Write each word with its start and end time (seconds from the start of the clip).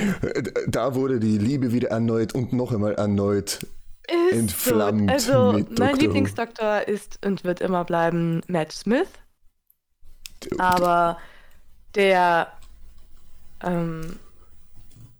Da 0.68 0.94
wurde 0.94 1.20
die 1.20 1.38
Liebe 1.38 1.72
wieder 1.72 1.90
erneut 1.90 2.34
und 2.34 2.52
noch 2.52 2.72
einmal 2.72 2.94
erneut 2.94 3.66
Ist 4.30 4.32
entflammt. 4.32 5.20
So. 5.20 5.32
Also, 5.32 5.64
mein. 5.78 5.96
Lieblingsdoktor 5.96 6.88
ist 6.88 7.24
und 7.24 7.44
wird 7.44 7.60
immer 7.60 7.84
bleiben 7.84 8.42
Matt 8.48 8.72
Smith. 8.72 9.08
Aber 10.58 11.18
der, 11.94 12.48
ähm, 13.62 14.18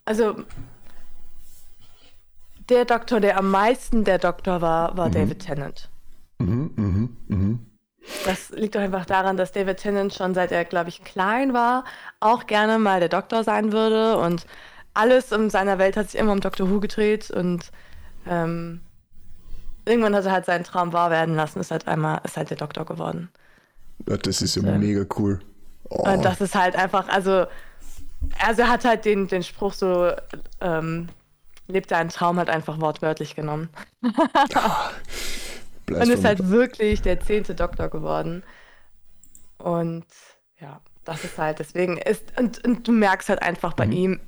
also 0.05 0.37
der 2.69 2.85
Doktor, 2.85 3.21
der 3.21 3.39
am 3.39 3.51
meisten 3.51 4.05
der 4.05 4.19
Doktor 4.19 4.61
war, 4.61 4.97
war 4.97 5.11
David 5.11 5.41
Tennant. 5.41 5.89
Mhm, 6.39 6.71
mhm, 6.77 7.17
mhm. 7.29 7.67
Das 8.25 8.51
liegt 8.51 8.75
doch 8.75 8.81
einfach 8.81 9.07
daran, 9.07 9.37
dass 9.37 9.53
David 9.53 9.79
Tennant 9.79 10.15
schon 10.15 10.35
seit 10.35 10.53
er, 10.53 10.65
glaube 10.65 10.89
ich, 10.89 11.03
klein 11.05 11.53
war, 11.53 11.85
auch 12.21 12.47
gerne 12.47 12.79
mal 12.79 13.01
der 13.01 13.09
Doktor 13.09 13.45
sein 13.45 13.73
würde 13.73 14.17
und 14.19 14.47
alles 14.95 15.33
in 15.33 15.51
seiner 15.51 15.79
Welt 15.79 15.97
hat 15.97 16.11
sich 16.11 16.19
immer 16.21 16.33
um 16.33 16.41
Doctor 16.41 16.71
Who 16.71 16.81
gedreht 16.81 17.31
und 17.31 17.71
ähm, 18.27 18.81
irgendwann 19.85 20.15
hat 20.15 20.25
er 20.25 20.33
halt 20.33 20.47
seinen 20.47 20.65
Traum 20.65 20.93
wahr 20.93 21.11
werden 21.11 21.35
lassen, 21.35 21.61
ist 21.61 21.71
halt 21.71 21.87
einmal, 21.87 22.21
ist 22.25 22.37
halt 22.37 22.51
der 22.51 22.57
Doktor 22.57 22.85
geworden. 22.85 23.29
Ja, 24.09 24.17
das 24.17 24.43
ist 24.43 24.57
ja 24.57 24.63
Ähm, 24.63 24.81
mega 24.81 25.05
cool. 25.19 25.41
Oh, 25.89 26.11
Und 26.11 26.25
das 26.25 26.41
ist 26.41 26.55
halt 26.55 26.77
einfach, 26.77 27.09
also, 27.09 27.47
also 28.45 28.63
er 28.63 28.69
hat 28.69 28.85
halt 28.85 29.05
den, 29.05 29.29
den 29.29 29.43
Spruch 29.43 29.73
so, 29.73 30.11
ähm, 30.61 31.09
lebt 31.69 31.91
deinen 31.91 32.09
Traum 32.11 32.39
halt 32.39 32.49
einfach 32.51 32.81
wortwörtlich 32.81 33.35
genommen. 33.37 33.69
bleib 35.87 36.03
Und 36.03 36.11
ist 36.11 36.25
halt 36.25 36.49
wirklich 36.51 37.03
der 37.03 37.21
zehnte 37.21 37.55
Doktor 37.55 37.89
geworden. 37.89 38.43
Und 39.59 40.05
ja, 40.61 40.81
das 41.05 41.25
ist 41.25 41.39
halt, 41.39 41.59
deswegen 41.59 41.97
ist, 41.99 42.39
und, 42.39 42.65
und 42.65 42.87
du 42.87 42.93
merkst 42.93 43.29
halt 43.29 43.43
einfach 43.43 43.73
bei 43.73 43.87
ihm, 43.87 44.21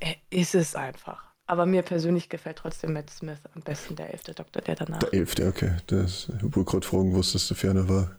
er 0.00 0.16
ist 0.30 0.54
es 0.54 0.74
einfach. 0.74 1.24
Aber 1.46 1.66
mir 1.66 1.82
persönlich 1.82 2.28
gefällt 2.28 2.56
trotzdem 2.56 2.94
Matt 2.94 3.10
Smith 3.10 3.38
am 3.54 3.62
besten 3.62 3.96
der 3.96 4.12
elfte 4.12 4.32
Doktor, 4.32 4.62
der 4.62 4.76
danach. 4.76 4.98
Der 4.98 5.14
elfte, 5.14 5.46
okay. 5.46 5.76
Das, 5.86 6.28
ich 6.28 6.52
gerade 6.52 6.86
fragen, 6.86 7.16
was 7.16 7.32
das 7.32 7.48
da 7.48 7.54
ferner 7.54 7.88
war. 7.88 8.16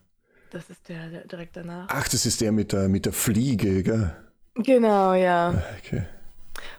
Das 0.51 0.69
ist 0.69 0.87
der, 0.87 1.09
der 1.09 1.27
direkt 1.27 1.57
danach. 1.57 1.87
Ach, 1.89 2.07
das 2.07 2.25
ist 2.25 2.39
der 2.39 2.51
mit 2.51 2.71
der, 2.71 2.87
mit 2.87 3.05
der 3.05 3.13
Fliege, 3.13 3.83
gell? 3.83 4.15
Genau, 4.55 5.13
ja. 5.13 5.61
Okay. 5.79 6.03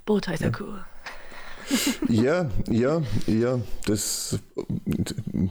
Bota 0.05 0.33
ist 0.33 0.43
ja 0.43 0.51
cool. 0.61 0.85
Ja, 2.09 2.49
ja, 2.69 3.03
ja, 3.27 3.61
das 3.87 4.39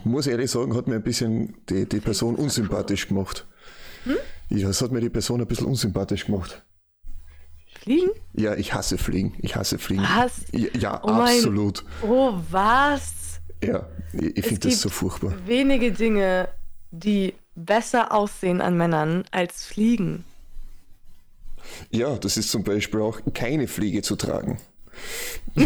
muss 0.03 0.25
ich 0.27 0.31
ehrlich 0.31 0.49
sagen, 0.51 0.75
hat 0.75 0.87
mir 0.87 0.95
ein 0.95 1.03
bisschen 1.03 1.55
die, 1.69 1.87
die 1.87 1.99
Person 1.99 2.35
unsympathisch 2.35 3.07
gemacht. 3.07 3.45
Hm? 4.05 4.15
Ja, 4.49 4.67
das 4.67 4.81
hat 4.81 4.91
mir 4.91 5.01
die 5.01 5.09
Person 5.09 5.41
ein 5.41 5.47
bisschen 5.47 5.67
unsympathisch 5.67 6.25
gemacht. 6.25 6.63
Fliegen? 7.81 8.09
Ja, 8.33 8.55
ich 8.55 8.73
hasse 8.73 8.97
Fliegen. 8.97 9.33
Ich 9.39 9.55
hasse 9.55 9.77
Fliegen. 9.77 10.03
Was? 10.03 10.41
Ja, 10.51 10.69
ja 10.79 11.01
Oh 11.03 11.11
mein- 11.11 11.35
absolut. 11.37 11.83
Oh, 12.01 12.33
was? 12.49 13.41
Ja, 13.63 13.87
ich, 14.13 14.37
ich 14.37 14.45
finde 14.45 14.69
das 14.69 14.81
so 14.81 14.89
furchtbar. 14.89 15.33
wenige 15.45 15.91
Dinge, 15.91 16.49
die 16.91 17.33
besser 17.55 18.11
aussehen 18.11 18.61
an 18.61 18.77
Männern 18.77 19.25
als 19.31 19.65
Fliegen. 19.65 20.23
Ja, 21.89 22.15
das 22.17 22.37
ist 22.37 22.49
zum 22.51 22.63
Beispiel 22.63 23.01
auch 23.01 23.19
keine 23.33 23.67
Fliege 23.67 24.01
zu 24.01 24.15
tragen. 24.15 24.59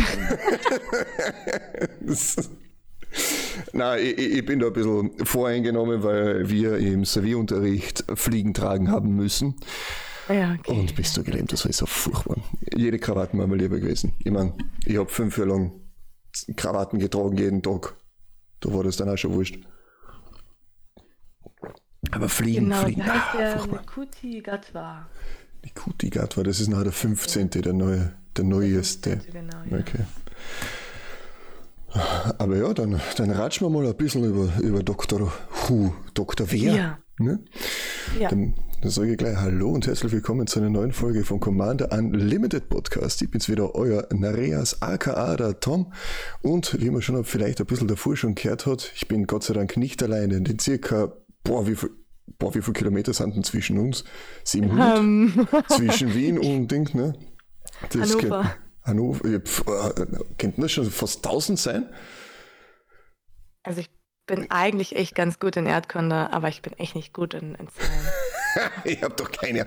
Nein, 3.73 3.99
ich, 4.03 4.17
ich 4.17 4.45
bin 4.45 4.59
da 4.59 4.67
ein 4.67 4.73
bisschen 4.73 5.25
voreingenommen, 5.25 6.03
weil 6.03 6.47
wir 6.49 6.77
im 6.77 7.05
Servierunterricht 7.05 8.05
Fliegen 8.16 8.53
tragen 8.53 8.91
haben 8.91 9.16
müssen. 9.16 9.55
Ja, 10.27 10.55
okay. 10.59 10.71
Und 10.71 10.95
bist 10.95 11.17
du 11.17 11.23
gelähmt, 11.23 11.52
das 11.52 11.66
war 11.66 11.73
so 11.73 11.88
furchtbar. 11.88 12.38
Jede 12.75 12.99
Krawatten 12.99 13.39
war 13.39 13.47
mir 13.47 13.55
lieber 13.55 13.80
gewesen. 13.80 14.13
Ich 14.23 14.31
meine, 14.31 14.53
ich 14.86 14.97
habe 14.97 15.09
fünf 15.09 15.38
Jahre 15.38 15.49
lang 15.49 15.71
Krawatten 16.55 16.99
getragen, 16.99 17.36
jeden 17.38 17.64
Tag. 17.64 17.95
Da 18.59 18.71
war 18.71 18.83
das 18.83 18.97
dann 18.97 19.09
auch 19.09 19.17
schon 19.17 19.33
wurscht. 19.33 19.58
Aber 22.11 22.30
Fliegen, 22.30 22.65
genau, 22.65 22.83
Fliegen, 22.83 23.02
wie 23.02 23.09
heißt 23.09 23.26
ah, 23.33 23.37
der 23.37 23.58
furchtbar. 23.58 23.80
Nikuti 23.80 24.42
Gatwa. 24.42 25.09
Die 25.65 25.71
Kutigat 25.71 26.37
war, 26.37 26.43
das 26.43 26.59
ist 26.59 26.70
nachher 26.70 26.86
der 26.86 26.93
15., 26.93 27.49
der 27.49 27.73
neue, 27.73 28.14
der 28.39 28.45
neueste. 28.48 29.11
15., 29.11 29.33
genau, 29.33 29.58
ja. 29.70 29.77
Okay. 29.77 30.05
Aber 32.38 32.55
ja, 32.55 32.73
dann, 32.73 33.02
dann 33.17 33.32
ratschen 33.32 33.66
wir 33.66 33.70
mal 33.70 33.88
ein 33.88 33.95
bisschen 33.95 34.23
über, 34.23 34.50
über 34.61 34.83
Dr. 34.83 35.32
Who, 35.67 35.94
Dr. 36.14 36.52
Wer. 36.52 36.73
Ja. 36.73 37.00
Ne? 37.20 37.39
Ja. 38.20 38.30
Dann, 38.30 38.54
dann 38.82 38.92
sage 38.92 39.11
ich 39.11 39.17
gleich 39.17 39.36
Hallo 39.36 39.72
und 39.72 39.88
herzlich 39.88 40.11
willkommen 40.11 40.48
zu 40.48 40.60
einer 40.60 40.70
neuen 40.70 40.94
Folge 40.94 41.26
vom 41.26 41.39
Commander 41.39 41.92
Unlimited 41.92 42.70
Podcast. 42.70 43.22
Ich 43.22 43.30
bin's 43.30 43.50
wieder, 43.50 43.76
euer 43.76 44.08
Nareas 44.14 44.82
aka 44.82 45.36
der 45.36 45.60
Tom. 45.60 45.92
Und 46.42 46.80
wie 46.80 46.89
man 46.89 47.02
schon 47.02 47.23
vielleicht 47.26 47.60
ein 47.60 47.66
bisschen 47.66 47.88
davor 47.88 48.16
schon 48.16 48.36
gehört 48.36 48.66
hat, 48.66 48.92
ich 48.95 49.08
bin 49.08 49.27
Gott 49.27 49.44
sei 49.44 49.54
Dank 49.54 49.76
nicht 49.76 50.02
alleine. 50.02 50.42
Den 50.42 50.60
circa, 50.60 51.11
boah, 51.44 51.67
wie 51.67 51.76
viel, 51.76 51.89
boah, 52.38 52.56
wie 52.56 52.61
viele 52.61 52.73
Kilometer 52.73 53.14
sind 53.14 53.36
denn 53.36 53.44
zwischen 53.44 53.80
uns? 53.80 54.06
700? 54.45 55.00
Ähm, 55.00 55.48
zwischen 55.67 56.14
Wien 56.14 56.39
und 56.39 56.71
Ding, 56.71 56.89
ne? 56.94 57.14
Das 57.91 58.11
Hannover. 58.11 58.55
Hannover, 58.83 59.25
äh, 59.25 59.41
könnten 60.37 60.61
das 60.61 60.71
schon 60.71 60.89
fast 60.89 61.25
1000 61.25 61.59
sein? 61.59 61.89
also 63.63 63.81
ich 63.81 63.89
bin 64.25 64.49
eigentlich 64.51 64.95
echt 64.95 65.15
ganz 65.15 65.39
gut 65.39 65.57
in 65.57 65.65
Erdkunde, 65.65 66.31
aber 66.31 66.47
ich 66.49 66.61
bin 66.61 66.73
echt 66.73 66.95
nicht 66.95 67.13
gut 67.13 67.33
in, 67.33 67.55
in 67.55 67.67
Zahlen. 67.67 68.71
ich 68.83 69.01
habe 69.03 69.15
doch 69.15 69.31
keine. 69.31 69.65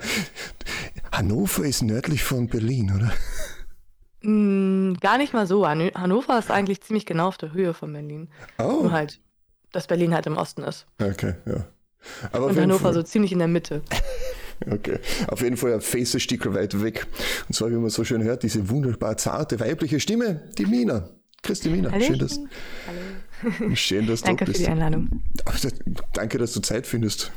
Hannover 1.12 1.64
ist 1.64 1.82
nördlich 1.82 2.22
von 2.24 2.48
Berlin, 2.48 2.92
oder? 2.96 3.12
Hm, 4.22 4.96
gar 5.00 5.18
nicht 5.18 5.32
mal 5.34 5.46
so. 5.46 5.66
Han- 5.66 5.90
Hannover 5.94 6.38
ist 6.38 6.50
eigentlich 6.50 6.80
ziemlich 6.82 7.06
genau 7.06 7.28
auf 7.28 7.38
der 7.38 7.52
Höhe 7.52 7.74
von 7.74 7.92
Berlin. 7.92 8.30
Oh, 8.58 8.82
Nur 8.82 8.92
halt, 8.92 9.20
dass 9.72 9.86
Berlin 9.88 10.14
halt 10.14 10.26
im 10.26 10.36
Osten 10.36 10.62
ist. 10.62 10.86
okay, 11.00 11.34
ja. 11.44 11.64
Aber 12.32 12.46
Und 12.46 12.58
Hannover 12.58 12.80
Fall, 12.80 12.94
so 12.94 13.02
ziemlich 13.02 13.32
in 13.32 13.38
der 13.40 13.48
Mitte. 13.48 13.82
okay. 14.70 14.98
Auf 15.28 15.40
jeden 15.42 15.56
Fall 15.56 15.74
ein 15.74 15.80
Face 15.80 16.14
ein 16.14 16.20
Stück 16.20 16.52
weit 16.54 16.82
weg. 16.82 17.06
Und 17.48 17.54
zwar, 17.54 17.70
wie 17.70 17.74
man 17.76 17.90
so 17.90 18.04
schön 18.04 18.22
hört, 18.22 18.42
diese 18.42 18.68
wunderbar 18.68 19.16
zarte 19.16 19.58
weibliche 19.60 20.00
Stimme, 20.00 20.48
die 20.58 20.66
Mina. 20.66 21.08
Christi 21.42 21.70
Mina, 21.70 21.90
schön, 22.00 22.18
dass, 22.18 22.38
Hallöchen. 22.38 22.50
Hallo. 23.58 23.74
schön, 23.74 24.06
dass 24.06 24.20
du 24.20 24.26
Danke 24.26 24.44
da 24.44 24.46
für 24.46 24.52
bist. 24.52 24.64
die 24.66 24.70
Einladung. 24.70 25.22
Danke, 26.12 26.38
dass 26.38 26.52
du 26.52 26.60
Zeit 26.60 26.86
findest, 26.86 27.32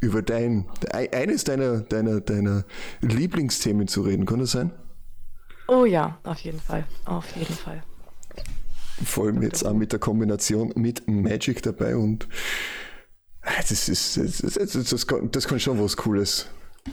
über 0.00 0.22
dein, 0.22 0.66
ein- 0.92 1.12
eines 1.12 1.44
deiner, 1.44 1.80
deiner, 1.80 2.20
deiner 2.22 2.64
Lieblingsthemen 3.02 3.88
zu 3.88 4.00
reden. 4.02 4.24
Kann 4.24 4.38
das 4.38 4.52
sein? 4.52 4.70
Oh 5.68 5.84
ja, 5.84 6.18
auf 6.22 6.38
jeden 6.40 6.60
Fall. 6.60 6.84
Auf 7.04 7.26
jeden 7.36 7.54
Fall. 7.54 7.82
Vor 9.04 9.26
allem 9.26 9.42
jetzt 9.42 9.66
auch 9.66 9.74
mit 9.74 9.92
der 9.92 9.98
Kombination 9.98 10.72
mit 10.76 11.06
Magic 11.06 11.60
dabei 11.62 11.96
und 11.96 12.26
das 13.46 13.88
ist, 13.88 14.16
das, 14.16 14.38
das, 14.54 14.72
das, 14.72 15.06
das, 15.30 15.48
kann 15.48 15.60
schon 15.60 15.82
was 15.82 15.96
Cooles. 15.96 16.48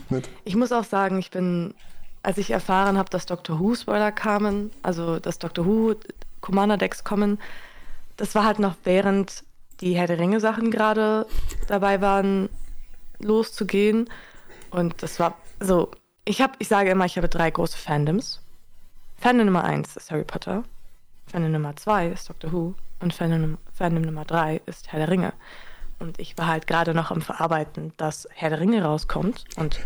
Nicht? 0.08 0.28
Ich 0.44 0.56
muss 0.56 0.72
auch 0.72 0.84
sagen, 0.84 1.18
ich 1.18 1.30
bin, 1.30 1.74
als 2.22 2.38
ich 2.38 2.50
erfahren 2.50 2.96
habe, 2.96 3.10
dass 3.10 3.26
Doctor 3.26 3.58
Who 3.58 3.74
Spoiler 3.74 4.12
kamen, 4.12 4.70
also 4.82 5.18
dass 5.18 5.38
Doctor 5.38 5.66
Who 5.66 5.94
Commander 6.40 6.76
Decks 6.76 7.04
kommen, 7.04 7.38
das 8.16 8.34
war 8.34 8.44
halt 8.44 8.58
noch 8.58 8.76
während 8.84 9.44
die 9.80 9.96
Herr 9.96 10.06
der 10.06 10.18
Ringe 10.18 10.40
Sachen 10.40 10.70
gerade 10.70 11.26
dabei 11.66 12.00
waren, 12.00 12.48
loszugehen. 13.18 14.08
Und 14.70 15.02
das 15.02 15.18
war 15.18 15.36
so, 15.60 15.90
ich 16.24 16.40
habe, 16.40 16.54
ich 16.58 16.68
sage 16.68 16.90
immer, 16.90 17.04
ich 17.04 17.16
habe 17.16 17.28
drei 17.28 17.50
große 17.50 17.76
Fandoms. 17.76 18.40
Fandom 19.16 19.46
Nummer 19.46 19.64
eins 19.64 19.96
ist 19.96 20.10
Harry 20.10 20.24
Potter, 20.24 20.64
Fandom 21.26 21.52
Nummer 21.52 21.74
zwei 21.76 22.08
ist 22.08 22.28
Doctor 22.28 22.52
Who 22.52 22.74
und 23.00 23.14
Fandom, 23.14 23.58
Fandom 23.72 24.02
Nummer 24.02 24.24
drei 24.24 24.60
ist 24.66 24.92
Herr 24.92 25.00
der 25.00 25.08
Ringe. 25.08 25.32
Und 25.98 26.18
ich 26.18 26.36
war 26.38 26.48
halt 26.48 26.66
gerade 26.66 26.94
noch 26.94 27.10
am 27.10 27.22
Verarbeiten, 27.22 27.92
dass 27.96 28.28
Herr 28.32 28.50
der 28.50 28.60
Ringe 28.60 28.82
rauskommt 28.84 29.44
und 29.56 29.80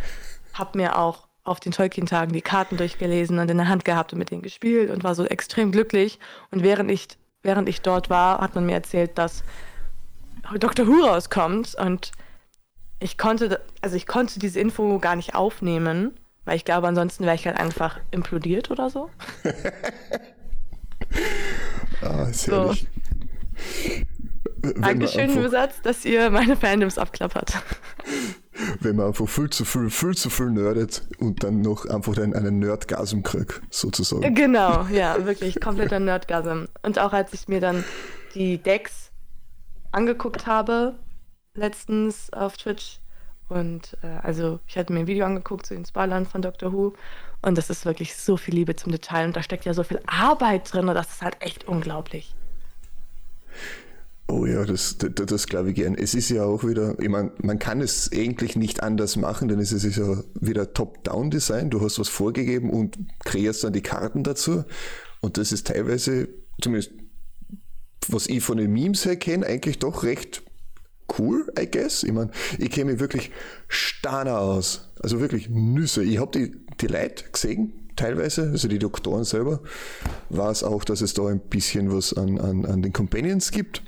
habe 0.55 0.79
mir 0.79 0.99
auch 0.99 1.29
auf 1.45 1.61
den 1.61 1.73
Tolkien-Tagen 1.73 2.33
die 2.33 2.43
Karten 2.43 2.77
durchgelesen 2.77 3.39
und 3.39 3.51
in 3.51 3.57
der 3.57 3.69
Hand 3.69 3.85
gehabt 3.85 4.13
und 4.13 4.19
mit 4.19 4.31
denen 4.31 4.43
gespielt 4.43 4.91
und 4.91 5.05
war 5.05 5.15
so 5.15 5.25
extrem 5.25 5.73
glücklich. 5.73 6.19
Und 6.51 6.63
während 6.63 6.91
ich, 6.91 7.09
während 7.43 7.69
ich 7.69 7.81
dort 7.81 8.11
war, 8.11 8.41
hat 8.41 8.55
man 8.55 8.67
mir 8.67 8.75
erzählt, 8.75 9.17
dass 9.17 9.43
Dr. 10.59 10.87
Who 10.87 11.05
rauskommt 11.07 11.75
und 11.75 12.13
ich 13.01 13.17
konnte, 13.17 13.61
also 13.81 13.97
ich 13.97 14.07
konnte 14.07 14.39
diese 14.39 14.61
Info 14.61 14.99
gar 14.99 15.15
nicht 15.17 15.35
aufnehmen, 15.35 16.19
weil 16.45 16.57
ich 16.57 16.65
glaube, 16.65 16.89
ansonsten 16.89 17.25
wäre 17.25 17.35
ich 17.35 17.47
halt 17.47 17.59
einfach 17.59 18.01
implodiert 18.11 18.71
oder 18.71 18.91
so. 18.91 19.11
Ah, 22.03 22.27
sehr 22.27 22.33
So. 22.33 22.63
herrlich. 22.65 22.87
Dankeschön, 24.63 25.31
einfach- 25.31 25.73
dass 25.83 26.05
ihr 26.05 26.31
meine 26.31 26.57
Fandoms 26.57 26.99
abklappert. 26.99 27.55
wenn 28.81 28.97
man 28.97 29.07
einfach 29.07 29.29
viel 29.29 29.51
zu 29.51 29.65
viel, 29.65 29.91
viel 29.91 30.15
zu 30.17 30.31
viel 30.31 30.51
nerdet 30.51 31.07
und 31.19 31.45
dann 31.45 31.61
noch 31.61 31.87
einfach 31.87 32.17
einen, 32.19 32.35
einen 32.35 32.59
Nerdgasm 32.59 33.23
kriegt, 33.23 33.61
sozusagen. 33.71 34.35
Genau, 34.35 34.87
ja, 34.91 35.25
wirklich 35.25 35.61
kompletter 35.61 36.01
Nerdgasm. 36.01 36.65
Und 36.83 36.99
auch 36.99 37.13
als 37.13 37.33
ich 37.33 37.49
mir 37.49 37.61
dann 37.61 37.85
die 38.35 38.59
Decks 38.59 39.11
angeguckt 39.93 40.47
habe, 40.47 40.99
letztens 41.55 42.33
auf 42.33 42.57
Twitch, 42.57 43.01
und 43.49 43.97
äh, 44.03 44.09
also 44.23 44.61
ich 44.67 44.77
hatte 44.77 44.93
mir 44.93 45.01
ein 45.01 45.07
Video 45.07 45.25
angeguckt 45.25 45.65
zu 45.65 45.75
den 45.75 45.87
Spoilern 45.87 46.27
von 46.27 46.43
Doctor 46.43 46.73
Who 46.73 46.93
Und 47.41 47.57
das 47.57 47.71
ist 47.71 47.87
wirklich 47.87 48.15
so 48.15 48.37
viel 48.37 48.55
Liebe 48.55 48.77
zum 48.77 48.93
Detail 48.93 49.25
und 49.27 49.37
da 49.37 49.43
steckt 49.43 49.65
ja 49.65 49.73
so 49.73 49.85
viel 49.85 50.01
Arbeit 50.07 50.71
drin 50.71 50.87
und 50.89 50.95
das 50.95 51.09
ist 51.09 51.23
halt 51.23 51.37
echt 51.41 51.67
unglaublich. 51.67 52.35
Oh 54.31 54.45
ja, 54.45 54.65
das, 54.67 54.99
das, 54.99 55.11
das 55.15 55.47
glaube 55.47 55.71
ich 55.71 55.77
gern. 55.77 55.95
Es 55.95 56.15
ist 56.15 56.29
ja 56.29 56.45
auch 56.45 56.63
wieder, 56.63 56.99
ich 57.01 57.09
meine, 57.09 57.33
man 57.39 57.59
kann 57.59 57.81
es 57.81 58.11
eigentlich 58.13 58.57
nicht 58.57 58.83
anders 58.83 59.17
machen, 59.17 59.49
denn 59.49 59.59
es 59.59 59.73
ist 59.73 59.97
ja 59.97 60.23
wieder 60.39 60.75
Top-Down-Design. 60.75 61.71
Du 61.71 61.81
hast 61.81 61.99
was 61.99 62.09
vorgegeben 62.09 62.69
und 62.69 62.99
kreierst 63.25 63.65
dann 63.65 63.73
die 63.73 63.81
Karten 63.81 64.25
dazu. 64.25 64.65
Und 65.21 65.39
das 65.39 65.51
ist 65.51 65.69
teilweise, 65.69 66.29
zumindest 66.61 66.93
was 68.09 68.27
ich 68.27 68.43
von 68.43 68.59
den 68.59 68.73
Memes 68.73 69.05
her 69.07 69.17
kenne, 69.17 69.47
eigentlich 69.47 69.79
doch 69.79 70.03
recht 70.03 70.43
cool, 71.19 71.51
I 71.59 71.67
guess. 71.71 72.03
Ich 72.03 72.13
meine, 72.13 72.31
ich 72.59 72.71
kenne 72.71 72.93
mich 72.93 73.01
wirklich 73.01 73.31
starner 73.67 74.41
aus. 74.41 74.91
Also 75.01 75.21
wirklich 75.21 75.49
Nüsse. 75.49 76.05
Ich 76.05 76.19
habe 76.19 76.39
die, 76.39 76.55
die 76.81 76.87
Leute 76.87 77.25
gesehen, 77.33 77.88
teilweise, 77.99 78.51
also 78.51 78.69
die 78.69 78.79
Doktoren 78.79 79.25
selber. 79.25 79.61
War 80.31 80.51
es 80.51 80.63
auch, 80.63 80.85
dass 80.85 81.01
es 81.01 81.15
da 81.15 81.27
ein 81.27 81.41
bisschen 81.41 81.93
was 81.93 82.15
an, 82.15 82.39
an, 82.39 82.65
an 82.65 82.83
den 82.83 82.93
Companions 82.93 83.51
gibt. 83.51 83.83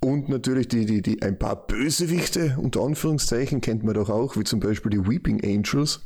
Und 0.00 0.28
natürlich 0.28 0.68
die, 0.68 0.84
die, 0.84 1.00
die, 1.00 1.22
ein 1.22 1.38
paar 1.38 1.66
Bösewichte, 1.66 2.56
unter 2.58 2.82
Anführungszeichen, 2.82 3.60
kennt 3.60 3.84
man 3.84 3.94
doch 3.94 4.10
auch, 4.10 4.36
wie 4.36 4.44
zum 4.44 4.60
Beispiel 4.60 4.90
die 4.90 5.06
Weeping 5.08 5.44
Angels, 5.44 6.00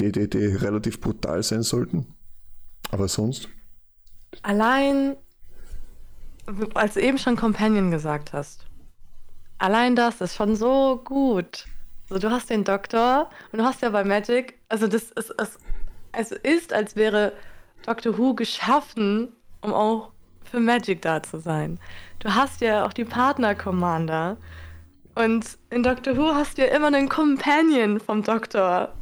die, 0.00 0.10
die, 0.10 0.28
die 0.28 0.46
relativ 0.46 1.00
brutal 1.00 1.42
sein 1.42 1.62
sollten. 1.62 2.14
Aber 2.90 3.08
sonst? 3.08 3.48
Allein, 4.42 5.16
als 6.74 6.94
du 6.94 7.00
eben 7.00 7.18
schon 7.18 7.36
Companion 7.36 7.92
gesagt 7.92 8.32
hast, 8.32 8.66
allein 9.58 9.94
das 9.94 10.20
ist 10.20 10.34
schon 10.34 10.56
so 10.56 11.00
gut. 11.04 11.66
Also 12.10 12.28
du 12.28 12.30
hast 12.32 12.50
den 12.50 12.64
Doktor 12.64 13.30
und 13.52 13.60
du 13.60 13.64
hast 13.64 13.80
ja 13.80 13.90
bei 13.90 14.04
Magic, 14.04 14.58
also 14.68 14.88
das 14.88 15.04
ist, 15.12 15.32
es, 15.38 15.58
es 16.16 16.32
ist, 16.32 16.72
als 16.72 16.96
wäre 16.96 17.32
Doctor 17.84 18.18
Who 18.18 18.34
geschaffen, 18.34 19.32
um 19.60 19.72
auch 19.72 20.10
für 20.44 20.60
Magic 20.60 21.02
da 21.02 21.22
zu 21.22 21.38
sein. 21.38 21.78
Du 22.20 22.34
hast 22.34 22.60
ja 22.60 22.86
auch 22.86 22.92
die 22.92 23.04
Partner-Commander. 23.04 24.36
Und 25.14 25.58
in 25.70 25.82
Doctor 25.82 26.16
Who 26.16 26.34
hast 26.34 26.58
du 26.58 26.62
ja 26.62 26.74
immer 26.74 26.88
einen 26.88 27.08
Companion 27.08 28.00
vom 28.00 28.22
Doktor. 28.22 28.92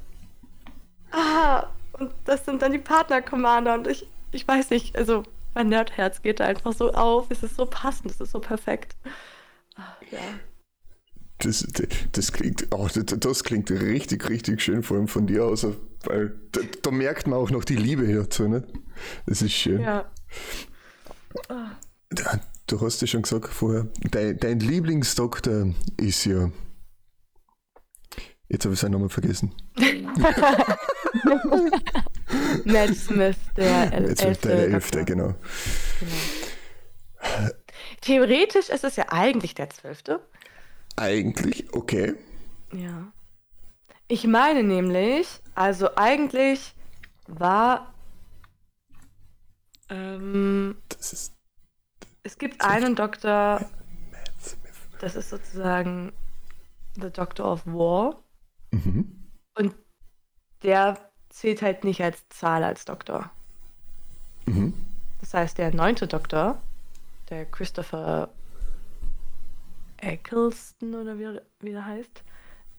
Ah, 1.11 1.69
und 1.93 2.13
das 2.25 2.45
sind 2.45 2.63
dann 2.63 2.73
die 2.73 2.79
Partner-Commander. 2.79 3.75
Und 3.75 3.87
ich, 3.87 4.07
ich 4.33 4.47
weiß 4.47 4.71
nicht, 4.71 4.97
also 4.97 5.23
mein 5.55 5.69
Nerdherz 5.69 6.23
geht 6.23 6.41
da 6.41 6.45
einfach 6.45 6.73
so 6.73 6.93
auf. 6.93 7.27
Es 7.31 7.43
ist 7.43 7.57
so 7.57 7.67
passend, 7.67 8.11
es 8.11 8.21
ist 8.21 8.33
so 8.33 8.41
perfekt. 8.41 8.97
Ah, 9.77 9.97
ja. 10.11 10.19
Das, 11.43 11.67
das, 12.13 12.33
klingt, 12.33 12.69
oh, 12.71 12.89
das, 12.95 13.43
klingt 13.43 13.69
richtig, 13.71 14.29
richtig 14.29 14.63
schön, 14.63 14.85
vor 14.85 14.97
allem 14.97 15.09
von 15.09 15.27
dir 15.27 15.45
aus, 15.45 15.67
weil 16.05 16.39
da, 16.53 16.61
da 16.83 16.91
merkt 16.93 17.27
man 17.27 17.37
auch 17.37 17.51
noch 17.51 17.65
die 17.65 17.75
Liebe 17.75 18.07
dazu, 18.15 18.47
ne? 18.47 18.65
Das 19.27 19.43
ist 19.43 19.53
schön. 19.53 19.81
Ja. 19.81 20.09
Du 22.67 22.81
hast 22.81 23.01
ja 23.01 23.09
schon 23.09 23.23
gesagt 23.23 23.49
vorher, 23.53 23.89
dein, 24.11 24.39
dein 24.39 24.61
Lieblingsdoktor 24.61 25.75
ist 25.97 26.25
ja. 26.27 26.51
Jetzt 28.49 28.65
habe 28.65 28.75
ich 28.75 28.81
seinen 28.81 28.93
Namen 28.93 29.09
vergessen. 29.09 29.53
Matt 32.65 32.95
Smith, 32.95 33.37
der 33.57 33.93
Elfte. 33.93 34.49
Der 34.49 34.69
Elfte, 34.69 35.05
genau. 35.05 35.35
genau. 35.99 37.51
Theoretisch 38.03 38.69
ist 38.69 38.85
es 38.85 38.97
ja 38.97 39.07
eigentlich 39.09 39.55
der 39.55 39.71
Zwölfte. 39.71 40.21
Eigentlich, 40.97 41.73
okay. 41.73 42.15
Ja. 42.73 43.13
Ich 44.09 44.27
meine 44.27 44.63
nämlich, 44.63 45.41
also 45.55 45.95
eigentlich 45.97 46.75
war. 47.27 47.95
Ähm, 49.89 50.77
das 50.89 51.13
ist. 51.13 51.35
Es 52.23 52.39
gibt 52.39 52.61
einen 52.63 52.95
Doktor. 52.95 53.69
Das 55.01 55.17
ist 55.17 55.31
sozusagen 55.31 56.13
The 56.95 57.11
Doctor 57.11 57.51
of 57.51 57.67
War. 57.67 58.23
Mhm. 58.71 59.33
Und 59.57 59.75
der 60.63 60.97
zählt 61.29 61.61
halt 61.61 61.83
nicht 61.83 62.01
als 62.03 62.29
Zahl 62.29 62.63
als 62.63 62.85
Doktor. 62.85 63.33
Mhm. 64.47 64.75
Das 65.21 65.35
heißt, 65.35 65.59
der 65.59 65.75
neunte 65.75 66.07
Doktor, 66.07 66.63
der 67.31 67.47
Christopher 67.47 68.29
Eccleston 70.03 70.95
oder 70.95 71.19
wie, 71.19 71.41
wie 71.61 71.73
er 71.73 71.87
heißt, 71.87 72.23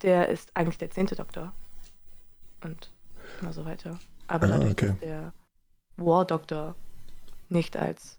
der 0.02 0.30
ist 0.30 0.56
eigentlich 0.56 0.78
der 0.78 0.92
zehnte 0.92 1.16
Doktor. 1.16 1.54
Und 2.64 2.92
immer 3.42 3.54
so 3.54 3.66
weiter. 3.66 3.98
Aber 4.28 4.46
ah, 4.46 4.50
dadurch, 4.50 4.72
okay. 4.72 4.88
dass 4.88 5.00
der 5.00 5.34
War 5.98 6.26
Doktor 6.26 6.76
nicht 7.50 7.78
als 7.78 8.18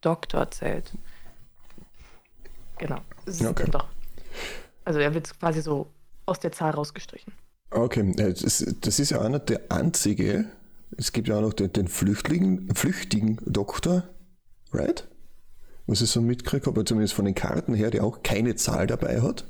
Doktor 0.00 0.50
zählt. 0.50 0.92
Genau. 2.78 3.00
Okay. 3.26 3.70
Doch. 3.70 3.88
Also 4.84 5.00
er 5.00 5.12
wird 5.12 5.38
quasi 5.38 5.60
so 5.60 5.90
aus 6.26 6.40
der 6.40 6.52
Zahl 6.52 6.70
rausgestrichen. 6.70 7.32
Okay, 7.70 8.14
das, 8.16 8.64
das 8.80 8.98
ist 8.98 9.10
ja 9.10 9.20
auch 9.20 9.28
nicht 9.28 9.50
der 9.50 9.70
einzige. 9.70 10.46
Es 10.96 11.12
gibt 11.12 11.28
ja 11.28 11.36
auch 11.36 11.42
noch 11.42 11.52
den, 11.52 11.72
den 11.72 11.88
Flüchtigen, 11.88 12.74
flüchtigen 12.74 13.38
Doktor, 13.44 14.04
right? 14.72 15.06
Was 15.88 16.02
ich 16.02 16.10
so 16.10 16.20
mitgekriegt 16.20 16.66
habe, 16.66 16.84
zumindest 16.84 17.14
von 17.14 17.24
den 17.24 17.34
Karten 17.34 17.74
her, 17.74 17.90
der 17.90 18.04
auch 18.04 18.22
keine 18.22 18.54
Zahl 18.54 18.86
dabei 18.86 19.22
hat. 19.22 19.46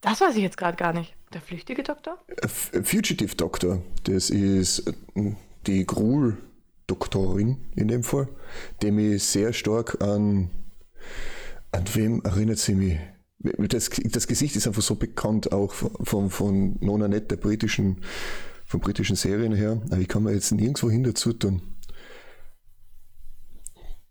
Das 0.00 0.20
weiß 0.20 0.36
ich 0.36 0.42
jetzt 0.42 0.56
gerade 0.56 0.76
gar 0.76 0.92
nicht. 0.92 1.14
Der 1.32 1.40
flüchtige 1.40 1.82
Doktor? 1.82 2.18
Fugitive 2.46 3.36
Doktor. 3.36 3.82
Das 4.04 4.30
ist 4.30 4.88
äh, 5.14 5.34
die 5.66 5.86
Gruul-Doktorin 5.86 7.58
in 7.76 7.88
dem 7.88 8.02
Fall, 8.02 8.28
die 8.82 8.90
mich 8.90 9.24
sehr 9.24 9.52
stark 9.52 10.02
an. 10.02 10.50
An 11.70 11.84
wem 11.94 12.22
erinnert 12.24 12.58
sie 12.58 12.74
mich? 12.74 12.98
Das, 13.68 13.90
das 13.90 14.26
Gesicht 14.26 14.56
ist 14.56 14.66
einfach 14.66 14.82
so 14.82 14.96
bekannt, 14.96 15.52
auch 15.52 15.72
von, 15.72 16.30
von 16.30 16.76
Nona 16.80 17.06
Net, 17.06 17.30
der 17.30 17.36
britischen, 17.36 18.00
von 18.64 18.80
britischen 18.80 19.14
Serien 19.14 19.52
her. 19.52 19.80
Aber 19.90 20.00
ich 20.00 20.08
kann 20.08 20.24
mir 20.24 20.32
jetzt 20.32 20.50
nirgendwo 20.50 20.90
hin 20.90 21.04
dazu 21.04 21.32
tun. 21.32 21.77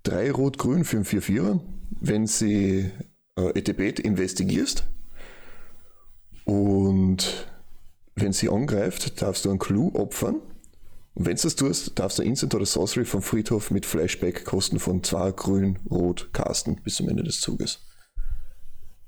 3 0.08 0.32
Rot-Grün 0.32 0.86
für 0.86 0.98
ein 0.98 1.04
4-4, 1.04 1.60
wenn 2.00 2.28
sie 2.28 2.90
äh, 3.36 3.60
Etibet 3.60 4.00
investigierst. 4.00 4.88
Und 6.46 7.48
wenn 8.16 8.32
sie 8.32 8.48
angreift, 8.50 9.22
darfst 9.22 9.44
du 9.44 9.50
einen 9.50 9.60
Clou 9.60 9.94
opfern. 9.96 10.36
Und 11.14 11.26
wenn 11.26 11.36
du 11.36 11.42
das 11.42 11.58
tust, 11.58 12.00
darfst 12.00 12.20
du 12.20 12.24
Instant 12.24 12.56
oder 12.56 12.66
Sorcery 12.66 13.04
vom 13.04 13.22
Friedhof 13.22 13.70
mit 13.70 13.86
Flashback 13.86 14.46
kosten 14.46 14.80
von 14.80 15.04
2 15.04 15.34
Grün, 15.34 15.80
Rot 15.92 16.30
casten 16.32 16.82
bis 16.82 16.96
zum 16.96 17.10
Ende 17.10 17.24
des 17.24 17.42
Zuges. 17.42 17.80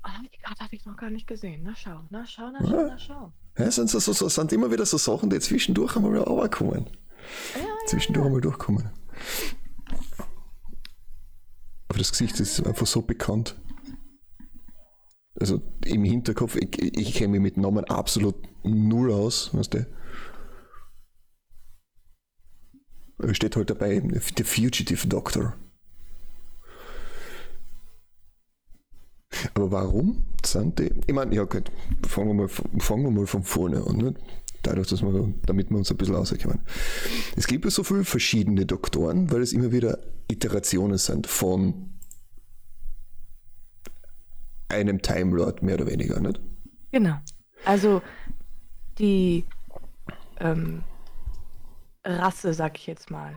Ah, 0.02 0.10
die 0.22 0.38
Karte 0.38 0.64
habe 0.64 0.76
ich 0.76 0.84
noch 0.84 0.98
gar 0.98 1.08
nicht 1.08 1.26
gesehen. 1.26 1.62
Na 1.64 1.74
schau, 1.74 2.00
na 2.10 2.26
schau, 2.26 2.50
na 2.50 2.60
schau, 2.60 2.76
ja. 2.76 2.86
na 2.88 2.98
schau. 2.98 3.32
Ja, 3.56 3.70
sind, 3.70 3.88
so, 3.88 3.98
so, 4.00 4.28
sind 4.28 4.52
immer 4.52 4.70
wieder 4.70 4.84
so 4.84 4.98
Sachen, 4.98 5.30
die 5.30 5.38
zwischendurch 5.40 5.96
einmal 5.96 6.18
runterkommen. 6.18 6.90
Ja, 7.54 7.60
ja, 7.60 7.86
zwischendurch 7.86 8.26
einmal 8.26 8.40
durchkommen. 8.42 8.90
Aber 11.90 11.98
das 11.98 12.12
Gesicht 12.12 12.38
ist 12.38 12.64
einfach 12.64 12.86
so 12.86 13.02
bekannt. 13.02 13.56
Also 15.34 15.60
im 15.84 16.04
Hinterkopf, 16.04 16.54
ich, 16.54 16.80
ich 16.80 17.14
kenne 17.14 17.32
mich 17.32 17.40
mit 17.40 17.56
Namen 17.56 17.84
absolut 17.86 18.36
null 18.62 19.10
aus, 19.10 19.52
weißt 19.52 19.74
du? 19.74 19.86
Steht 23.34 23.56
halt 23.56 23.70
dabei, 23.70 23.98
der 23.98 24.44
Fugitive 24.44 25.08
Doctor. 25.08 25.56
Aber 29.54 29.72
warum 29.72 30.24
sind 30.44 30.78
die? 30.78 30.92
Ich 31.08 31.12
meine, 31.12 31.34
ja, 31.34 31.42
gut, 31.42 31.72
fangen 32.06 32.28
wir 32.28 32.34
mal, 32.34 32.48
fangen 32.48 33.02
wir 33.02 33.10
mal 33.10 33.26
von 33.26 33.42
vorne 33.42 33.84
an. 33.84 33.96
Ne? 33.96 34.14
Dadurch, 34.62 34.88
dass 34.88 35.02
wir, 35.02 35.34
damit 35.46 35.70
wir 35.70 35.78
uns 35.78 35.90
ein 35.90 35.96
bisschen 35.96 36.14
rauskommen. 36.14 36.60
Es 37.36 37.46
gibt 37.46 37.64
ja 37.64 37.70
so 37.70 37.82
viele 37.82 38.04
verschiedene 38.04 38.66
Doktoren, 38.66 39.30
weil 39.30 39.40
es 39.40 39.52
immer 39.52 39.72
wieder 39.72 39.98
Iterationen 40.28 40.98
sind 40.98 41.26
von 41.26 41.90
einem 44.68 45.02
Time 45.02 45.36
Lord, 45.36 45.62
mehr 45.62 45.76
oder 45.76 45.86
weniger, 45.86 46.20
nicht? 46.20 46.40
Genau. 46.92 47.18
Also 47.64 48.02
die 48.98 49.44
ähm, 50.38 50.82
Rasse, 52.04 52.54
sag 52.54 52.78
ich 52.78 52.86
jetzt 52.86 53.10
mal, 53.10 53.36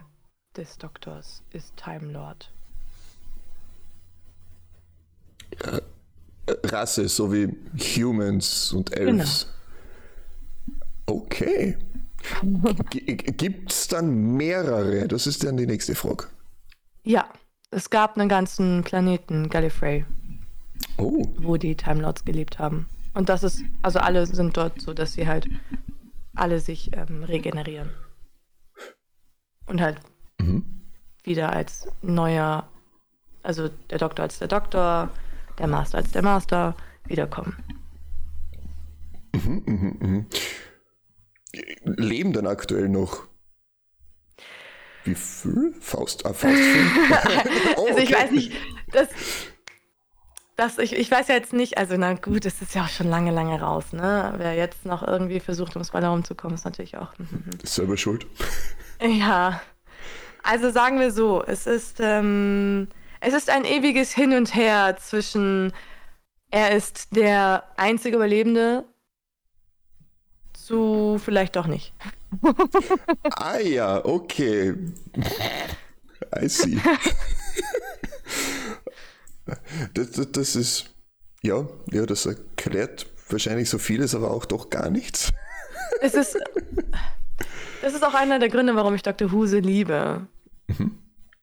des 0.55 0.77
Doktors 0.77 1.43
ist 1.51 1.75
Time 1.77 2.11
Lord. 2.11 2.51
Ja, 5.63 5.81
Rasse, 6.65 7.07
so 7.07 7.31
wie 7.31 7.47
Humans 7.77 8.73
und 8.73 8.95
Elves. 8.95 9.45
Genau. 9.45 9.52
Okay. 11.13 11.77
Gibt 12.89 13.71
es 13.71 13.87
dann 13.87 14.35
mehrere? 14.35 15.07
Das 15.07 15.27
ist 15.27 15.43
dann 15.43 15.57
die 15.57 15.67
nächste 15.67 15.93
Frage. 15.93 16.25
Ja, 17.03 17.27
es 17.69 17.89
gab 17.89 18.17
einen 18.17 18.29
ganzen 18.29 18.83
Planeten, 18.83 19.49
Gallifrey. 19.49 20.05
Oh. 20.97 21.25
Wo 21.37 21.57
die 21.57 21.75
Time 21.75 22.01
Lords 22.01 22.25
gelebt 22.25 22.57
haben. 22.57 22.87
Und 23.13 23.29
das 23.29 23.43
ist, 23.43 23.61
also 23.83 23.99
alle 23.99 24.25
sind 24.25 24.57
dort 24.57 24.81
so, 24.81 24.93
dass 24.93 25.13
sie 25.13 25.27
halt 25.27 25.47
alle 26.35 26.59
sich 26.59 26.95
ähm, 26.95 27.23
regenerieren. 27.23 27.91
Und 29.67 29.81
halt 29.81 29.99
mhm. 30.39 30.65
wieder 31.23 31.53
als 31.53 31.87
neuer, 32.01 32.67
also 33.43 33.69
der 33.89 33.99
Doktor 33.99 34.23
als 34.23 34.39
der 34.39 34.47
Doktor, 34.47 35.11
der 35.59 35.67
Master 35.67 35.99
als 35.99 36.11
der 36.11 36.23
Master 36.23 36.75
wiederkommen. 37.05 37.55
Mhm, 39.33 39.63
mh, 39.65 40.07
mh. 40.07 40.25
Leben 41.83 42.33
dann 42.33 42.47
aktuell 42.47 42.89
noch 42.89 43.27
wie 45.03 45.15
viel? 45.15 45.73
Faust, 45.81 46.25
ah, 46.25 46.33
Faust 46.33 46.55
oh, 47.77 47.87
also 47.87 47.99
ich 47.99 48.13
weiß 48.13 48.31
nicht, 48.31 48.53
das, 48.91 49.09
das, 50.55 50.77
ich, 50.77 50.93
ich 50.93 51.11
weiß 51.11 51.27
ja 51.27 51.35
jetzt 51.35 51.53
nicht, 51.53 51.77
also 51.77 51.97
na 51.97 52.13
gut, 52.13 52.45
es 52.45 52.61
ist 52.61 52.73
ja 52.75 52.83
auch 52.83 52.89
schon 52.89 53.09
lange, 53.09 53.31
lange 53.31 53.59
raus, 53.59 53.91
ne? 53.91 54.33
Wer 54.37 54.53
jetzt 54.53 54.85
noch 54.85 55.05
irgendwie 55.05 55.39
versucht, 55.39 55.75
ums 55.75 55.87
Spoiler 55.87 56.09
rumzukommen, 56.09 56.55
ist 56.55 56.65
natürlich 56.65 56.97
auch. 56.97 57.17
Mhm. 57.17 57.49
Ist 57.61 57.75
selber 57.75 57.97
schuld. 57.97 58.25
Ja. 59.01 59.61
Also 60.43 60.69
sagen 60.71 60.97
wir 60.97 61.11
so, 61.11 61.43
es 61.43 61.67
ist, 61.67 61.97
ähm, 61.99 62.87
es 63.19 63.33
ist 63.33 63.49
ein 63.49 63.65
ewiges 63.65 64.13
Hin 64.13 64.31
und 64.31 64.55
Her 64.55 64.95
zwischen 64.97 65.73
er 66.51 66.71
ist 66.71 67.13
der 67.13 67.63
einzige 67.75 68.15
Überlebende 68.15 68.85
zu 70.65 71.19
vielleicht 71.23 71.55
doch 71.55 71.67
nicht. 71.67 71.93
ah 73.35 73.59
ja, 73.59 74.03
okay. 74.03 74.75
I 76.41 76.49
see. 76.49 76.77
Das, 79.93 80.11
das, 80.11 80.31
das, 80.31 80.55
ist, 80.55 80.85
ja, 81.41 81.67
ja, 81.91 82.05
das 82.05 82.25
erklärt 82.25 83.07
wahrscheinlich 83.27 83.69
so 83.69 83.77
vieles, 83.77 84.15
aber 84.15 84.31
auch 84.31 84.45
doch 84.45 84.69
gar 84.69 84.89
nichts. 84.89 85.33
Es 85.99 86.13
ist, 86.13 86.39
das 87.81 87.93
ist 87.93 88.03
auch 88.05 88.13
einer 88.13 88.39
der 88.39 88.47
Gründe, 88.47 88.75
warum 88.75 88.95
ich 88.95 89.03
Dr. 89.03 89.33
Huse 89.33 89.59
liebe. 89.59 90.27
Mhm. 90.67 90.97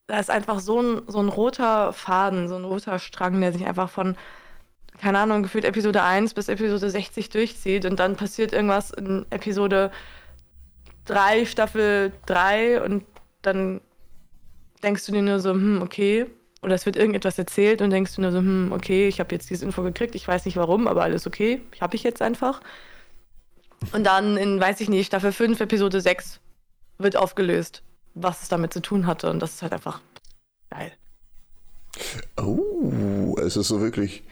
Da 0.07 0.19
ist 0.19 0.31
einfach 0.31 0.61
so 0.61 0.81
ein, 0.81 1.03
so 1.07 1.21
ein 1.21 1.29
roter 1.29 1.93
Faden, 1.93 2.49
so 2.49 2.57
ein 2.57 2.65
roter 2.65 2.99
Strang, 2.99 3.39
der 3.41 3.53
sich 3.53 3.67
einfach 3.67 3.91
von, 3.91 4.17
keine 5.01 5.19
Ahnung, 5.19 5.43
gefühlt 5.43 5.65
Episode 5.65 6.03
1 6.03 6.35
bis 6.35 6.49
Episode 6.49 6.91
60 6.91 7.31
durchzieht 7.31 7.87
und 7.87 7.99
dann 7.99 8.17
passiert 8.17 8.53
irgendwas 8.53 8.91
in 8.91 9.25
Episode 9.31 9.91
3, 11.07 11.47
Staffel 11.47 12.13
3 12.27 12.83
und 12.83 13.05
dann 13.43 13.81
denkst 14.83 15.07
du 15.07 15.13
dir 15.13 15.23
nur 15.23 15.41
so, 15.41 15.53
hm, 15.53 15.81
okay, 15.83 16.27
oder 16.63 16.75
es 16.75 16.85
wird 16.85 16.97
irgendetwas 16.97 17.39
erzählt 17.39 17.81
und 17.81 17.91
denkst 17.91 18.15
du 18.15 18.21
nur 18.21 18.33
so, 18.33 18.39
hm, 18.39 18.73
okay, 18.73 19.09
ich 19.09 19.21
habe 19.21 19.35
jetzt 19.35 19.49
diese 19.49 19.65
Info 19.65 19.83
gekriegt, 19.83 20.15
ich 20.15 20.29
weiß 20.29 20.45
nicht 20.45 20.57
warum, 20.57 20.87
aber 20.87 21.03
alles 21.03 21.27
okay, 21.27 21.63
habe 21.81 21.97
ich 21.97 22.03
jetzt 22.03 22.21
einfach. 22.21 22.61
Und 23.93 24.05
dann 24.05 24.37
in, 24.37 24.61
weiß 24.61 24.81
ich 24.83 24.91
nicht, 24.91 25.07
Staffel 25.07 25.33
5, 25.33 25.61
Episode 25.61 26.03
6 26.03 26.41
wird 26.99 27.17
aufgelöst, 27.17 27.83
was 28.13 28.43
es 28.43 28.49
damit 28.51 28.75
zu 28.75 28.81
tun 28.81 29.07
hatte. 29.07 29.31
Und 29.31 29.41
das 29.41 29.55
ist 29.55 29.63
halt 29.63 29.73
einfach 29.73 30.03
geil. 30.69 30.93
Oh, 32.37 33.35
also 33.39 33.63
so 33.63 33.81
wirklich. 33.81 34.23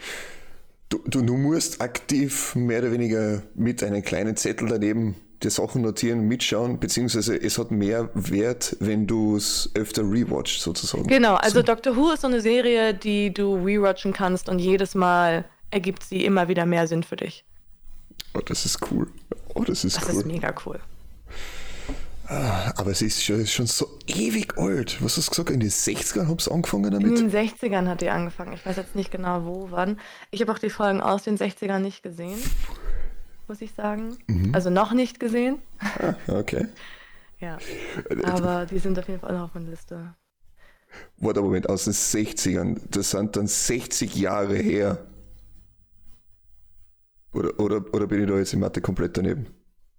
Du, 0.89 0.99
du, 1.07 1.23
du 1.23 1.37
musst 1.37 1.81
aktiv 1.83 2.55
mehr 2.55 2.81
oder 2.81 2.93
weniger 2.93 3.43
mit 3.55 3.83
einem 3.83 4.03
kleinen 4.03 4.37
Zettel 4.37 4.69
daneben 4.69 5.17
die 5.43 5.51
Sachen 5.51 5.83
notieren, 5.83 6.27
mitschauen, 6.27 6.81
beziehungsweise 6.81 7.41
es 7.41 7.59
hat 7.59 7.71
mehr 7.71 8.11
Wert, 8.15 8.77
wenn 8.81 9.07
du 9.07 9.37
es 9.37 9.71
öfter 9.75 10.03
rewatcht 10.03 10.61
sozusagen. 10.61 11.07
Genau, 11.07 11.35
also 11.35 11.57
so. 11.57 11.63
Doctor 11.63 11.97
Who 11.97 12.13
ist 12.13 12.23
so 12.23 12.27
eine 12.27 12.41
Serie, 12.41 12.95
die 12.95 13.33
du 13.33 13.55
rewatchen 13.65 14.13
kannst 14.13 14.49
und 14.49 14.59
jedes 14.59 14.95
Mal 14.95 15.45
ergibt 15.71 16.03
sie 16.03 16.25
immer 16.25 16.49
wieder 16.49 16.67
mehr 16.67 16.87
Sinn 16.89 17.03
für 17.03 17.17
dich. 17.17 17.45
Oh, 18.35 18.41
das 18.41 18.65
ist 18.65 18.81
cool. 18.91 19.07
Oh, 19.55 19.63
das 19.63 19.85
ist 19.85 19.97
das 19.97 20.05
cool. 20.05 20.09
Das 20.09 20.17
ist 20.19 20.27
mega 20.27 20.55
cool. 20.67 20.81
Ah, 22.31 22.73
aber 22.77 22.91
es 22.91 23.01
ist 23.01 23.25
schon, 23.25 23.47
schon, 23.47 23.67
so 23.67 23.99
ewig 24.07 24.59
alt. 24.59 25.03
Was 25.03 25.17
hast 25.17 25.29
du 25.29 25.31
gesagt? 25.31 25.51
In 25.51 25.61
den 25.61 25.71
60ern 25.71 26.29
haben 26.29 26.39
sie 26.39 26.51
angefangen 26.51 26.91
damit? 26.91 27.19
In 27.19 27.31
den 27.31 27.31
60ern 27.31 27.89
hat 27.89 28.03
die 28.03 28.11
angefangen. 28.11 28.53
Ich 28.53 28.67
weiß 28.67 28.77
jetzt 28.77 28.95
nicht 28.95 29.11
genau 29.11 29.45
wo, 29.45 29.69
wann. 29.71 29.99
Ich 30.31 30.43
habe 30.43 30.53
auch 30.53 30.59
die 30.59 30.69
Folgen 30.69 31.01
aus 31.01 31.23
den 31.23 31.39
60ern 31.39 31.79
nicht 31.79 32.03
gesehen 32.03 32.39
muss 33.49 33.61
ich 33.63 33.73
sagen. 33.73 34.17
Mhm. 34.27 34.55
Also 34.55 34.71
noch 34.71 34.93
nicht 34.93 35.19
gesehen. 35.19 35.59
Ah, 35.79 36.15
okay. 36.29 36.69
ja. 37.41 37.59
Aber 38.25 38.67
die 38.67 38.79
sind 38.79 38.99
auf 38.99 39.09
jeden 39.09 39.21
Fall 39.21 39.37
auch 39.37 39.45
auf 39.45 39.55
meiner 39.55 39.71
Liste. 39.71 40.15
Warte, 41.19 41.43
Moment, 41.43 41.69
aus 41.69 41.85
den 41.85 41.93
60ern, 41.93 42.81
das 42.91 43.11
sind 43.11 43.37
dann 43.37 43.47
60 43.47 44.15
Jahre 44.15 44.57
her. 44.57 45.07
Oder, 47.33 47.59
oder, 47.61 47.95
oder 47.95 48.07
bin 48.07 48.23
ich 48.23 48.29
da 48.29 48.39
jetzt 48.39 48.55
in 48.55 48.61
Mathe 48.61 48.81
komplett 48.81 49.17
daneben? 49.17 49.47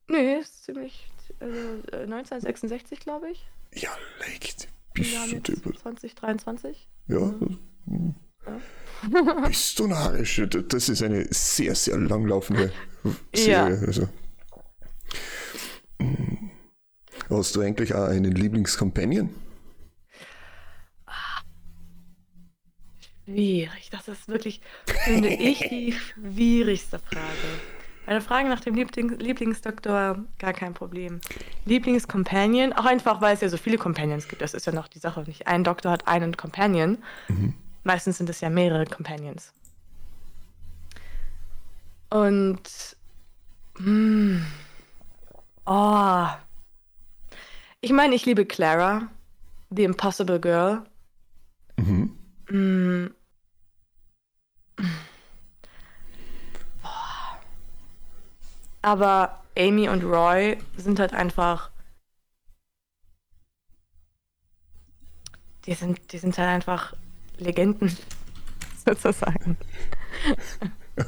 Nee, 0.08 0.40
ist 0.40 0.64
ziemlich. 0.64 1.08
Also 1.40 1.58
1966, 1.92 3.00
glaube 3.00 3.32
ich. 3.32 3.50
Ja, 3.74 3.90
leckt. 4.28 4.68
Bist 4.94 5.16
du 5.48 5.72
2023? 5.72 6.88
Ja. 7.08 7.20
Mhm. 7.86 8.16
ja. 8.46 8.62
Bist 9.48 9.80
du 9.80 9.88
narrisch? 9.88 10.42
Das 10.68 10.90
ist 10.90 11.02
eine 11.02 11.26
sehr, 11.32 11.76
sehr 11.76 11.98
langlaufende 11.98 12.72
Serie. 13.34 13.76
Ja. 13.80 13.88
Also. 13.88 14.10
Hm. 16.02 16.52
Hast 17.30 17.56
du 17.56 17.62
eigentlich 17.62 17.94
auch 17.94 18.08
einen 18.08 18.32
Lieblingscompanion? 18.32 19.30
Schwierig. 23.26 23.90
Das 23.92 24.08
ist 24.08 24.28
wirklich, 24.28 24.62
finde 25.04 25.30
ich, 25.30 25.60
die 25.60 25.94
schwierigste 26.16 26.98
Frage. 26.98 27.79
Eine 28.10 28.22
Frage 28.22 28.50
nach 28.50 28.60
dem 28.62 28.74
Lieblings 28.74 29.20
Lieblingsdoktor, 29.20 30.18
gar 30.40 30.54
kein 30.54 30.74
Problem. 30.74 31.22
Lieblingscompanion, 31.66 32.74
auch 32.74 32.86
einfach, 32.86 33.22
weil 33.22 33.36
es 33.36 33.42
ja 33.42 33.50
so 33.50 33.58
viele 33.58 33.78
Companions 33.78 34.28
gibt. 34.28 34.42
Das 34.42 34.56
ist 34.56 34.66
ja 34.66 34.74
noch 34.74 34.88
die 34.88 34.98
Sache. 34.98 35.22
Nicht 35.28 35.46
ein 35.46 35.64
Doktor 35.64 35.92
hat 35.92 36.08
einen 36.08 36.36
Companion. 36.36 36.98
Mhm. 37.28 37.54
Meistens 37.84 38.18
sind 38.18 38.28
es 38.28 38.42
ja 38.42 38.50
mehrere 38.50 38.86
Companions. 38.86 39.54
Und. 42.10 42.98
Mh, 43.78 43.86
hm, 43.86 44.46
oh. 45.68 46.28
Ich 47.82 47.92
meine, 47.92 48.16
ich 48.16 48.26
liebe 48.26 48.44
Clara, 48.48 49.08
The 49.70 49.84
Impossible 49.84 50.40
Girl. 50.40 50.82
Mhm. 51.78 52.18
Mh, 52.50 53.12
Aber 58.82 59.44
Amy 59.58 59.90
und 59.90 60.04
Roy 60.04 60.58
sind 60.78 61.00
halt 61.00 61.14
einfach. 61.14 61.72
Die 65.66 65.74
sind, 65.74 66.12
die 66.12 66.18
sind 66.18 66.38
halt 66.38 66.50
einfach 66.50 66.94
Legenden, 67.38 67.96
sozusagen. 68.86 69.58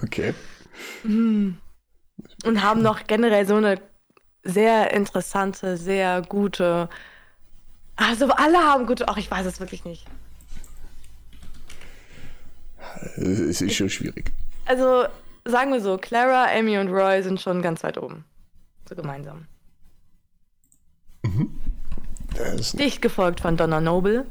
Okay. 0.04 0.34
Mhm. 1.04 1.58
Und 2.46 2.62
haben 2.62 2.82
noch 2.82 3.08
generell 3.08 3.46
so 3.48 3.56
eine 3.56 3.82
sehr 4.44 4.94
interessante, 4.94 5.78
sehr 5.78 6.22
gute. 6.22 6.90
Also 7.96 8.30
alle 8.30 8.58
haben 8.58 8.86
gute. 8.86 9.08
Ach, 9.08 9.18
ich 9.18 9.30
weiß 9.30 9.46
es 9.46 9.60
wirklich 9.60 9.86
nicht. 9.86 10.06
Es 13.18 13.62
ist 13.62 13.76
schon 13.76 13.90
schwierig. 13.90 14.32
Also 14.66 15.06
sagen 15.46 15.72
wir 15.72 15.82
so, 15.82 15.98
Clara, 15.98 16.48
Amy 16.52 16.78
und 16.78 16.90
Roy 16.90 17.22
sind 17.24 17.42
schon 17.42 17.62
ganz 17.62 17.84
weit 17.84 17.98
oben. 17.98 18.26
So 18.88 18.96
gemeinsam. 18.96 19.48
Mhm. 21.24 21.60
Dicht 22.74 23.02
gefolgt 23.02 23.42
von 23.42 23.58
Donna 23.58 23.82
Noble. 23.82 24.26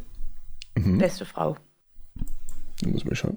Mhm. 0.77 0.99
Beste 0.99 1.25
Frau. 1.25 1.57
Da 2.81 2.89
muss 2.89 3.05
man 3.05 3.15
schauen. 3.15 3.37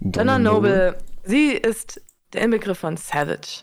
Donna, 0.00 0.38
Donna 0.38 0.38
Noble, 0.38 0.86
Noble, 0.86 0.98
sie 1.24 1.52
ist 1.52 2.00
der 2.32 2.42
Inbegriff 2.42 2.78
von 2.78 2.96
Savage. 2.96 3.62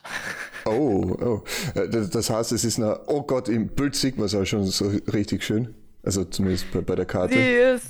Oh, 0.66 1.18
oh. 1.20 1.44
Äh, 1.76 1.88
das 1.90 2.30
heißt, 2.30 2.52
es 2.52 2.64
ist 2.64 2.78
eine, 2.78 3.00
oh 3.08 3.24
Gott, 3.24 3.50
im 3.50 3.68
Bild 3.68 3.96
sieht 3.96 4.18
man 4.18 4.26
es 4.26 4.36
auch 4.36 4.46
schon 4.46 4.66
so 4.66 4.92
richtig 5.12 5.44
schön. 5.44 5.74
Also 6.04 6.24
zumindest 6.26 6.72
bei, 6.72 6.82
bei 6.82 6.96
der 6.96 7.06
Karte. 7.06 7.34
Sie, 7.34 7.40
ist, 7.40 7.88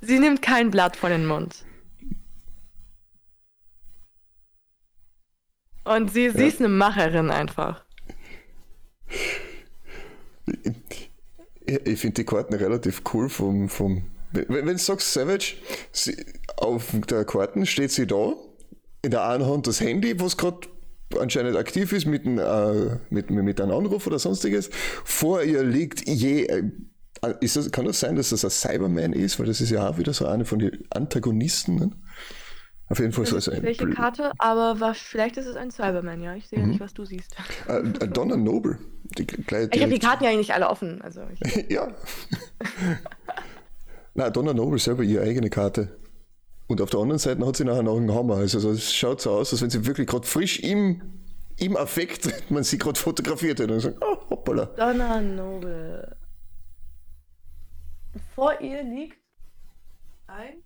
sie 0.00 0.18
nimmt 0.18 0.42
kein 0.42 0.70
Blatt 0.70 0.96
vor 0.96 1.08
den 1.08 1.26
Mund. 1.26 1.64
Und 5.96 6.12
sie, 6.12 6.30
sie 6.30 6.40
ja. 6.40 6.46
ist 6.46 6.60
eine 6.60 6.68
Macherin 6.68 7.30
einfach. 7.30 7.84
Ich, 11.66 11.86
ich 11.86 12.00
finde 12.00 12.14
die 12.14 12.24
Karten 12.24 12.54
relativ 12.54 13.02
cool 13.12 13.28
vom, 13.28 13.68
vom 13.68 14.04
wenn, 14.32 14.48
wenn 14.48 14.66
du 14.66 14.78
sagst 14.78 15.12
Savage, 15.12 15.56
sie, 15.92 16.16
auf 16.56 16.92
der 17.08 17.24
Karten 17.24 17.66
steht 17.66 17.90
sie 17.90 18.06
da, 18.06 18.34
in 19.02 19.10
der 19.10 19.26
einen 19.26 19.46
Hand 19.46 19.66
das 19.66 19.80
Handy, 19.80 20.18
was 20.20 20.36
gerade 20.36 20.68
anscheinend 21.18 21.56
aktiv 21.56 21.92
ist 21.92 22.06
mit, 22.06 22.26
ein, 22.26 22.38
äh, 22.38 22.98
mit, 23.10 23.30
mit 23.30 23.60
einem 23.60 23.72
Anruf 23.72 24.06
oder 24.06 24.18
sonstiges. 24.18 24.70
Vor 25.04 25.42
ihr 25.42 25.62
liegt 25.62 26.06
je. 26.06 26.44
Äh, 26.44 26.64
ist 27.40 27.56
das, 27.56 27.72
kann 27.72 27.84
das 27.84 27.98
sein, 27.98 28.14
dass 28.14 28.30
das 28.30 28.44
ein 28.44 28.50
Cyberman 28.50 29.12
ist? 29.12 29.40
Weil 29.40 29.46
das 29.46 29.60
ist 29.60 29.70
ja 29.70 29.88
auch 29.88 29.98
wieder 29.98 30.12
so 30.12 30.26
eine 30.26 30.44
von 30.44 30.58
den 30.60 30.84
Antagonisten. 30.90 31.74
Ne? 31.76 31.90
Auf 32.90 32.98
jeden 33.00 33.12
Fall 33.12 33.24
weiß 33.24 33.32
es 33.32 33.48
ein. 33.50 33.62
welche 33.62 33.84
Bl- 33.84 33.94
Karte, 33.94 34.32
aber 34.38 34.80
was, 34.80 34.96
vielleicht 34.98 35.36
ist 35.36 35.46
es 35.46 35.56
ein 35.56 35.70
Cyberman, 35.70 36.22
ja. 36.22 36.34
Ich 36.34 36.48
sehe 36.48 36.58
ja 36.58 36.64
Mhm. 36.64 36.70
nicht, 36.72 36.80
was 36.80 36.94
du 36.94 37.04
siehst. 37.04 37.36
Äh, 37.68 37.78
äh, 37.80 38.08
Donna 38.08 38.36
Noble. 38.36 38.78
Die 39.16 39.26
gleich 39.26 39.68
Ich 39.72 39.82
habe 39.82 39.92
die 39.92 39.98
Karten 39.98 40.24
ja 40.24 40.34
nicht 40.34 40.52
alle 40.54 40.68
offen. 40.68 41.00
Also 41.02 41.22
ja. 41.68 41.88
Na, 44.14 44.30
Donna 44.30 44.52
Noble 44.54 44.78
selber 44.78 45.02
ihre 45.02 45.22
eigene 45.22 45.50
Karte. 45.50 45.98
Und 46.66 46.80
auf 46.80 46.90
der 46.90 47.00
anderen 47.00 47.18
Seite 47.18 47.46
hat 47.46 47.56
sie 47.56 47.64
nachher 47.64 47.82
noch 47.82 47.96
einen 47.96 48.12
Hammer. 48.14 48.36
Also 48.36 48.70
es 48.70 48.92
schaut 48.92 49.20
so 49.20 49.30
aus, 49.32 49.52
als 49.52 49.62
wenn 49.62 49.70
sie 49.70 49.86
wirklich 49.86 50.06
gerade 50.06 50.26
frisch 50.26 50.60
im, 50.60 51.00
im 51.56 51.76
Affekt, 51.76 52.28
man 52.50 52.64
sie 52.64 52.78
gerade 52.78 52.98
fotografiert 52.98 53.60
hat 53.60 53.70
und 53.70 53.80
sagt, 53.80 53.98
oh, 54.02 54.30
hoppala. 54.30 54.66
Donna 54.76 55.20
Noble. 55.20 56.16
Vor 58.34 58.60
ihr 58.60 58.82
liegt 58.82 59.18
ein 60.26 60.62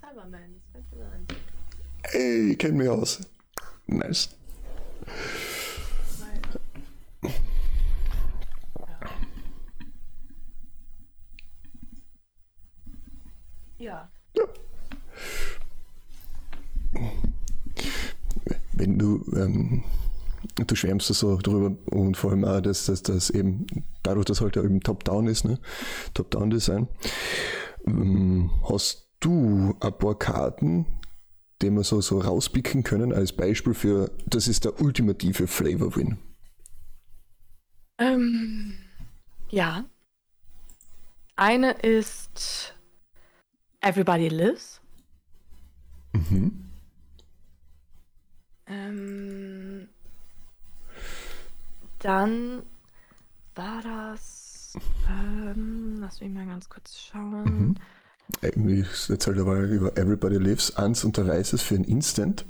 Cyberman. 0.00 0.57
Ey, 2.12 2.56
kenn 2.56 2.76
mich 2.76 2.88
aus. 2.88 3.20
Nice. 3.86 4.30
Ja. 13.78 14.10
Wenn 18.72 18.98
du, 18.98 19.24
ähm, 19.36 19.84
du 20.56 20.74
schwärmst 20.74 21.06
so 21.08 21.36
drüber 21.38 21.76
und 21.90 22.16
vor 22.16 22.30
allem 22.30 22.44
auch, 22.44 22.60
dass 22.60 22.86
das 22.86 23.30
eben 23.30 23.66
dadurch, 24.02 24.26
dass 24.26 24.40
halt 24.40 24.56
ja 24.56 24.62
eben 24.62 24.80
Top-Down 24.80 25.26
ist, 25.26 25.44
ne? 25.44 25.58
Top-Down-Design, 26.14 26.88
ähm, 27.86 28.50
hast 28.68 29.07
du 29.20 29.76
ein 29.80 29.98
paar 29.98 30.18
Karten, 30.18 30.86
die 31.62 31.70
wir 31.70 31.84
so, 31.84 32.00
so 32.00 32.20
rauspicken 32.20 32.84
können 32.84 33.12
als 33.12 33.32
Beispiel 33.32 33.74
für, 33.74 34.10
das 34.26 34.48
ist 34.48 34.64
der 34.64 34.80
ultimative 34.80 35.46
Flavor-Win. 35.46 36.18
Ähm, 37.98 38.74
ja. 39.50 39.84
Eine 41.36 41.72
ist 41.72 42.74
Everybody 43.80 44.28
Lives. 44.28 44.80
Mhm. 46.12 46.70
Ähm, 48.66 49.88
dann 52.00 52.62
war 53.54 53.82
das. 53.82 54.76
Ähm, 55.08 55.96
lass 56.00 56.20
mich 56.20 56.30
mal 56.30 56.46
ganz 56.46 56.68
kurz 56.68 56.98
schauen. 57.00 57.32
Irgendwie 57.46 57.80
jetzt 59.08 59.26
halt 59.26 59.38
aber 59.38 59.58
über 59.60 59.96
Everybody 59.96 60.36
Lives 60.36 60.76
eins 60.76 61.04
und 61.04 61.16
der 61.16 61.26
Weißes 61.26 61.62
für 61.62 61.74
ein 61.74 61.84
Instant. 61.84 62.44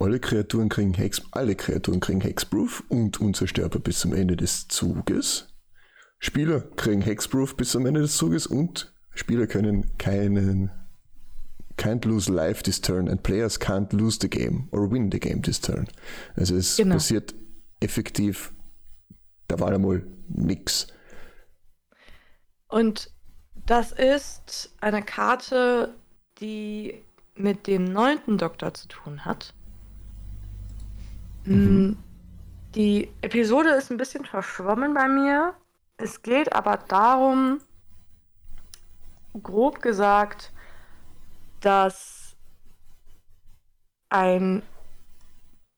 Alle 0.00 0.20
Kreaturen 0.20 0.68
kriegen 0.68 0.94
Hex, 0.94 1.22
alle 1.32 1.56
Kreaturen 1.56 2.00
kriegen 2.00 2.20
Hexproof 2.20 2.84
und 2.88 3.20
unzerstörbar 3.20 3.80
bis 3.80 3.98
zum 3.98 4.12
Ende 4.14 4.36
des 4.36 4.68
Zuges. 4.68 5.48
Spieler 6.20 6.60
kriegen 6.60 7.02
Hexproof 7.02 7.56
bis 7.56 7.70
zum 7.72 7.84
Ende 7.86 8.00
des 8.02 8.16
Zuges 8.16 8.46
und 8.46 8.92
Spieler 9.14 9.46
können 9.46 9.96
keinen 9.98 10.70
can't 11.76 12.06
lose 12.06 12.30
life 12.30 12.62
this 12.62 12.80
turn 12.80 13.08
and 13.08 13.22
players 13.22 13.58
can't 13.58 13.92
lose 13.92 14.18
the 14.20 14.28
game 14.28 14.68
or 14.72 14.90
win 14.90 15.10
the 15.12 15.20
game 15.20 15.42
this 15.42 15.60
turn. 15.60 15.88
Also 16.36 16.56
es 16.56 16.76
Genau. 16.76 16.94
passiert 16.96 17.34
effektiv, 17.80 18.52
da 19.46 19.58
war 19.60 19.72
einmal 19.72 20.04
nix. 20.28 20.88
Und 22.68 23.10
das 23.68 23.92
ist 23.92 24.74
eine 24.80 25.02
Karte, 25.02 25.94
die 26.40 27.02
mit 27.34 27.66
dem 27.66 27.84
neunten 27.84 28.38
Doktor 28.38 28.72
zu 28.72 28.88
tun 28.88 29.26
hat. 29.26 29.52
Mm, 31.44 31.92
Die 32.74 33.10
Episode 33.20 33.70
ist 33.70 33.90
ein 33.90 33.98
bisschen 33.98 34.24
verschwommen 34.24 34.94
bei 34.94 35.06
mir. 35.06 35.54
Es 35.98 36.22
geht 36.22 36.54
aber 36.54 36.78
darum, 36.78 37.60
grob 39.42 39.82
gesagt, 39.82 40.52
dass 41.60 42.36
ein 44.08 44.62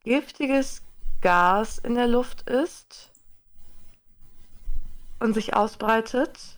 giftiges 0.03 0.81
Gas 1.19 1.77
in 1.77 1.95
der 1.95 2.07
Luft 2.07 2.49
ist 2.49 3.11
und 5.19 5.33
sich 5.33 5.53
ausbreitet. 5.53 6.57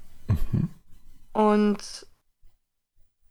Und 1.33 2.05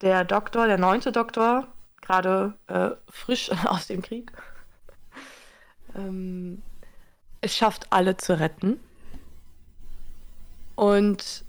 der 0.01 0.25
Doktor, 0.25 0.67
der 0.67 0.79
neunte 0.79 1.12
Doktor, 1.12 1.69
gerade 2.01 2.55
äh, 2.67 2.91
frisch 3.09 3.51
aus 3.67 3.87
dem 3.87 4.03
Krieg, 4.03 4.33
ähm, 5.95 6.62
es 7.41 7.57
schafft, 7.57 7.93
alle 7.93 8.17
zu 8.17 8.38
retten. 8.38 8.81
Und 10.75 11.45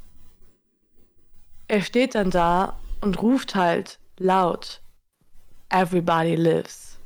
er 1.68 1.82
steht 1.82 2.16
dann 2.16 2.30
da 2.30 2.78
und 3.02 3.22
ruft 3.22 3.56
halt 3.56 4.00
laut, 4.18 4.82
Everybody 5.70 6.36
lives. 6.36 7.00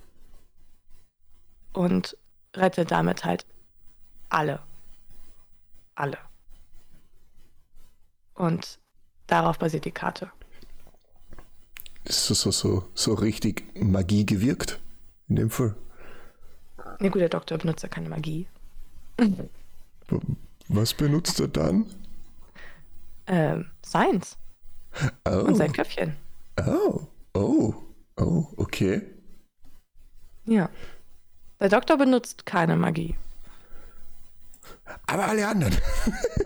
Und 1.74 2.18
rettet 2.56 2.92
damit 2.92 3.24
halt 3.24 3.46
alle. 4.30 4.60
Alle. 5.96 6.18
Und 8.34 8.80
darauf 9.28 9.60
basiert 9.60 9.86
die 9.86 9.92
Karte. 9.92 10.32
Ist 12.06 12.26
so, 12.26 12.34
so, 12.34 12.52
so, 12.52 12.90
so 12.94 13.13
richtig 13.13 13.66
Magie 13.76 14.26
gewirkt 14.26 14.80
in 15.28 15.36
dem 15.36 15.50
Fall. 15.50 15.76
Ne, 17.00 17.10
gut, 17.12 17.22
der 17.22 17.30
Doktor 17.30 17.58
benutzt 17.58 17.84
ja 17.84 17.90
keine 17.90 18.10
Magie. 18.10 18.48
Was 20.70 20.94
benutzt 20.94 21.40
er 21.40 21.48
dann? 21.50 21.86
Ähm, 23.28 23.70
Science 23.86 24.38
Oh, 25.28 25.42
und 25.42 25.56
sein 25.56 25.74
Köpfchen. 25.74 26.16
oh, 26.66 27.02
oh, 27.34 27.74
oh, 28.18 28.48
okay. 28.56 29.02
Ja. 30.46 30.70
Der 31.60 31.70
Doktor 31.70 31.98
benutzt 31.98 32.46
keine 32.46 32.78
Magie. 32.78 33.16
Aber 35.06 35.28
alle 35.28 35.48
anderen. 35.48 35.76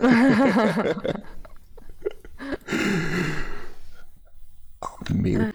mega. 5.10 5.52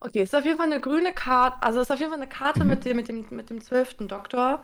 Okay, 0.00 0.22
ist 0.22 0.34
auf 0.34 0.44
jeden 0.44 0.56
Fall 0.56 0.66
eine 0.66 0.80
grüne 0.80 1.12
Karte, 1.12 1.62
also 1.62 1.80
ist 1.80 1.90
auf 1.92 1.98
jeden 1.98 2.10
Fall 2.10 2.20
eine 2.20 2.28
Karte 2.28 2.64
mit 2.64 2.84
dem, 2.84 2.96
mit 2.96 3.08
dem, 3.08 3.26
mit 3.30 3.50
dem 3.50 3.60
zwölften 3.60 4.08
Doktor, 4.08 4.62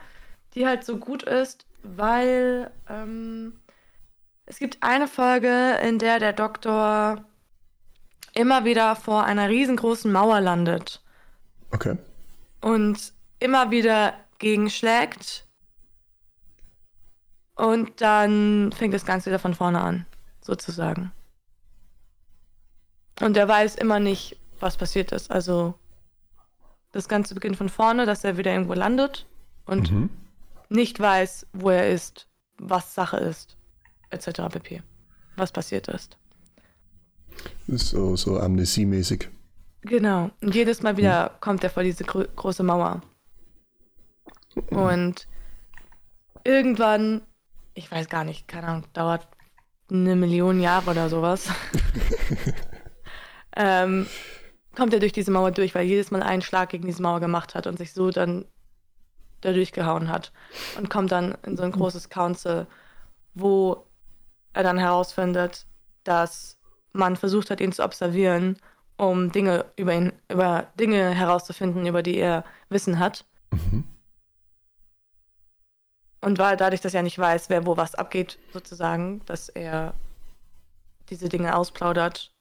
die 0.55 0.67
halt 0.67 0.85
so 0.85 0.97
gut 0.97 1.23
ist, 1.23 1.67
weil 1.83 2.71
ähm, 2.89 3.61
es 4.47 4.59
gibt 4.59 4.79
eine 4.83 5.09
Folge, 5.09 5.79
in 5.83 5.99
der 5.99 6.21
der 6.21 6.33
Doktor 6.33 7.25
immer 8.33 8.65
wieder 8.65 8.97
vor 8.97 9.25
einer 9.25 9.49
riesengroßen 9.49 10.11
Mauer 10.11 10.41
landet 10.41 11.03
Okay. 11.73 11.99
und 12.61 13.13
immer 13.41 13.71
wieder 13.71 14.15
gegenschlägt 14.39 15.46
und 17.57 18.01
dann 18.01 18.73
fängt 18.73 18.95
das 18.95 19.05
Ganze 19.05 19.31
wieder 19.31 19.39
von 19.39 19.55
vorne 19.55 19.81
an, 19.81 20.07
sozusagen. 20.41 21.11
Und 23.21 23.37
er 23.37 23.49
weiß 23.49 23.77
immer 23.77 23.99
nicht, 23.99 24.37
was 24.61 24.77
passiert 24.77 25.13
ist. 25.13 25.31
Also 25.31 25.75
das 26.93 27.09
Ganze 27.09 27.35
beginnt 27.35 27.57
von 27.57 27.69
vorne, 27.69 28.07
dass 28.07 28.25
er 28.25 28.37
wieder 28.37 28.53
irgendwo 28.53 28.75
landet 28.75 29.27
und 29.67 29.91
Mhm. 29.91 30.11
nicht 30.69 31.01
weiß, 31.01 31.47
wo 31.53 31.71
er 31.71 31.91
ist, 31.91 32.29
was 32.59 32.95
Sache 32.95 33.17
ist, 33.19 33.57
etc. 34.11 34.49
pp. 34.51 34.83
Was 35.37 35.53
passiert 35.53 35.89
ist. 35.89 36.17
So, 37.69 38.17
so 38.17 38.39
amnesiemäßig. 38.39 39.29
Genau. 39.83 40.31
Und 40.41 40.55
jedes 40.55 40.83
Mal 40.83 40.97
wieder 40.97 41.37
kommt 41.41 41.63
er 41.65 41.71
vor 41.71 41.83
diese 41.83 42.05
gro 42.05 42.25
große 42.35 42.63
Mauer. 42.63 43.03
Und 44.71 45.29
irgendwann, 46.45 47.23
ich 47.77 47.91
weiß 47.91 48.09
gar 48.09 48.25
nicht, 48.25 48.49
keine 48.49 48.67
Ahnung, 48.67 48.85
dauert 48.93 49.29
eine 49.91 50.17
Million 50.17 50.61
Jahre 50.61 50.91
oder 50.91 51.09
sowas, 51.09 51.49
ähm, 53.57 54.07
kommt 54.75 54.93
er 54.93 55.01
durch 55.01 55.13
diese 55.13 55.31
Mauer 55.31 55.53
durch, 55.53 55.75
weil 55.75 55.87
jedes 55.87 56.11
Mal 56.11 56.23
einen 56.23 56.43
Schlag 56.43 56.71
gegen 56.71 56.87
diese 56.87 57.03
Mauer 57.03 57.21
gemacht 57.21 57.55
hat 57.55 57.67
und 57.67 57.79
sich 57.79 57.93
so 57.93 58.11
dann 58.11 58.47
da 59.43 59.53
durchgehauen 59.53 60.09
hat. 60.09 60.33
Und 60.77 60.91
kommt 60.91 61.13
dann 61.13 61.37
in 61.47 61.57
so 61.57 61.63
ein 61.63 61.73
großes 61.73 62.09
Council, 62.09 62.67
wo 63.35 63.87
er 64.53 64.63
dann 64.63 64.79
herausfindet, 64.79 65.67
dass 66.05 66.59
man 66.93 67.17
versucht 67.17 67.51
hat, 67.51 67.61
ihn 67.61 67.73
zu 67.73 67.85
observieren, 67.85 68.57
um 68.97 69.31
Dinge 69.31 69.67
über 69.77 69.95
ihn, 69.95 70.13
über 70.31 70.67
Dinge 70.81 71.11
herauszufinden, 71.11 71.87
über 71.87 72.03
die 72.03 72.17
er 72.17 72.45
Wissen 72.71 72.99
hat. 72.99 73.27
Mhm. 73.51 73.85
Und 76.21 76.39
weil 76.39 76.57
dadurch, 76.57 76.81
dass 76.81 76.95
er 76.95 77.03
nicht 77.03 77.19
weiß, 77.19 77.51
wer 77.51 77.67
wo 77.67 77.77
was 77.77 77.95
abgeht, 77.95 78.39
sozusagen, 78.53 79.25
dass 79.27 79.49
er 79.49 79.95
diese 81.09 81.29
Dinge 81.29 81.55
ausplaudert, 81.57 82.33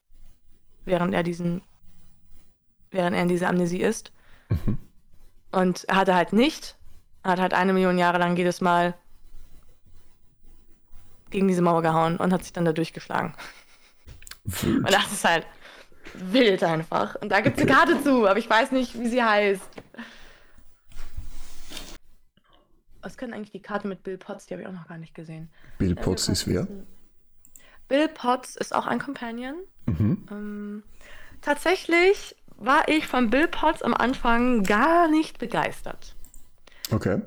während 0.85 1.13
er 1.13 1.23
diesen, 1.23 1.61
während 2.91 3.15
er 3.15 3.21
in 3.21 3.27
dieser 3.27 3.49
Amnesie 3.49 3.81
ist. 3.81 4.11
Und 5.51 5.83
er 5.85 5.95
hatte 5.97 6.15
halt 6.15 6.33
nicht, 6.33 6.75
er 7.23 7.31
hat 7.31 7.39
halt 7.39 7.53
eine 7.53 7.73
Million 7.73 7.97
Jahre 7.97 8.17
lang 8.17 8.35
jedes 8.35 8.61
Mal 8.61 8.95
gegen 11.29 11.47
diese 11.47 11.61
Mauer 11.61 11.81
gehauen 11.81 12.17
und 12.17 12.31
hat 12.33 12.43
sich 12.43 12.53
dann 12.53 12.65
da 12.65 12.73
durchgeschlagen. 12.73 13.33
Wild. 14.45 14.77
Und 14.77 14.91
das 14.91 15.11
ist 15.11 15.25
halt 15.25 15.45
wild 16.13 16.63
einfach. 16.63 17.15
Und 17.15 17.29
da 17.29 17.41
gibt 17.41 17.57
es 17.57 17.63
eine. 17.63 17.71
Karte 17.71 18.03
zu, 18.03 18.27
aber 18.27 18.37
ich 18.39 18.49
weiß 18.49 18.71
nicht, 18.71 18.97
wie 18.99 19.07
sie 19.07 19.23
heißt. 19.23 19.67
Was 23.05 23.17
können 23.17 23.35
eigentlich 23.35 23.51
die 23.51 23.61
Karte 23.61 23.87
mit 23.87 24.01
Bill 24.01 24.17
Potts? 24.17 24.47
Die 24.47 24.55
habe 24.55 24.63
ich 24.63 24.67
auch 24.67 24.73
noch 24.73 24.87
gar 24.87 24.97
nicht 24.97 25.13
gesehen. 25.13 25.47
Bill 25.77 25.93
Potts 25.93 26.27
ist 26.27 26.47
wer? 26.47 26.67
Bill 27.87 28.07
Potts 28.07 28.55
ist 28.55 28.73
auch 28.73 28.87
ein 28.87 28.97
Companion. 28.97 29.53
Mhm. 29.85 30.27
Ähm, 30.31 30.83
tatsächlich 31.43 32.35
war 32.57 32.87
ich 32.87 33.05
von 33.05 33.29
Bill 33.29 33.47
Potts 33.47 33.83
am 33.83 33.93
Anfang 33.93 34.63
gar 34.63 35.07
nicht 35.07 35.37
begeistert. 35.37 36.15
Okay. 36.91 37.21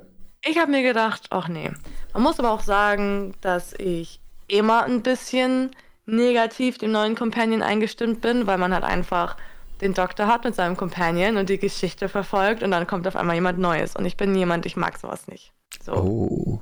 Ich 0.44 0.58
habe 0.58 0.72
mir 0.72 0.82
gedacht, 0.82 1.28
ach 1.30 1.46
nee. 1.46 1.70
Man 2.12 2.24
muss 2.24 2.40
aber 2.40 2.50
auch 2.50 2.62
sagen, 2.62 3.36
dass 3.40 3.72
ich 3.74 4.20
immer 4.48 4.82
ein 4.82 5.02
bisschen 5.02 5.70
negativ 6.06 6.78
dem 6.78 6.90
neuen 6.90 7.14
Companion 7.14 7.62
eingestimmt 7.62 8.20
bin, 8.20 8.48
weil 8.48 8.58
man 8.58 8.74
halt 8.74 8.82
einfach 8.82 9.36
den 9.80 9.94
Doktor 9.94 10.26
hat 10.26 10.42
mit 10.42 10.56
seinem 10.56 10.76
Companion 10.76 11.36
und 11.36 11.48
die 11.48 11.58
Geschichte 11.58 12.08
verfolgt 12.08 12.64
und 12.64 12.72
dann 12.72 12.88
kommt 12.88 13.06
auf 13.06 13.14
einmal 13.14 13.36
jemand 13.36 13.60
Neues. 13.60 13.94
Und 13.94 14.06
ich 14.06 14.16
bin 14.16 14.34
jemand, 14.34 14.66
ich 14.66 14.74
mag 14.74 14.98
sowas 14.98 15.28
nicht. 15.28 15.52
So. 15.82 15.92
Oh. 15.94 16.60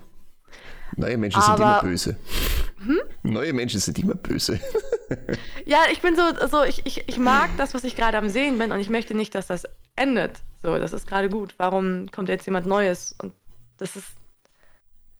Neue 0.97 1.17
Menschen 1.19 1.41
sind 1.43 1.51
Aber- 1.55 1.63
immer 1.81 1.83
böse. 1.83 2.17
Neue 3.23 3.53
Menschen 3.53 3.81
sind 3.81 3.99
immer 3.99 4.15
böse. 4.15 4.61
Ja, 5.67 5.83
ich 5.93 6.01
bin 6.01 6.17
so, 6.17 6.23
so 6.49 6.65
ich, 6.65 6.85
ich, 6.85 7.09
ich 7.09 7.19
mag 7.19 7.51
das, 7.59 7.75
was 7.75 7.85
ich 7.85 7.95
gerade 7.95 8.19
am 8.19 8.29
Sehen 8.29 8.59
bin 8.59 8.73
und 8.73 8.81
ich 8.81 8.89
möchte 8.91 9.15
nicht, 9.15 9.35
dass 9.37 9.47
das 9.47 9.63
endet. 9.95 10.33
So, 10.65 10.79
das 10.79 10.93
ist 10.93 11.07
gerade 11.07 11.29
gut. 11.29 11.55
Warum 11.59 12.11
kommt 12.11 12.29
jetzt 12.29 12.45
jemand 12.47 12.67
Neues? 12.67 13.15
Und 13.23 13.33
das 13.79 13.95
ist. 13.95 14.07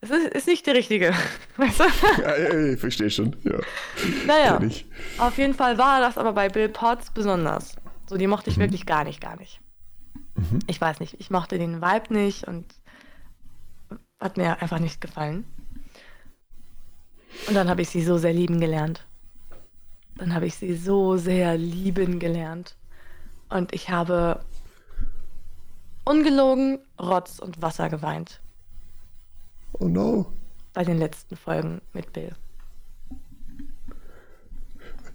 Das 0.01 0.09
ist, 0.11 0.27
ist 0.35 0.47
nicht 0.47 0.67
der 0.67 0.75
Richtige. 0.75 1.13
Weißt 1.57 1.79
du? 1.79 1.83
ja, 2.21 2.37
ja, 2.37 2.73
ich 2.73 2.79
verstehe 2.79 3.09
schon. 3.09 3.35
Ja, 3.43 3.59
Naja, 4.25 4.59
auf 5.19 5.37
jeden 5.37 5.53
Fall 5.53 5.77
war 5.77 6.01
das 6.01 6.17
aber 6.17 6.33
bei 6.33 6.49
Bill 6.49 6.67
Potts 6.69 7.11
besonders. 7.11 7.75
So, 8.09 8.17
die 8.17 8.27
mochte 8.27 8.49
ich 8.49 8.57
wirklich 8.57 8.85
gar 8.85 9.03
nicht, 9.05 9.21
gar 9.21 9.37
nicht. 9.37 9.61
Ich 10.67 10.79
weiß 10.81 10.99
nicht, 10.99 11.15
ich 11.19 11.29
mochte 11.29 11.57
den 11.57 11.81
Vibe 11.81 12.13
nicht 12.13 12.45
und 12.45 12.65
hat 14.19 14.37
mir 14.37 14.61
einfach 14.61 14.79
nicht 14.79 15.01
gefallen. 15.01 15.45
Und 17.47 17.53
dann 17.55 17.69
habe 17.69 17.81
ich 17.81 17.89
sie 17.89 18.03
so 18.03 18.17
sehr 18.17 18.33
lieben 18.33 18.59
gelernt. 18.59 19.05
Dann 20.15 20.33
habe 20.33 20.47
ich 20.47 20.55
sie 20.55 20.75
so 20.75 21.17
sehr 21.17 21.57
lieben 21.57 22.19
gelernt. 22.19 22.75
Und 23.49 23.73
ich 23.73 23.89
habe 23.89 24.43
ungelogen 26.05 26.79
Rotz 26.99 27.39
und 27.39 27.61
Wasser 27.61 27.89
geweint 27.89 28.39
Oh 29.73 29.87
no. 29.87 30.31
bei 30.73 30.83
den 30.83 30.97
letzten 30.97 31.35
Folgen 31.35 31.81
mit 31.93 32.11
Bill. 32.13 32.35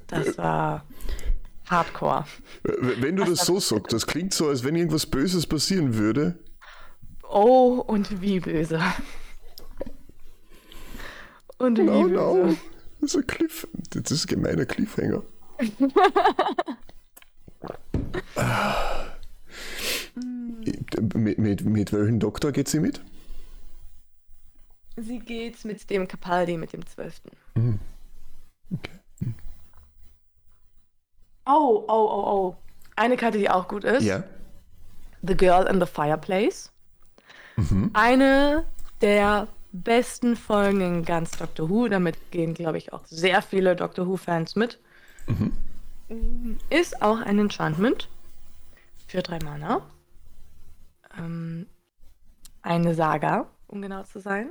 Das 0.07 0.37
war 0.38 0.85
Hardcore. 1.69 2.27
Wenn 2.62 3.17
du 3.17 3.25
das 3.25 3.47
so 3.47 3.59
sagst, 3.59 3.93
das 3.93 4.07
klingt 4.07 4.35
so, 4.35 4.49
als 4.49 4.62
wenn 4.62 4.77
irgendwas 4.77 5.07
Böses 5.07 5.47
passieren 5.47 5.95
würde. 5.95 6.38
Oh, 7.33 7.83
und 7.87 8.21
wie 8.21 8.40
böse. 8.40 8.81
Und 11.59 11.79
wie 11.79 11.88
Oh 11.88 12.03
böse. 12.03 12.14
no. 12.14 12.57
Das 13.01 13.14
ist 13.14 13.16
ein 13.16 13.27
Cliff. 13.27 13.66
Das 13.90 14.11
ist 14.11 14.25
ein 14.27 14.29
gemeiner 14.40 14.66
Cliffhanger. 14.66 15.23
Ah. 18.37 19.07
mit, 21.14 21.38
mit, 21.38 21.64
mit 21.64 21.92
welchem 21.92 22.21
Doktor 22.21 22.53
geht 22.53 22.68
sie 22.68 22.81
mit? 22.81 23.01
Sie 24.97 25.18
geht 25.21 25.64
mit 25.64 25.88
dem 25.88 26.07
Capaldi, 26.07 26.57
mit 26.59 26.73
dem 26.73 26.85
Zwölften. 26.87 27.31
Okay. 28.71 29.35
Oh, 31.47 31.85
oh, 31.88 32.09
oh, 32.11 32.25
oh. 32.27 32.57
Eine 32.95 33.16
Karte, 33.16 33.38
die 33.38 33.49
auch 33.49 33.68
gut 33.68 33.85
ist. 33.85 34.05
Ja. 34.05 34.23
The 35.23 35.37
Girl 35.37 35.66
in 35.66 35.81
the 35.81 35.87
Fireplace. 35.87 36.72
Eine 37.93 38.65
der 39.01 39.49
besten 39.73 40.37
Folgen 40.37 40.81
in 40.81 41.05
ganz 41.05 41.33
Doctor 41.33 41.69
Who. 41.69 41.88
Damit 41.88 42.31
gehen, 42.31 42.55
glaube 42.55 42.79
ich, 42.79 42.93
auch 42.93 43.05
sehr 43.07 43.43
viele 43.43 43.77
Doctor 43.77 44.07
Who-Fans 44.07 44.57
mit. 44.57 44.79
Ist 46.71 47.03
auch 47.03 47.21
ein 47.21 47.38
Enchantment 47.38 48.09
für 49.07 49.23
drei 49.23 49.38
Mana. 49.45 49.83
Ähm, 51.19 51.67
eine 52.62 52.95
Saga, 52.95 53.49
um 53.69 53.83
genau 53.83 54.03
zu 54.05 54.21
sein. 54.21 54.51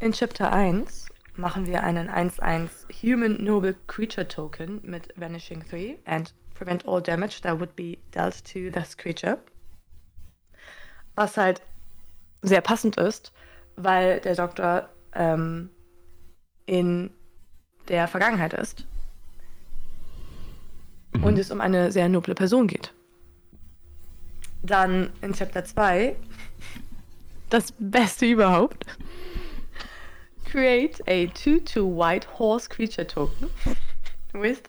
In 0.00 0.12
Chapter 0.12 0.52
1 0.52 1.08
machen 1.36 1.66
wir 1.66 1.82
einen 1.82 2.08
1-1 2.08 2.68
Human 3.02 3.42
Noble 3.42 3.74
Creature 3.86 4.28
Token 4.28 4.80
mit 4.82 5.12
Vanishing 5.16 5.64
3 5.68 5.98
and 6.04 6.34
prevent 6.54 6.86
all 6.86 7.00
damage 7.00 7.40
that 7.42 7.58
would 7.58 7.74
be 7.76 7.98
dealt 8.12 8.44
to 8.44 8.70
this 8.70 8.96
creature. 8.96 9.38
Was 11.14 11.36
halt 11.36 11.62
sehr 12.42 12.60
passend 12.60 12.96
ist, 12.96 13.32
weil 13.76 14.20
der 14.20 14.34
Doktor 14.34 14.88
ähm, 15.14 15.70
in 16.66 17.10
der 17.88 18.08
Vergangenheit 18.08 18.52
ist 18.52 18.86
und 21.22 21.38
es 21.38 21.50
um 21.50 21.60
eine 21.60 21.90
sehr 21.90 22.08
noble 22.08 22.34
Person 22.34 22.66
geht. 22.66 22.92
Dann 24.62 25.10
in 25.22 25.32
Chapter 25.32 25.64
2 25.64 26.16
das 27.50 27.72
Beste 27.78 28.26
überhaupt. 28.26 28.84
Create 30.44 31.00
a 31.06 31.26
2-2 31.26 31.96
white 31.96 32.26
horse 32.38 32.68
creature 32.68 33.06
token 33.06 33.50
with 34.32 34.62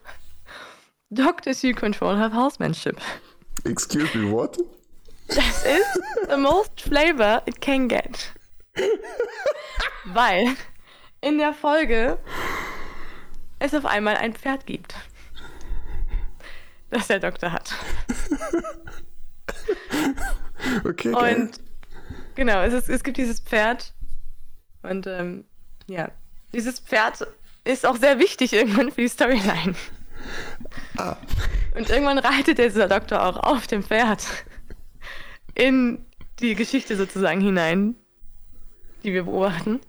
Doctors 1.12 1.62
you 1.62 1.74
control 1.74 2.16
have 2.16 2.32
horsemanship. 2.32 3.00
Excuse 3.64 4.14
me, 4.14 4.30
what? 4.30 4.56
Das 5.34 5.64
ist 5.64 6.00
the 6.28 6.36
most 6.36 6.80
flavor 6.80 7.42
it 7.46 7.60
can 7.60 7.88
get. 7.88 8.32
Weil 10.04 10.56
in 11.20 11.38
der 11.38 11.52
Folge 11.52 12.18
es 13.58 13.74
auf 13.74 13.84
einmal 13.84 14.16
ein 14.16 14.34
Pferd 14.34 14.66
gibt. 14.66 14.94
Das 16.90 17.06
der 17.06 17.20
Doktor 17.20 17.52
hat. 17.52 17.72
Okay, 20.84 21.12
geil. 21.12 21.36
Und 21.36 21.60
genau, 22.34 22.62
es, 22.62 22.74
ist, 22.74 22.88
es 22.88 23.02
gibt 23.02 23.16
dieses 23.16 23.40
Pferd. 23.40 23.92
Und 24.82 25.06
ähm, 25.06 25.44
ja, 25.86 26.10
dieses 26.52 26.80
Pferd 26.80 27.26
ist 27.64 27.86
auch 27.86 27.96
sehr 27.96 28.18
wichtig 28.18 28.52
irgendwann 28.52 28.90
für 28.90 29.02
die 29.02 29.08
Storyline. 29.08 29.74
Ah. 30.96 31.16
Und 31.74 31.88
irgendwann 31.90 32.18
reitet 32.18 32.58
dieser 32.58 32.88
Doktor 32.88 33.24
auch 33.24 33.36
auf 33.36 33.66
dem 33.66 33.82
Pferd 33.82 34.26
in 35.60 36.04
die 36.40 36.54
Geschichte 36.54 36.96
sozusagen 36.96 37.40
hinein, 37.40 37.94
die 39.04 39.12
wir 39.12 39.24
beobachten. 39.24 39.80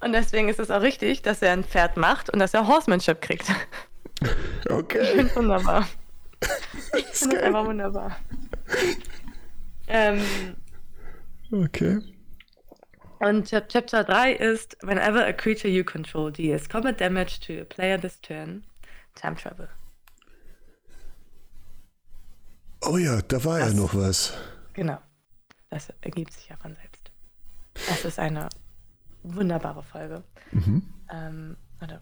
Und 0.00 0.12
deswegen 0.12 0.48
ist 0.48 0.58
es 0.60 0.70
auch 0.70 0.82
richtig, 0.82 1.22
dass 1.22 1.42
er 1.42 1.52
ein 1.52 1.64
Pferd 1.64 1.96
macht 1.96 2.30
und 2.30 2.38
dass 2.38 2.54
er 2.54 2.66
Horsemanship 2.66 3.20
kriegt. 3.20 3.50
Ich 4.64 4.70
Okay. 4.70 5.04
finde 5.16 5.34
wunderbar. 5.36 5.88
Ich 6.96 7.04
ist 7.04 7.18
finde 7.20 7.36
es 7.36 7.42
einfach 7.42 7.64
wunderbar. 7.66 8.16
Ähm, 9.86 10.20
Okay. 11.50 12.00
Und 13.20 13.48
Chap- 13.48 13.68
Chapter 13.68 14.04
3 14.04 14.32
ist 14.32 14.76
Whenever 14.82 15.24
a 15.26 15.32
creature 15.32 15.68
you 15.72 15.82
control 15.82 16.30
deals 16.30 16.68
combat 16.68 17.00
damage 17.00 17.40
to 17.40 17.60
a 17.62 17.64
player 17.64 17.98
this 17.98 18.20
turn, 18.20 18.64
time 19.14 19.34
travel. 19.34 19.68
Oh 22.82 22.96
ja, 22.96 23.20
da 23.22 23.44
war 23.44 23.58
ja 23.58 23.66
Das- 23.66 23.74
noch 23.74 23.94
was. 23.94 24.34
Genau. 24.72 24.98
Das 25.70 25.92
ergibt 26.00 26.32
sich 26.32 26.48
ja 26.48 26.56
von 26.56 26.74
selbst. 26.74 27.10
Das 27.88 28.04
ist 28.04 28.18
eine 28.18 28.48
wunderbare 29.22 29.82
Folge. 29.82 30.22
Ähm, 31.12 31.56
warte. 31.78 32.00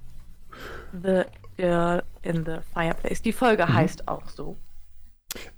The 0.93 1.25
Girl 1.57 2.03
in 2.23 2.45
the 2.45 2.59
Fireplace. 2.73 3.21
Die 3.23 3.33
Folge 3.33 3.67
heißt 3.67 4.07
auch 4.09 4.29
so. 4.29 4.57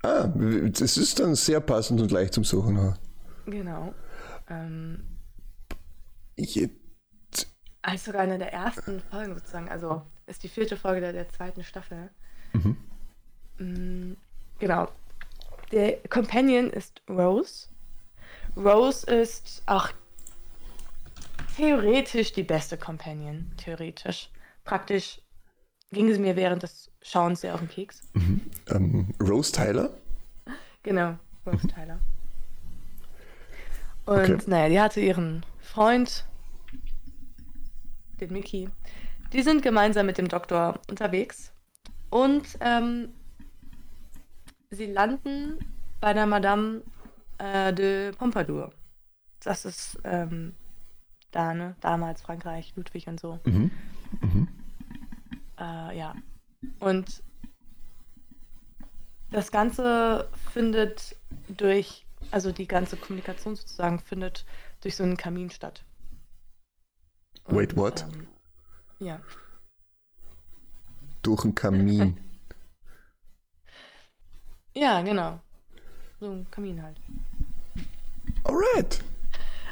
Ah, 0.02 0.26
das 0.26 0.96
ist 0.96 1.20
dann 1.20 1.34
sehr 1.34 1.60
passend 1.60 2.00
und 2.00 2.10
leicht 2.10 2.34
zum 2.34 2.44
Suchen. 2.44 2.76
ja. 2.76 2.94
Genau. 3.46 3.94
Ähm, 4.48 5.04
Je- 6.36 6.70
als 7.82 8.04
sogar 8.04 8.22
eine 8.22 8.38
der 8.38 8.52
ersten 8.52 9.00
Folgen 9.00 9.34
sozusagen. 9.34 9.68
Also 9.68 10.02
ist 10.26 10.42
die 10.42 10.48
vierte 10.48 10.76
Folge 10.76 11.00
der, 11.00 11.12
der 11.12 11.28
zweiten 11.28 11.62
Staffel. 11.62 12.10
Mm, 13.58 14.12
genau. 14.58 14.88
Der 15.72 15.98
Companion 16.08 16.70
ist 16.70 17.02
Rose. 17.08 17.68
Rose 18.56 19.06
ist 19.06 19.62
auch 19.66 19.90
theoretisch 21.56 22.32
die 22.32 22.42
beste 22.42 22.76
Companion. 22.78 23.50
Theoretisch. 23.56 24.30
Praktisch 24.64 25.20
ging 25.92 26.12
sie 26.12 26.18
mir 26.18 26.36
während 26.36 26.62
des 26.62 26.90
Schauens 27.02 27.40
sehr 27.40 27.54
auf 27.54 27.60
den 27.60 27.68
Keks. 27.68 28.02
Mhm. 28.14 28.40
Ähm, 28.68 29.08
Rose 29.20 29.52
Tyler? 29.52 29.90
Genau, 30.82 31.16
Rose 31.46 31.66
mhm. 31.66 31.70
Tyler. 31.70 31.98
Und 34.06 34.30
Okay. 34.30 34.42
naja, 34.46 34.68
die 34.68 34.80
hatte 34.80 35.00
ihren 35.00 35.44
Freund, 35.60 36.24
den 38.20 38.32
Mickey. 38.32 38.68
Die 39.32 39.42
sind 39.42 39.62
gemeinsam 39.62 40.06
mit 40.06 40.16
dem 40.16 40.28
Doktor 40.28 40.80
unterwegs 40.88 41.52
und 42.08 42.46
ähm, 42.60 43.10
sie 44.70 44.86
landen 44.86 45.58
bei 46.00 46.12
der 46.12 46.26
Madame 46.26 46.82
äh, 47.38 47.72
de 47.72 48.12
Pompadour. 48.12 48.72
Das 49.40 49.64
ist 49.64 49.98
ähm, 50.04 50.54
da, 51.30 51.54
ne? 51.54 51.76
Damals 51.80 52.22
Frankreich, 52.22 52.72
Ludwig 52.76 53.06
und 53.08 53.20
so. 53.20 53.38
Mhm. 53.44 53.70
Mhm. 54.20 54.48
Äh, 55.58 55.98
ja. 55.98 56.14
Und 56.80 57.22
das 59.30 59.50
Ganze 59.50 60.28
findet 60.52 61.16
durch, 61.48 62.06
also 62.30 62.50
die 62.50 62.66
ganze 62.66 62.96
Kommunikation 62.96 63.56
sozusagen 63.56 64.00
findet 64.00 64.44
durch 64.80 64.96
so 64.96 65.04
einen 65.04 65.16
Kamin 65.16 65.50
statt. 65.50 65.84
Wait, 67.46 67.76
what? 67.76 68.06
Ähm, 68.12 68.26
ja. 68.98 69.20
Durch 71.22 71.44
einen 71.44 71.54
Kamin. 71.54 72.18
Ja, 74.78 75.02
genau. 75.02 75.40
So 76.20 76.30
ein 76.30 76.46
Kamin 76.52 76.80
halt. 76.80 76.96
Alright. 78.44 79.00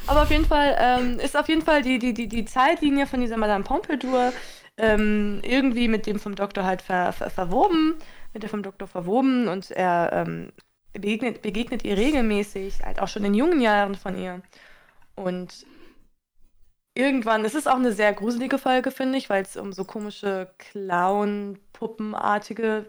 Aber 0.09 0.23
auf 0.23 0.31
jeden 0.31 0.45
Fall 0.45 0.77
ähm, 0.81 1.21
ist 1.21 1.37
auf 1.37 1.49
jeden 1.49 1.63
Fall 1.63 1.83
die, 1.83 2.01
die, 2.01 2.13
die, 2.13 2.27
die 2.27 2.45
Zeitlinie 2.45 3.07
von 3.07 3.21
dieser 3.21 3.37
Madame 3.37 3.63
Pompadour 3.63 4.33
ähm, 4.77 5.39
irgendwie 5.43 5.87
mit 5.87 6.07
dem 6.07 6.19
vom 6.19 6.35
Doktor 6.35 6.65
halt 6.65 6.83
ver, 6.83 7.13
ver, 7.13 7.31
verwoben, 7.31 7.95
mit 8.35 8.43
der 8.43 8.51
vom 8.51 8.65
Doktor 8.65 8.89
verwoben 8.89 9.47
und 9.47 9.71
er 9.71 10.11
ähm, 10.13 10.51
begegnet, 10.93 11.41
begegnet 11.41 11.85
ihr 11.85 11.97
regelmäßig, 11.97 12.85
halt 12.85 13.01
auch 13.01 13.07
schon 13.07 13.25
in 13.25 13.35
jungen 13.35 13.61
Jahren 13.61 13.95
von 13.95 14.19
ihr. 14.19 14.43
Und 15.15 15.67
irgendwann, 16.95 17.45
es 17.45 17.55
ist 17.55 17.69
auch 17.69 17.77
eine 17.77 17.93
sehr 17.93 18.13
gruselige 18.13 18.59
Folge, 18.59 18.91
finde 18.91 19.19
ich, 19.19 19.31
weil 19.31 19.43
es 19.43 19.57
um 19.57 19.73
so 19.73 19.85
komische 19.85 20.51
Clown-Puppenartige 20.59 22.87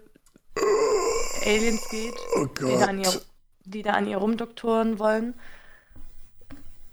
Aliens 1.48 1.90
geht, 1.90 2.14
Oh 2.36 2.46
die 2.46 2.78
da, 2.78 2.86
an 2.86 3.00
ihr, 3.00 3.22
die 3.66 3.82
da 3.82 3.92
an 3.92 4.08
ihr 4.08 4.18
rumdoktoren 4.18 5.00
wollen. 5.00 5.34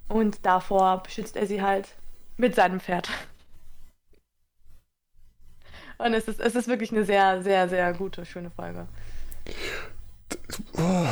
Und 0.08 0.44
davor 0.46 1.02
beschützt 1.02 1.36
er 1.36 1.46
sie 1.46 1.62
halt 1.62 1.88
mit 2.36 2.54
seinem 2.54 2.80
Pferd. 2.80 3.08
Und 5.98 6.14
es 6.14 6.28
ist, 6.28 6.40
es 6.40 6.54
ist 6.54 6.68
wirklich 6.68 6.92
eine 6.92 7.04
sehr, 7.04 7.42
sehr, 7.42 7.68
sehr 7.68 7.92
gute, 7.94 8.26
schöne 8.26 8.50
Folge. 8.50 8.86
Oh. 10.76 11.06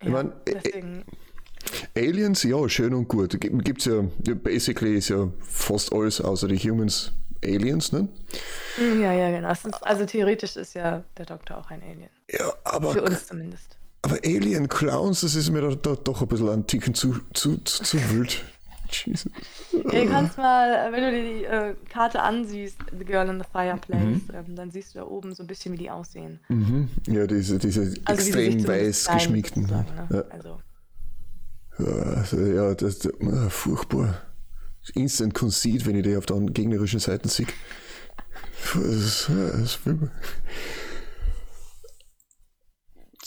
Ich 0.00 0.06
Ja, 0.06 0.10
mein, 0.10 0.32
äh, 0.46 0.50
äh, 0.50 0.60
deswegen, 0.62 1.04
Aliens, 1.96 2.42
ja, 2.42 2.68
schön 2.68 2.94
und 2.94 3.08
gut. 3.08 3.40
Gibt's 3.40 3.86
ja, 3.86 4.04
ja, 4.26 4.34
basically 4.34 4.96
ist 4.96 5.08
ja 5.08 5.28
fast 5.40 5.92
alles 5.92 6.20
außer 6.20 6.48
die 6.48 6.58
Humans 6.58 7.12
Aliens, 7.44 7.92
ne? 7.92 8.08
Ja, 8.78 9.12
ja, 9.12 9.30
genau. 9.30 9.50
Ist, 9.50 9.66
also 9.82 10.04
theoretisch 10.04 10.56
ist 10.56 10.74
ja 10.74 11.02
der 11.16 11.26
Doktor 11.26 11.58
auch 11.58 11.70
ein 11.70 11.82
Alien. 11.82 12.10
Ja, 12.30 12.52
aber, 12.64 12.92
Für 12.92 13.02
uns 13.02 13.26
zumindest. 13.26 13.76
aber 14.02 14.16
Alien 14.24 14.68
Clowns, 14.68 15.20
das 15.22 15.34
ist 15.34 15.50
mir 15.50 15.62
da, 15.62 15.74
da 15.74 15.94
doch 15.96 16.22
ein 16.22 16.28
bisschen 16.28 16.48
ein 16.48 16.66
Ticken 16.66 16.94
zu, 16.94 17.20
zu, 17.32 17.58
zu, 17.58 17.82
zu 17.82 18.10
wild. 18.10 18.44
Jesus. 18.90 19.32
Ja, 19.72 20.04
du 20.04 20.08
kannst 20.08 20.38
mal, 20.38 20.72
äh, 20.72 20.92
wenn 20.92 21.02
du 21.02 21.10
dir 21.10 21.22
die 21.22 21.44
äh, 21.44 21.74
Karte 21.90 22.22
ansiehst, 22.22 22.78
The 22.96 23.04
Girl 23.04 23.28
in 23.28 23.38
the 23.40 23.46
Fireplace, 23.50 24.20
ähm, 24.32 24.54
dann 24.54 24.70
siehst 24.70 24.94
du 24.94 25.00
da 25.00 25.06
oben 25.06 25.34
so 25.34 25.42
ein 25.42 25.46
bisschen, 25.48 25.72
wie 25.72 25.78
die 25.78 25.90
aussehen. 25.90 26.38
Mhm. 26.48 26.88
Ja, 27.08 27.26
diese, 27.26 27.58
diese 27.58 27.80
Also 28.04 28.22
extrem 28.22 28.60
zumindest 28.60 28.68
weiß 28.68 29.08
geschminkten. 29.14 29.66
Ne? 29.66 29.84
Ja. 30.10 30.24
Also, 30.30 30.58
Ja, 31.78 32.02
also, 32.14 32.40
ja 32.40 32.74
das, 32.74 33.00
das 33.00 33.12
ah, 33.20 33.48
furchtbar. 33.50 34.22
Instant 34.94 35.34
Conceit, 35.34 35.86
wenn 35.86 35.96
ich 35.96 36.04
die 36.04 36.16
auf 36.16 36.26
der 36.26 36.38
gegnerischen 36.40 37.00
Seite 37.00 37.28
sehe. 37.28 37.46
Das, 38.74 39.26
das 39.28 39.86
will 39.86 39.94
man. 39.94 40.10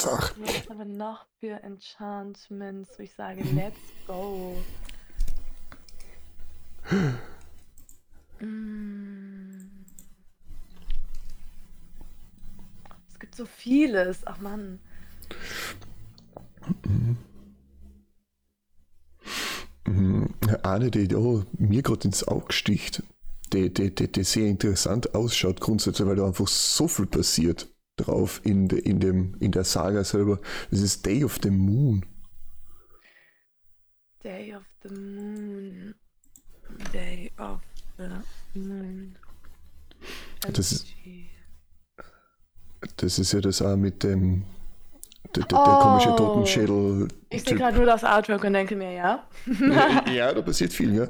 Ach, 0.06 0.34
was 0.38 0.70
haben 0.70 0.80
wir 0.80 0.86
noch 0.86 1.26
für 1.40 1.62
Enchantments, 1.62 2.98
wo 2.98 3.04
ich 3.04 3.14
sage, 3.14 3.44
let's 3.54 3.78
go. 4.08 4.56
Mm. 8.40 9.50
Es 13.10 13.20
gibt 13.20 13.36
so 13.36 13.46
vieles. 13.46 14.26
Ach 14.26 14.40
Mann. 14.40 14.80
Eine, 20.64 20.92
die 20.92 21.16
oh, 21.16 21.44
mir 21.58 21.82
gerade 21.82 22.08
ins 22.08 22.28
Auge 22.28 22.54
sticht, 22.54 23.04
die, 23.54 23.74
die, 23.74 23.94
die, 23.94 24.12
die 24.12 24.24
sehr 24.24 24.48
interessant 24.48 25.16
ausschaut 25.16 25.60
grundsätzlich, 25.60 26.08
weil 26.08 26.16
da 26.16 26.28
einfach 26.28 26.48
so 26.48 26.88
viel 26.88 27.06
passiert 27.06 27.68
drauf 27.96 28.42
in, 28.44 28.68
de, 28.68 28.80
in, 28.80 29.00
dem, 29.00 29.36
in 29.40 29.52
der 29.52 29.64
Saga 29.64 30.04
selber. 30.04 30.40
Das 30.72 30.82
ist 30.82 31.06
Day 31.06 31.24
of 31.24 31.40
the 31.44 31.50
Moon. 31.50 32.06
Day 34.24 34.54
of 34.56 34.64
the 34.84 34.94
Moon. 34.94 35.96
Day 36.94 37.32
of 37.38 37.60
the 37.98 38.60
Moon. 38.60 39.16
Das 40.42 40.72
ist-. 40.72 40.88
Das 42.98 43.20
ist 43.20 43.34
ja 43.34 43.42
das 43.42 43.62
auch 43.62 43.76
mit 43.76 44.04
dem 44.04 44.46
der, 45.36 45.44
der, 45.44 45.48
der 45.48 45.58
Oh. 45.60 45.80
komische 45.80 46.16
Totenschädel. 46.16 47.08
Ich 47.30 47.44
sehe 47.44 47.56
gerade 47.56 47.78
nur 47.78 47.86
das 47.86 48.04
Artwork 48.04 48.44
und 48.44 48.54
denke 48.54 48.76
mir, 48.76 48.92
ja. 48.92 49.24
ja, 50.12 50.34
da 50.34 50.42
passiert 50.42 50.74
viel, 50.74 50.96
ja. 50.96 51.08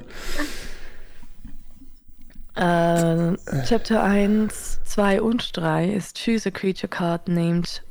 Äh, 2.56 3.36
Chapter 3.66 4.02
1, 4.02 4.80
2 4.84 5.22
und 5.22 5.56
3 5.56 5.92
ist 5.92 6.18
Choose 6.22 6.48
a 6.48 6.52
creature 6.52 6.88
card 6.88 7.28
named. 7.28 7.82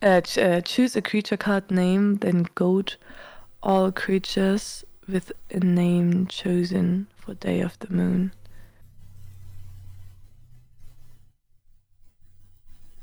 Äh, 0.00 0.22
äh, 0.36 0.62
choose 0.62 0.96
a 0.98 1.02
creature 1.02 1.36
card 1.36 1.70
name, 1.70 2.18
then 2.20 2.46
goat 2.54 2.98
all 3.60 3.92
creatures 3.92 4.84
with 5.06 5.32
a 5.54 5.60
name 5.60 6.26
chosen 6.28 7.06
for 7.16 7.34
Day 7.34 7.62
of 7.62 7.72
the 7.80 7.92
Moon. 7.92 8.32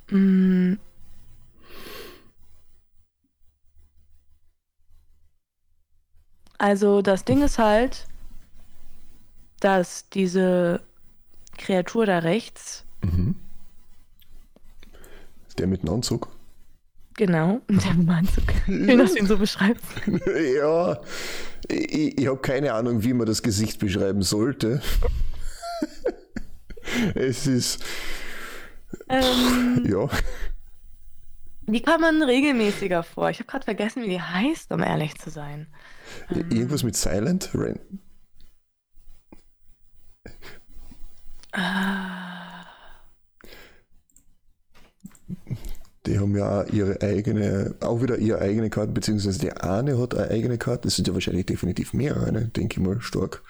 Mm. 0.10 0.80
Also 6.58 7.02
das 7.02 7.24
Ding 7.26 7.44
ist 7.44 7.60
halt, 7.60 8.08
dass 9.60 10.10
diese 10.10 10.82
Kreatur 11.58 12.06
da 12.06 12.20
rechts, 12.20 12.84
Mhm. 13.04 13.36
Der 15.60 15.68
mit 15.68 15.82
dem 15.84 15.90
Anzug. 15.90 16.30
genau, 17.16 17.62
der 17.70 17.94
Manzug, 17.94 18.44
schön, 18.66 18.98
dass 18.98 19.14
du 19.14 19.20
ihn 19.20 19.28
so 19.28 19.38
beschreibst. 19.38 19.86
ja, 20.56 21.00
ich, 21.68 22.18
ich 22.18 22.28
habe 22.28 22.40
keine 22.40 22.74
Ahnung, 22.74 23.04
wie 23.04 23.14
man 23.14 23.26
das 23.28 23.42
Gesicht 23.44 23.80
beschreiben 23.80 24.22
sollte. 24.24 24.82
es 27.16 27.48
ist, 27.48 27.84
Ähm, 29.10 29.84
ja, 29.88 30.08
die 31.68 31.82
kommen 31.82 32.24
regelmäßiger 32.24 33.04
vor. 33.04 33.30
Ich 33.30 33.40
habe 33.40 33.48
gerade 33.48 33.66
vergessen, 33.66 34.04
wie 34.04 34.10
die 34.10 34.22
heißt, 34.22 34.72
um 34.72 34.82
ehrlich 34.82 35.16
zu 35.20 35.30
sein. 35.30 35.68
Irgendwas 36.30 36.84
mit 36.84 36.96
Silent. 36.96 37.52
Ren 37.54 37.80
Die 46.06 46.20
haben 46.20 46.38
ja 46.38 46.62
auch 46.62 46.68
ihre 46.68 47.02
eigene, 47.02 47.76
auch 47.82 48.02
wieder 48.02 48.18
ihre 48.18 48.40
eigene 48.40 48.70
Karte, 48.70 48.94
beziehungsweise 48.94 49.40
der 49.40 49.64
eine 49.66 50.00
hat 50.00 50.16
eine 50.16 50.30
eigene 50.30 50.58
Karte, 50.58 50.84
das 50.84 50.96
sind 50.96 51.08
ja 51.08 51.14
wahrscheinlich 51.14 51.46
definitiv 51.48 51.94
mehrere, 51.94 52.32
ne? 52.32 52.48
denke 52.48 52.80
ich 52.80 52.86
mal 52.86 53.02
stark. 53.02 53.44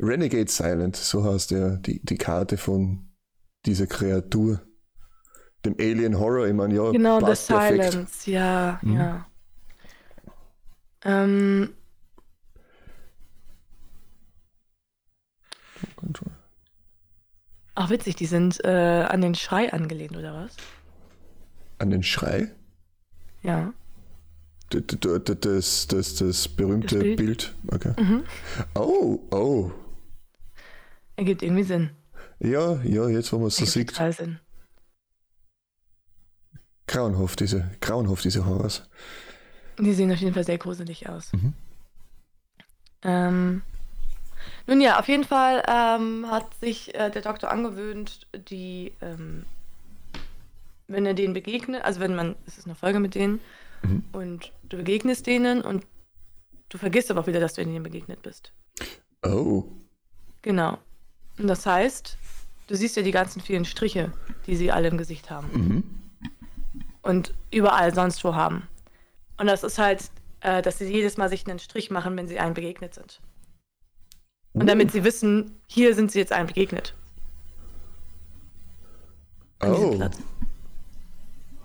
Renegade 0.00 0.50
Silent, 0.50 0.96
so 0.96 1.22
heißt 1.24 1.52
der, 1.52 1.76
die, 1.76 2.04
die 2.04 2.16
Karte 2.16 2.56
von 2.56 3.12
dieser 3.66 3.86
Kreatur. 3.86 4.60
Dem 5.64 5.76
Alien 5.78 6.18
Horror, 6.18 6.48
ich 6.48 6.54
meine, 6.54 6.74
ja, 6.74 6.90
Genau, 6.90 7.20
The 7.20 7.26
perfekt. 7.26 7.92
Silence, 7.92 8.30
ja, 8.30 8.80
Mhm. 8.82 8.94
ja. 8.96 9.26
Ähm, 11.04 11.68
ach 17.74 17.90
witzig, 17.90 18.16
die 18.16 18.26
sind 18.26 18.64
äh, 18.64 19.06
an 19.08 19.20
den 19.20 19.34
Schrei 19.34 19.72
angelehnt, 19.72 20.16
oder 20.16 20.34
was? 20.34 20.56
An 21.78 21.90
den 21.90 22.02
Schrei? 22.02 22.50
Ja. 23.42 23.72
Das, 24.70 25.86
das, 25.86 26.14
das 26.14 26.48
berühmte 26.48 26.94
Das 26.96 27.02
Bild? 27.02 27.16
Bild. 27.16 27.54
Okay. 27.68 27.92
Mhm. 28.00 28.24
Oh, 28.74 29.18
oh. 29.30 29.70
Ergibt 31.16 31.42
irgendwie 31.42 31.64
Sinn. 31.64 31.90
Ja, 32.38 32.80
ja, 32.82 33.08
jetzt 33.08 33.32
wo 33.32 33.38
man 33.38 33.48
es 33.48 33.56
so 33.56 33.64
sieht. 33.64 33.92
Sind. 33.94 34.40
Grauenhaft, 36.86 37.40
diese, 37.40 37.70
grauenhaft, 37.80 38.24
diese 38.24 38.44
Horrors. 38.46 38.88
Die 39.78 39.92
sehen 39.92 40.10
auf 40.12 40.18
jeden 40.18 40.34
Fall 40.34 40.44
sehr 40.44 40.58
gruselig 40.58 41.08
aus. 41.08 41.32
Mhm. 41.32 41.52
Ähm, 43.02 43.62
nun 44.66 44.80
ja, 44.80 44.98
auf 44.98 45.08
jeden 45.08 45.24
Fall 45.24 45.62
ähm, 45.66 46.26
hat 46.30 46.54
sich 46.60 46.94
äh, 46.94 47.10
der 47.10 47.22
Doktor 47.22 47.50
angewöhnt, 47.50 48.26
die, 48.48 48.92
ähm, 49.00 49.44
wenn 50.88 51.06
er 51.06 51.14
denen 51.14 51.34
begegnet, 51.34 51.82
also 51.84 52.00
wenn 52.00 52.14
man, 52.14 52.36
es 52.46 52.58
ist 52.58 52.66
eine 52.66 52.74
Folge 52.74 53.00
mit 53.00 53.14
denen, 53.14 53.40
mhm. 53.82 54.04
und 54.12 54.52
du 54.68 54.76
begegnest 54.76 55.26
denen 55.26 55.62
und 55.62 55.84
du 56.68 56.78
vergisst 56.78 57.10
aber 57.10 57.20
auch 57.20 57.26
wieder, 57.26 57.40
dass 57.40 57.54
du 57.54 57.62
ihnen 57.62 57.82
begegnet 57.82 58.22
bist. 58.22 58.52
Oh. 59.22 59.64
Genau. 60.42 60.78
Und 61.38 61.46
das 61.46 61.66
heißt, 61.66 62.16
du 62.66 62.76
siehst 62.76 62.96
ja 62.96 63.02
die 63.02 63.10
ganzen 63.10 63.40
vielen 63.40 63.64
Striche, 63.64 64.12
die 64.46 64.56
sie 64.56 64.72
alle 64.72 64.88
im 64.88 64.98
Gesicht 64.98 65.30
haben. 65.30 65.48
Mhm. 65.52 65.84
Und 67.02 67.34
überall 67.50 67.94
sonst 67.94 68.22
wo 68.24 68.34
haben. 68.34 68.68
Und 69.36 69.46
das 69.46 69.64
ist 69.64 69.78
halt, 69.78 70.10
äh, 70.40 70.62
dass 70.62 70.78
sie 70.78 70.86
jedes 70.86 71.16
Mal 71.16 71.28
sich 71.28 71.48
einen 71.48 71.58
Strich 71.58 71.90
machen, 71.90 72.16
wenn 72.16 72.28
sie 72.28 72.38
einem 72.38 72.54
begegnet 72.54 72.94
sind. 72.94 73.20
Und 74.54 74.66
damit 74.66 74.92
sie 74.92 75.04
wissen, 75.04 75.58
hier 75.66 75.94
sind 75.94 76.12
sie 76.12 76.18
jetzt 76.18 76.32
einem 76.32 76.46
begegnet. 76.46 76.94
Oh. 79.64 79.98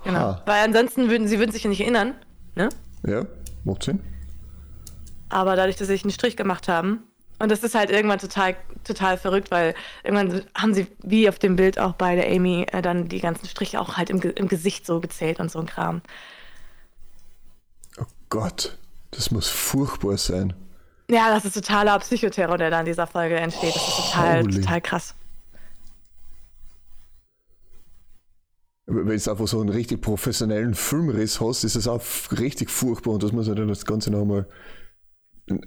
Genau. 0.04 0.20
Ha. 0.20 0.42
Weil 0.46 0.64
ansonsten 0.64 1.10
würden 1.10 1.28
sie 1.28 1.40
würden 1.40 1.52
sich 1.52 1.64
ja 1.64 1.70
nicht 1.70 1.82
erinnern. 1.82 2.14
Ne? 2.56 2.70
Ja, 3.06 3.26
macht 3.66 3.84
Sinn. 3.84 4.00
Aber 5.30 5.56
dadurch, 5.56 5.76
dass 5.76 5.88
sie 5.88 5.94
sich 5.94 6.04
einen 6.04 6.12
Strich 6.12 6.38
gemacht 6.38 6.68
haben, 6.68 7.04
und 7.40 7.52
das 7.52 7.64
ist 7.64 7.76
halt 7.76 7.92
irgendwann 7.92 8.20
total, 8.20 8.56
total 8.84 9.18
verrückt, 9.18 9.52
weil 9.52 9.76
irgendwann 10.04 10.44
haben 10.56 10.74
sie, 10.74 10.88
wie 11.04 11.30
auf 11.30 11.38
dem 11.38 11.56
Bild 11.56 11.78
auch 11.78 11.94
bei 11.94 12.16
der 12.16 12.28
Amy, 12.32 12.66
äh, 12.72 12.82
dann 12.82 13.10
die 13.10 13.20
ganzen 13.20 13.48
Striche 13.48 13.80
auch 13.80 13.98
halt 13.98 14.10
im, 14.10 14.22
im 14.22 14.48
Gesicht 14.48 14.86
so 14.88 15.00
gezählt 15.00 15.40
und 15.40 15.52
so 15.52 15.60
ein 15.60 15.68
Kram. 15.68 16.02
Oh 18.00 18.06
Gott, 18.30 18.78
das 19.12 19.30
muss 19.30 19.50
furchtbar 19.50 20.18
sein. 20.18 20.54
Ja, 21.10 21.34
das 21.34 21.46
ist 21.46 21.54
totaler 21.54 21.98
Psychoterror, 22.00 22.58
der 22.58 22.70
da 22.70 22.82
in 22.82 22.86
dieser 22.86 23.08
Folge 23.08 23.36
entsteht. 23.36 23.76
Das 23.76 23.88
ist 23.88 23.96
total, 23.96 24.42
Holy. 24.42 24.62
total 24.62 24.82
krass. 24.82 25.16
Wenn 28.86 29.06
du 29.06 29.32
einfach 29.32 29.48
so 29.48 29.60
einen 29.60 29.70
richtig 29.70 30.02
professionellen 30.02 30.74
Filmriss 30.74 31.42
hast, 31.42 31.64
ist 31.64 31.76
es 31.76 31.88
auch 31.88 32.02
richtig 32.38 32.70
furchtbar 32.70 33.12
und 33.12 33.24
das 33.24 33.34
muss 33.34 33.48
ja 33.48 33.56
dann 33.56 33.68
das 33.68 33.86
Ganze 33.86 34.12
noch 34.12 34.22
einmal 34.22 34.48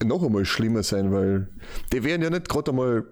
noch 0.04 0.22
einmal 0.22 0.44
schlimmer 0.44 0.82
sein, 0.82 1.12
weil 1.12 1.48
die 1.92 2.04
werden 2.04 2.22
ja 2.22 2.30
nicht 2.30 2.48
gerade 2.48 2.70
einmal 2.70 3.04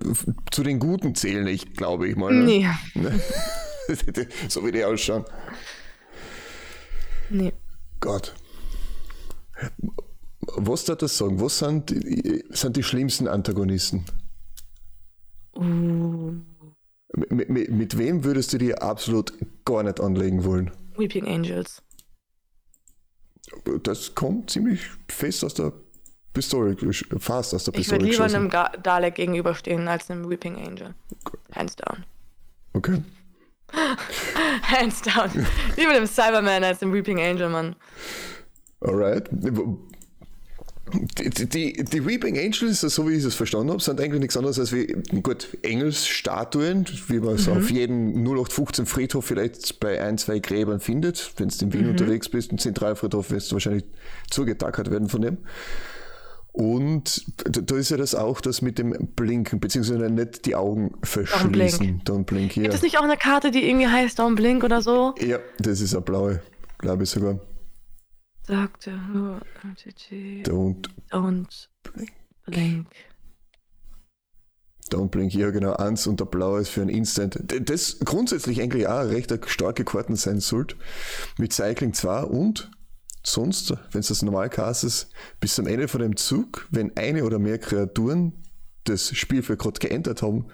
zu 0.51 0.63
den 0.63 0.79
Guten 0.79 1.15
zählen, 1.15 1.47
ich 1.47 1.73
glaube 1.75 2.09
ich 2.09 2.17
mal. 2.17 2.33
Ne? 2.33 2.75
Nee. 2.95 3.11
so 4.49 4.67
wie 4.67 4.73
die 4.73 4.85
ausschauen. 4.85 5.25
Nee. 7.31 7.53
Gott. 8.01 8.35
Was 10.57 10.85
darf 10.85 10.99
das 10.99 11.17
sagen? 11.17 11.41
Was 11.41 11.59
sind 11.59 11.91
die, 11.91 12.45
sind 12.51 12.77
die 12.77 12.83
schlimmsten 12.83 13.29
Antagonisten? 13.29 14.05
Uh. 15.57 16.35
Mit, 17.15 17.49
mit, 17.49 17.71
mit, 17.71 17.99
wem 17.99 18.25
würdest 18.25 18.53
du 18.53 18.59
dir 18.59 18.83
absolut 18.83 19.33
gar 19.65 19.83
nicht 19.83 20.01
anlegen 20.01 20.45
wollen? 20.45 20.71
Weeping 20.97 21.27
Angels. 21.27 21.83
Das 23.83 24.15
kommt 24.15 24.51
ziemlich 24.51 24.83
fest 25.09 25.43
aus 25.43 25.55
der 25.55 25.73
Pistole, 26.35 26.77
fast 27.19 27.55
aus 27.55 27.65
der 27.65 27.73
Pistole. 27.73 27.81
Ich 27.81 27.91
würde 27.91 28.05
lieber 28.05 28.25
geschossen. 28.25 28.53
einem 28.53 28.83
Dalek 28.83 29.15
gegenüberstehen 29.15 29.89
als 29.89 30.11
einem 30.11 30.29
Weeping 30.29 30.57
Angel. 30.57 30.95
Hands 31.55 31.75
down. 31.75 32.05
Okay. 32.75 33.03
Hands 34.63 35.03
down. 35.03 35.47
lieber 35.77 35.95
dem 35.95 36.07
Cyberman 36.07 36.63
als 36.63 36.79
dem 36.81 36.93
Weeping 36.93 37.21
Angel, 37.21 37.49
Mann. 37.49 37.75
Alright. 38.81 39.29
Die, 40.93 41.47
die, 41.47 41.85
die, 41.85 42.07
Weeping 42.07 42.39
Angels, 42.39 42.81
so 42.81 43.09
wie 43.09 43.15
ich 43.15 43.25
es 43.25 43.35
verstanden 43.35 43.71
habe, 43.71 43.83
sind 43.83 44.01
eigentlich 44.01 44.21
nichts 44.21 44.37
anderes 44.37 44.59
als 44.59 44.73
wie, 44.73 44.87
gut, 45.23 45.49
Engelsstatuen, 45.63 46.87
wie 47.09 47.21
man 47.21 47.35
es 47.35 47.47
mhm. 47.47 47.53
auf 47.55 47.71
jedem 47.71 48.25
0815 48.25 48.87
Friedhof 48.87 49.25
vielleicht 49.25 49.81
bei 49.81 50.03
ein, 50.03 50.19
zwei 50.19 50.39
Gräbern 50.39 50.81
findet. 50.81 51.33
Wenn 51.37 51.49
du 51.49 51.65
in 51.65 51.73
Wien 51.73 51.85
mhm. 51.85 51.91
unterwegs 51.91 52.29
bist, 52.29 52.53
im 52.53 52.59
Zentralfriedhof 52.59 53.31
wirst 53.31 53.51
du 53.51 53.57
wahrscheinlich 53.57 53.85
zugetackert 54.31 54.91
werden 54.91 55.09
von 55.09 55.23
dem. 55.23 55.39
Und 56.53 57.25
da 57.37 57.77
ist 57.77 57.91
ja 57.91 57.97
das 57.97 58.17
auch 58.17 58.41
das 58.41 58.63
mit 58.63 58.79
dem 58.79 58.91
Blinken, 59.15 59.61
beziehungsweise 59.61 60.11
nicht 60.11 60.45
die 60.45 60.57
Augen 60.57 60.93
verschließen. 61.05 62.03
Don't 62.05 62.25
blink. 62.25 62.53
Don't 62.53 62.63
Gibt 62.63 62.75
es 62.75 62.83
nicht 62.83 62.99
auch 62.99 63.05
eine 63.05 63.17
Karte, 63.17 63.53
die 63.53 63.69
irgendwie 63.69 63.87
heißt 63.87 64.19
Don't 64.19 64.35
Blink 64.35 64.65
oder 64.65 64.83
so? 64.83 65.15
Ja, 65.21 65.39
das 65.61 65.81
ist 65.81 65.95
eine 65.95 66.03
blaue, 66.03 66.41
glaube 66.79 67.05
ich 67.05 67.11
sogar. 67.11 67.39
Doctor 68.49 68.95
Who, 69.13 69.41
Don't, 70.43 70.89
don't 71.11 71.69
blink. 71.83 72.13
blink. 72.47 72.87
Don't 74.91 75.11
Blink, 75.11 75.35
ja 75.35 75.51
genau, 75.51 75.75
eins 75.75 76.07
und 76.07 76.19
der 76.19 76.25
blaue 76.25 76.63
ist 76.63 76.71
für 76.71 76.81
ein 76.81 76.89
Instant. 76.89 77.39
Das 77.45 77.99
grundsätzlich 77.99 78.63
eigentlich 78.63 78.89
auch 78.89 79.03
recht 79.03 79.31
starke 79.51 79.85
Karten 79.85 80.17
sein 80.17 80.41
sollte. 80.41 80.77
Mit 81.37 81.53
Cycling 81.53 81.93
2 81.93 82.23
und 82.23 82.71
sonst, 83.23 83.75
wenn 83.93 84.01
es 84.01 84.09
das 84.09 84.23
normal 84.23 84.51
ist, 84.71 85.11
bis 85.41 85.55
zum 85.55 85.67
Ende 85.67 85.87
von 85.87 86.01
dem 86.01 86.17
Zug, 86.17 86.67
wenn 86.71 86.97
eine 86.97 87.25
oder 87.25 87.39
mehr 87.39 87.59
Kreaturen 87.59 88.33
das 88.85 89.15
Spielfeld 89.15 89.59
gerade 89.59 89.79
geändert 89.79 90.23
haben, 90.23 90.47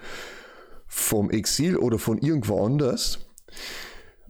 vom 0.88 1.30
Exil 1.30 1.76
oder 1.76 2.00
von 2.00 2.18
irgendwo 2.18 2.64
anders, 2.66 3.20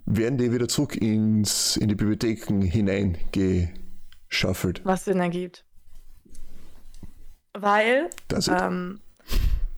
werden 0.06 0.38
die 0.38 0.52
wieder 0.52 0.68
zurück 0.68 0.96
ins, 0.96 1.76
in 1.76 1.88
die 1.88 1.94
Bibliotheken 1.94 2.62
hineingeschaffelt. 2.62 4.84
Was 4.84 5.04
Sinn 5.04 5.20
ergibt. 5.20 5.64
Weil 7.54 8.10
das, 8.28 8.48
ähm, 8.48 9.00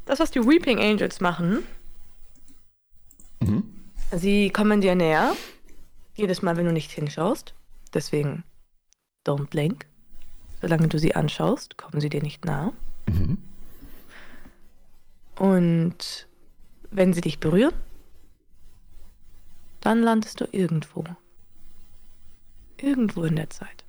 das, 0.06 0.20
was 0.20 0.30
die 0.30 0.40
Weeping 0.40 0.80
Angels 0.80 1.20
machen, 1.20 1.64
mhm. 3.40 3.64
sie 4.12 4.50
kommen 4.50 4.80
dir 4.80 4.94
näher, 4.94 5.34
jedes 6.14 6.42
Mal, 6.42 6.56
wenn 6.56 6.66
du 6.66 6.72
nicht 6.72 6.90
hinschaust. 6.90 7.54
Deswegen 7.92 8.44
don't 9.26 9.48
blink. 9.48 9.86
Solange 10.60 10.88
du 10.88 10.98
sie 10.98 11.14
anschaust, 11.14 11.76
kommen 11.76 12.00
sie 12.00 12.08
dir 12.08 12.22
nicht 12.22 12.44
nah. 12.44 12.72
Mhm. 13.06 13.38
Und 15.38 16.26
wenn 16.90 17.12
sie 17.12 17.20
dich 17.20 17.38
berühren, 17.38 17.74
dann 19.86 20.02
landest 20.02 20.40
du 20.40 20.48
irgendwo. 20.50 21.04
Irgendwo 22.76 23.22
in 23.22 23.36
der 23.36 23.50
Zeit. 23.50 23.84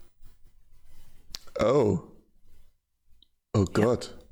Oh. 1.59 2.01
Oh 3.53 3.65
Gott. 3.73 4.15
Ja. 4.15 4.25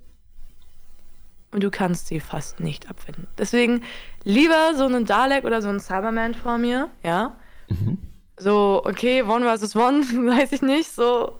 Und 1.49 1.63
du 1.63 1.71
kannst 1.71 2.05
sie 2.05 2.19
fast 2.19 2.59
nicht 2.59 2.87
abwenden. 2.87 3.25
Deswegen 3.39 3.81
lieber 4.23 4.75
so 4.75 4.85
einen 4.85 5.05
Dalek 5.05 5.43
oder 5.43 5.63
so 5.63 5.69
einen 5.69 5.79
Cyberman 5.79 6.35
vor 6.35 6.59
mir, 6.59 6.91
ja. 7.01 7.35
Mhm. 7.69 7.97
So, 8.37 8.83
okay, 8.85 9.23
One 9.23 9.45
versus 9.45 9.75
One, 9.75 10.03
weiß 10.37 10.51
ich 10.51 10.61
nicht. 10.61 10.91
So, 10.91 11.39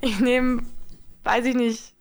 ich 0.00 0.20
nehme, 0.20 0.62
weiß 1.22 1.44
ich 1.44 1.54
nicht, 1.54 1.92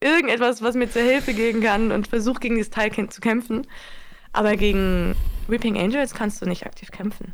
irgendetwas, 0.00 0.60
was 0.60 0.74
mir 0.74 0.90
zur 0.90 1.02
Hilfe 1.02 1.34
gehen 1.34 1.62
kann 1.62 1.92
und 1.92 2.08
versuche 2.08 2.40
gegen 2.40 2.56
dieses 2.56 2.70
Teil 2.70 2.90
zu 3.10 3.20
kämpfen. 3.20 3.64
Aber 4.32 4.56
gegen 4.56 5.14
Weeping 5.50 5.78
Angels 5.78 6.14
kannst 6.14 6.40
du 6.40 6.46
nicht 6.46 6.66
aktiv 6.66 6.90
kämpfen. 6.90 7.32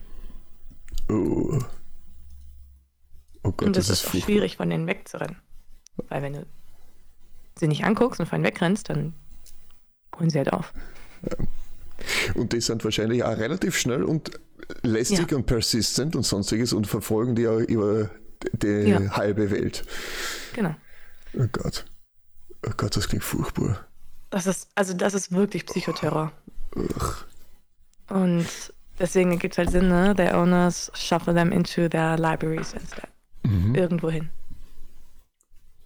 Oh. 1.09 1.59
Oh 3.42 3.52
Gott, 3.52 3.62
und 3.62 3.76
das, 3.76 3.87
das 3.87 4.02
ist, 4.02 4.14
ist 4.14 4.24
schwierig, 4.24 4.57
von 4.57 4.70
denen 4.70 4.87
wegzurennen. 4.87 5.37
Weil 6.09 6.22
wenn 6.22 6.33
du 6.33 6.46
sie 7.59 7.68
nicht 7.68 7.85
anguckst 7.85 8.20
und 8.20 8.26
von 8.26 8.38
ihnen 8.38 8.46
wegrennst, 8.46 8.90
dann 8.90 9.14
holen 10.18 10.31
sie 10.31 10.38
halt 10.38 10.52
auf. 10.52 10.72
Ja. 11.22 11.37
Und 12.35 12.52
die 12.52 12.61
sind 12.61 12.85
wahrscheinlich 12.85 13.24
auch 13.24 13.37
relativ 13.37 13.76
schnell 13.76 14.02
und 14.05 14.33
lästig 14.83 15.30
ja. 15.30 15.36
und 15.36 15.47
persistent 15.47 16.16
und 16.16 16.24
sonstiges 16.24 16.72
und 16.72 16.86
verfolgen 16.86 17.34
die 17.34 17.47
auch 17.49 17.61
über 17.61 18.11
die 18.53 18.91
ja. 18.91 19.16
halbe 19.16 19.51
Welt. 19.51 19.84
Genau. 20.55 20.74
Oh 21.34 21.47
Gott. 21.53 21.86
Oh 22.66 22.72
Gott, 22.76 22.97
das 22.97 23.09
klingt 23.09 23.24
furchtbar. 23.24 23.86
Das 24.30 24.47
ist, 24.47 24.68
also 24.74 24.93
das 24.93 25.14
ist 25.14 25.32
wirklich 25.32 25.66
Psychoterror. 25.66 26.32
Ugh. 26.74 27.24
Und 28.09 28.46
deswegen 28.98 29.32
ergibt 29.32 29.54
es 29.54 29.59
halt 29.59 29.70
Sinn, 29.70 29.88
ne? 29.88 30.14
Their 30.14 30.38
owners 30.38 30.90
shuffle 30.94 31.34
them 31.34 31.52
into 31.52 31.88
their 31.88 32.16
libraries 32.16 32.72
instead. 32.72 33.09
Mhm. 33.42 33.74
Irgendwo 33.74 34.11
hin. 34.11 34.30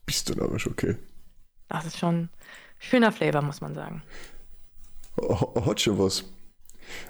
Bist 0.06 0.28
du 0.28 0.42
aber 0.42 0.58
schon 0.58 0.72
okay. 0.72 0.96
Das 1.68 1.86
ist 1.86 1.98
schon 1.98 2.28
schöner 2.78 3.12
Flavor, 3.12 3.42
muss 3.42 3.60
man 3.60 3.74
sagen. 3.74 4.02
Hat 5.64 5.80
schon 5.80 5.98
was. 5.98 6.24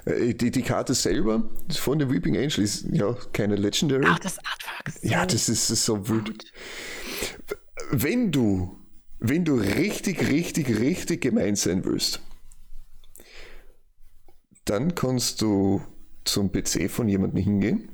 Äh, 0.05 0.33
die, 0.33 0.51
die 0.51 0.61
Karte 0.61 0.93
selber 0.93 1.43
von 1.71 1.99
der 1.99 2.09
Weeping 2.11 2.35
Angel 2.35 2.59
ist 2.63 2.85
ja 2.91 3.15
keine 3.33 3.55
Legendary. 3.55 4.05
Ach, 4.07 4.19
das 4.19 4.37
Artwork. 4.39 5.03
Ja, 5.03 5.25
das 5.25 5.49
ist 5.49 5.67
so 5.67 6.07
wild. 6.07 6.51
Wenn 7.91 8.31
du, 8.31 8.77
wenn 9.19 9.45
du 9.45 9.55
richtig, 9.55 10.29
richtig, 10.29 10.79
richtig 10.79 11.21
gemein 11.21 11.55
sein 11.55 11.83
willst, 11.85 12.21
dann 14.71 14.95
kannst 14.95 15.41
du 15.41 15.81
zum 16.23 16.49
PC 16.49 16.89
von 16.89 17.09
jemandem 17.09 17.43
hingehen 17.43 17.89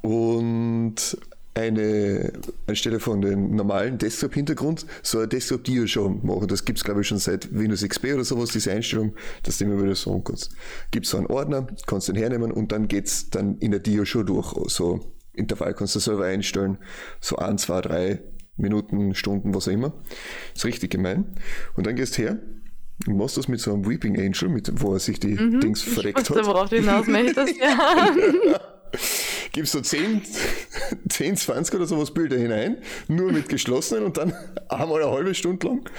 und 0.00 1.18
eine, 1.52 2.32
anstelle 2.66 2.98
von 2.98 3.20
dem 3.20 3.54
normalen 3.54 3.98
Desktop-Hintergrund, 3.98 4.86
so 5.02 5.20
ein 5.20 5.28
Desktop-Dia-Show 5.28 6.08
machen. 6.22 6.48
Das 6.48 6.64
gibt 6.64 6.78
es, 6.78 6.84
glaube 6.84 7.02
ich, 7.02 7.08
schon 7.08 7.18
seit 7.18 7.54
Windows 7.54 7.86
XP 7.86 8.14
oder 8.14 8.24
sowas, 8.24 8.48
diese 8.48 8.72
Einstellung, 8.72 9.14
dass 9.42 9.58
du 9.58 9.66
immer 9.66 9.80
wieder 9.80 9.94
sagen 9.94 10.24
kannst. 10.24 10.52
Gibt 10.90 11.04
so 11.06 11.18
einen 11.18 11.26
Ordner, 11.26 11.66
kannst 11.86 12.08
den 12.08 12.16
hernehmen 12.16 12.50
und 12.50 12.72
dann 12.72 12.88
geht 12.88 13.06
es 13.06 13.28
dann 13.28 13.58
in 13.58 13.70
der 13.70 13.80
Dia-Show 13.80 14.22
durch. 14.22 14.54
So 14.70 15.12
Intervall 15.34 15.74
kannst 15.74 15.94
du 15.94 16.00
selber 16.00 16.24
einstellen, 16.24 16.78
so 17.20 17.36
ein, 17.36 17.58
zwei, 17.58 17.82
drei 17.82 18.22
Minuten, 18.56 19.14
Stunden, 19.14 19.54
was 19.54 19.68
auch 19.68 19.72
immer. 19.72 19.92
Ist 20.54 20.64
richtig 20.64 20.90
gemein. 20.90 21.34
Und 21.76 21.86
dann 21.86 21.94
gehst 21.94 22.16
du 22.16 22.22
her 22.22 22.38
machst 23.06 23.36
das 23.36 23.48
mit 23.48 23.60
so 23.60 23.72
einem 23.72 23.88
Weeping 23.88 24.18
Angel, 24.18 24.48
mit, 24.48 24.70
wo 24.80 24.94
er 24.94 25.00
sich 25.00 25.20
die 25.20 25.34
mhm, 25.34 25.60
Dings 25.60 25.82
verdeckt 25.82 26.20
ich 26.20 26.30
wusste, 26.30 26.40
hat. 26.40 26.46
worauf 26.46 26.68
du 26.70 26.76
hinaus 26.76 27.06
möchtest, 27.06 27.56
ja. 27.58 28.60
gibst 29.52 29.72
so 29.72 29.80
10, 29.80 30.22
10, 31.08 31.36
20 31.36 31.74
oder 31.74 31.86
sowas 31.86 32.12
Bilder 32.12 32.36
hinein, 32.36 32.78
nur 33.08 33.32
mit 33.32 33.48
geschlossenen 33.48 34.04
und 34.04 34.16
dann 34.16 34.32
einmal 34.68 35.02
eine 35.02 35.10
halbe 35.10 35.34
Stunde 35.34 35.66
lang. 35.66 35.90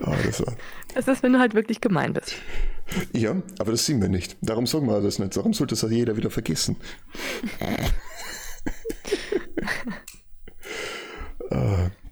oh, 0.00 0.14
das 0.24 0.46
war. 0.46 0.56
Das 0.94 1.08
ist, 1.08 1.22
wenn 1.22 1.32
du 1.32 1.38
halt 1.38 1.54
wirklich 1.54 1.80
gemein 1.80 2.12
bist. 2.12 2.36
Ja, 3.12 3.42
aber 3.58 3.72
das 3.72 3.84
sind 3.84 4.00
wir 4.00 4.08
nicht. 4.08 4.36
Darum 4.40 4.66
sagen 4.66 4.86
wir 4.86 5.00
das 5.00 5.18
nicht. 5.18 5.36
Darum 5.36 5.52
sollte 5.52 5.74
das 5.74 5.90
jeder 5.90 6.16
wieder 6.16 6.30
vergessen. 6.30 6.76
uh. 11.50 11.90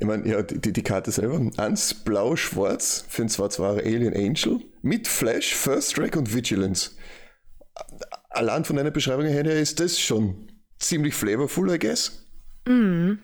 Ich 0.00 0.06
meine, 0.06 0.26
ja, 0.28 0.42
die, 0.42 0.72
die 0.72 0.82
Karte 0.82 1.10
selber. 1.10 1.40
Eins 1.56 1.92
blau-schwarz 1.92 3.04
für 3.08 3.22
ein 3.22 3.28
2 3.28 3.48
2 3.48 3.68
Alien 3.84 4.14
Angel 4.14 4.60
mit 4.80 5.08
Flash, 5.08 5.54
First 5.54 5.96
Track 5.96 6.14
und 6.16 6.32
Vigilance. 6.32 6.92
Allein 8.30 8.64
von 8.64 8.76
deiner 8.76 8.92
Beschreibung 8.92 9.26
her 9.26 9.44
ist 9.44 9.80
das 9.80 9.98
schon 9.98 10.52
ziemlich 10.78 11.14
flavorful, 11.14 11.74
I 11.74 11.80
guess. 11.80 12.24
Mhm. 12.68 13.18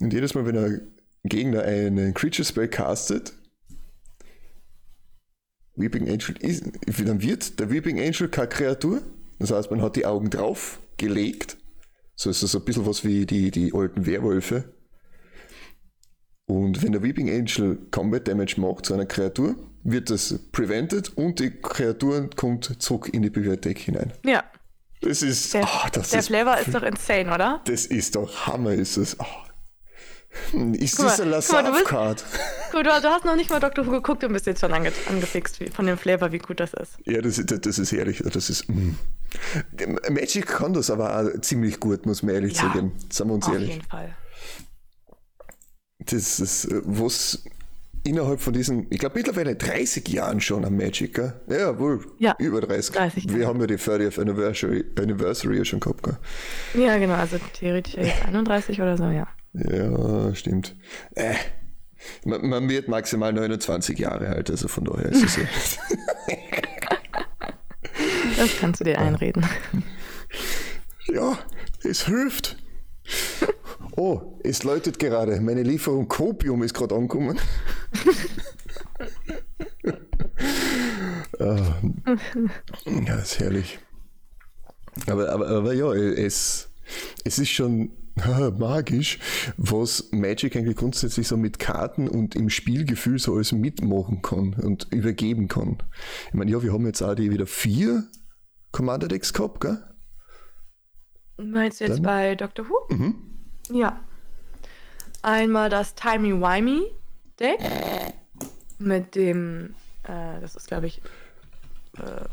Und 0.00 0.12
jedes 0.12 0.34
Mal, 0.34 0.46
wenn 0.46 0.58
ein 0.58 0.80
Gegner 1.22 1.62
einen 1.62 2.12
Creature 2.12 2.44
Spell 2.44 2.66
castet, 2.66 3.32
Weeping 5.76 6.08
Angel 6.08 6.36
ist, 6.40 6.64
dann 7.06 7.22
wird 7.22 7.60
der 7.60 7.70
Weeping 7.70 8.00
Angel 8.00 8.28
keine 8.28 8.48
Kreatur. 8.48 9.00
Das 9.38 9.52
heißt, 9.52 9.70
man 9.70 9.80
hat 9.80 9.94
die 9.94 10.06
Augen 10.06 10.28
drauf 10.28 10.80
gelegt 10.96 11.56
so 12.14 12.30
ist 12.30 12.42
das 12.42 12.54
ein 12.54 12.64
bisschen 12.64 12.86
was 12.86 13.04
wie 13.04 13.26
die, 13.26 13.50
die 13.50 13.72
alten 13.74 14.06
Werwölfe. 14.06 14.72
Und 16.46 16.82
wenn 16.82 16.92
der 16.92 17.02
Weeping 17.02 17.30
Angel 17.30 17.78
Combat 17.90 18.26
Damage 18.28 18.60
macht 18.60 18.86
zu 18.86 18.94
einer 18.94 19.06
Kreatur, 19.06 19.56
wird 19.84 20.10
das 20.10 20.38
prevented 20.52 21.16
und 21.16 21.40
die 21.40 21.50
Kreatur 21.50 22.28
kommt 22.36 22.82
zurück 22.82 23.08
in 23.12 23.22
die 23.22 23.30
Bibliothek 23.30 23.78
hinein. 23.78 24.12
Ja. 24.24 24.44
Das 25.00 25.22
ist. 25.22 25.52
Der, 25.52 25.64
oh, 25.64 25.88
das 25.92 26.10
der 26.10 26.20
ist, 26.20 26.26
Flavor 26.28 26.58
ist 26.58 26.74
doch 26.74 26.82
insane, 26.82 27.34
oder? 27.34 27.60
Das 27.64 27.86
ist 27.86 28.14
doch 28.14 28.46
Hammer, 28.46 28.72
ist 28.72 28.96
es. 28.96 29.18
Oh. 29.18 29.24
Ist 30.72 30.96
guck 30.96 31.10
eine 31.20 31.30
Lassaf-Card? 31.30 32.24
Gut, 32.72 32.86
du, 32.86 32.90
du, 32.90 33.08
hast 33.08 33.24
noch 33.24 33.36
nicht 33.36 33.50
mal 33.50 33.60
Dr. 33.60 33.86
Who 33.86 33.90
geguckt 33.90 34.24
und 34.24 34.32
bist 34.32 34.46
jetzt 34.46 34.60
schon 34.60 34.72
ange 34.72 34.92
angefixt 35.08 35.60
wie, 35.60 35.68
von 35.68 35.86
dem 35.86 35.98
Flavor, 35.98 36.32
wie 36.32 36.38
gut 36.38 36.60
das 36.60 36.72
ist. 36.74 36.98
Ja, 37.04 37.20
das, 37.20 37.40
das, 37.44 37.60
das 37.60 37.78
ist 37.78 37.92
herrlich. 37.92 38.22
Das 38.24 38.48
ist. 38.48 38.68
Mm. 38.68 38.96
Magic 40.10 40.46
kann 40.46 40.72
das 40.72 40.90
aber 40.90 41.18
auch 41.18 41.40
ziemlich 41.40 41.80
gut, 41.80 42.06
muss 42.06 42.22
man 42.22 42.34
ehrlich 42.34 42.54
ja, 42.54 42.62
sagen. 42.62 42.92
Sagen 43.10 43.30
wir 43.30 43.34
uns 43.34 43.46
auf 43.46 43.52
ehrlich. 43.52 43.68
Auf 43.68 43.74
jeden 43.76 43.88
Fall. 43.88 44.16
Das 45.98 46.40
ist, 46.40 46.68
was 46.70 47.44
innerhalb 48.04 48.40
von 48.40 48.52
diesen, 48.52 48.86
ich 48.90 48.98
glaube 48.98 49.18
mittlerweile 49.18 49.54
30 49.54 50.08
Jahren 50.08 50.40
schon 50.40 50.64
am 50.64 50.76
Magic, 50.76 51.14
gell? 51.14 51.34
Ja, 51.48 51.78
wohl. 51.78 52.04
Ja. 52.18 52.34
Über 52.38 52.60
30. 52.60 52.94
30 52.94 53.34
Wir 53.34 53.46
haben 53.46 53.60
ja 53.60 53.66
die 53.66 53.76
30th 53.76 54.20
Anniversary, 54.20 54.84
Anniversary 54.98 55.64
schon 55.64 55.80
gehabt, 55.80 56.02
gell? 56.02 56.16
Ja, 56.74 56.98
genau, 56.98 57.14
also 57.14 57.38
theoretisch 57.52 57.96
31 58.26 58.80
oder 58.80 58.96
so, 58.96 59.04
ja. 59.04 59.28
Ja, 59.54 60.34
stimmt. 60.34 60.76
Äh, 61.14 61.34
man, 62.24 62.48
man, 62.48 62.68
wird 62.68 62.88
maximal 62.88 63.32
29 63.32 63.98
Jahre 63.98 64.28
alt, 64.28 64.50
also 64.50 64.68
von 64.68 64.84
daher 64.84 65.10
ist 65.10 65.24
es 65.24 65.36
ja. 65.36 65.44
das 68.38 68.58
kannst 68.58 68.80
du 68.80 68.84
dir 68.84 68.98
einreden. 68.98 69.46
Ja, 71.06 71.38
es 71.84 72.06
hilft. 72.06 72.56
Oh, 73.96 74.38
es 74.42 74.62
läutet 74.62 74.98
gerade. 74.98 75.38
Meine 75.40 75.62
Lieferung 75.62 76.08
Copium 76.08 76.62
ist 76.62 76.72
gerade 76.72 76.94
angekommen. 76.94 77.38
ah, 81.38 81.74
ja, 83.06 83.16
ist 83.16 83.38
herrlich. 83.38 83.78
Aber, 85.06 85.30
aber, 85.30 85.48
aber 85.48 85.74
ja, 85.74 85.92
es, 85.92 86.70
es 87.24 87.38
ist 87.38 87.50
schon 87.50 87.90
magisch, 88.58 89.18
was 89.56 90.10
Magic 90.12 90.56
eigentlich 90.56 90.76
grundsätzlich 90.76 91.28
so 91.28 91.36
mit 91.36 91.58
Karten 91.58 92.08
und 92.08 92.34
im 92.34 92.50
Spielgefühl 92.50 93.18
so 93.18 93.34
alles 93.34 93.52
mitmachen 93.52 94.22
kann 94.22 94.54
und 94.54 94.88
übergeben 94.92 95.48
kann. 95.48 95.78
Ich 96.28 96.34
meine, 96.34 96.50
ja, 96.50 96.62
wir 96.62 96.72
haben 96.72 96.86
jetzt 96.86 97.02
auch 97.02 97.14
die 97.14 97.30
wieder 97.30 97.46
vier 97.46 98.04
Commander 98.70 99.08
Decks 99.08 99.32
gehabt, 99.32 99.60
gell? 99.60 99.78
Meinst 101.38 101.80
du 101.80 101.84
jetzt 101.84 101.96
Dann? 101.96 102.02
bei 102.02 102.34
Doctor 102.34 102.68
Who? 102.68 102.94
Mhm. 102.94 103.14
Ja. 103.70 104.00
Einmal 105.22 105.70
das 105.70 105.94
Timey-Wimey 105.94 106.82
Deck 107.38 107.60
mit 108.78 109.14
dem, 109.14 109.74
äh, 110.04 110.40
das 110.40 110.56
ist 110.56 110.66
glaube 110.66 110.86
ich, 110.86 111.00
äh, 111.98 112.24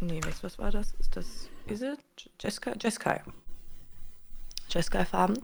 nee, 0.00 0.20
was 0.42 0.58
war 0.58 0.70
das? 0.70 0.94
Ist 0.98 1.16
das, 1.16 1.48
ist 1.66 1.82
es? 1.82 1.98
Jessica? 2.40 2.72
Jessica. 2.80 3.22
Jeskai-Farben 4.74 5.38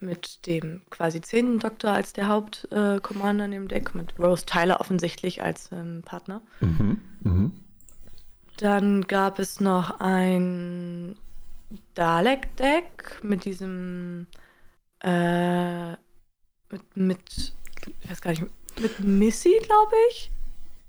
mit 0.00 0.46
dem 0.46 0.82
quasi 0.90 1.20
zehnten 1.20 1.58
Doktor 1.58 1.92
als 1.92 2.12
der 2.12 2.28
Hauptcommander 2.28 3.44
äh, 3.44 3.46
in 3.46 3.52
dem 3.52 3.68
Deck, 3.68 3.94
mit 3.94 4.18
Rose 4.18 4.44
Tyler 4.44 4.80
offensichtlich 4.80 5.42
als 5.42 5.70
ähm, 5.72 6.02
Partner. 6.04 6.42
Mhm, 6.60 7.00
mh. 7.20 7.50
Dann 8.58 9.02
gab 9.02 9.38
es 9.38 9.60
noch 9.60 10.00
ein 10.00 11.16
Dalek-Deck 11.94 13.20
mit 13.22 13.44
diesem 13.44 14.26
äh, 15.00 15.92
mit, 16.70 16.96
mit, 16.96 17.54
ich 18.00 18.10
weiß 18.10 18.20
gar 18.20 18.30
nicht, 18.30 18.44
mit 18.80 19.00
Missy, 19.00 19.54
glaube 19.62 19.92
ich. 20.10 20.30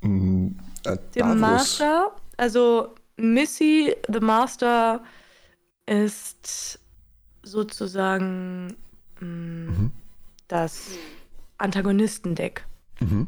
Mm, 0.02 0.50
äh, 0.86 0.98
dem 1.16 1.40
Master. 1.40 2.16
Also 2.38 2.96
Missy, 3.18 3.96
the 4.08 4.20
Master, 4.20 5.04
ist 5.86 6.80
sozusagen 7.48 8.76
mh, 9.20 9.26
mm, 9.26 9.66
mhm. 9.68 9.92
das 10.48 10.90
Antagonistendeck. 11.58 12.66
Mhm. 13.00 13.28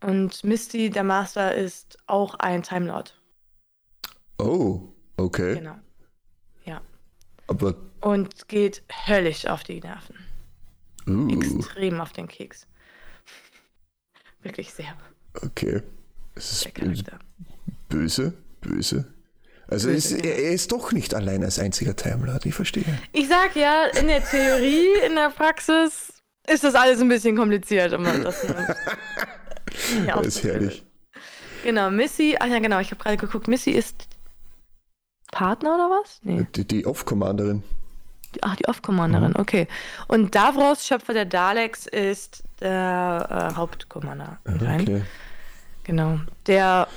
Und 0.00 0.44
Misty, 0.44 0.90
der 0.90 1.04
Master, 1.04 1.54
ist 1.54 1.98
auch 2.06 2.34
ein 2.36 2.62
Time 2.62 2.86
Lord. 2.86 3.14
Oh, 4.38 4.88
okay. 5.16 5.56
Genau. 5.56 5.76
Ja. 6.64 6.80
Aber. 7.46 7.74
Und 8.00 8.48
geht 8.48 8.82
höllisch 9.06 9.46
auf 9.46 9.62
die 9.62 9.80
Nerven. 9.80 10.16
Uh. 11.06 11.28
Extrem 11.28 12.00
auf 12.00 12.12
den 12.12 12.28
Keks. 12.28 12.66
Wirklich 14.42 14.72
sehr. 14.72 14.96
Okay. 15.34 15.82
Es 16.34 16.52
ist 16.52 16.72
böse, 17.88 18.32
böse. 18.60 19.12
Also 19.70 19.88
ist, 19.88 20.10
er, 20.10 20.36
er 20.36 20.50
ist 20.50 20.72
doch 20.72 20.92
nicht 20.92 21.14
allein 21.14 21.44
als 21.44 21.58
einziger 21.58 21.94
Timelord, 21.94 22.44
ich 22.44 22.54
verstehe. 22.54 22.98
Ich 23.12 23.28
sag 23.28 23.54
ja, 23.54 23.84
in 23.98 24.08
der 24.08 24.24
Theorie, 24.24 24.88
in 25.06 25.14
der 25.14 25.30
Praxis 25.30 26.12
ist 26.48 26.64
das 26.64 26.74
alles 26.74 27.00
ein 27.00 27.08
bisschen 27.08 27.36
kompliziert, 27.36 27.92
um 27.92 28.04
das 28.04 28.42
ja, 30.06 30.16
Das 30.16 30.26
ist 30.26 30.42
herrlich. 30.42 30.84
Genau, 31.62 31.90
Missy, 31.90 32.36
ach 32.40 32.46
ja 32.46 32.58
genau, 32.58 32.80
ich 32.80 32.90
habe 32.90 33.02
gerade 33.02 33.16
geguckt, 33.16 33.46
Missy 33.46 33.70
ist 33.70 34.08
Partner 35.30 35.76
oder 35.76 35.90
was? 35.90 36.18
Nee. 36.22 36.46
Die, 36.56 36.66
die 36.66 36.86
Off-Commanderin. 36.86 37.62
Ach, 38.42 38.56
die 38.56 38.66
Off-Commanderin, 38.66 39.30
mhm. 39.30 39.40
okay. 39.40 39.68
Und 40.08 40.34
Davros, 40.34 40.86
Schöpfer 40.86 41.12
der 41.12 41.26
Daleks, 41.26 41.86
ist 41.86 42.42
der 42.60 43.50
äh, 43.52 43.56
Hauptkommander. 43.56 44.38
Okay. 44.44 45.02
Genau. 45.84 46.20
Der 46.46 46.88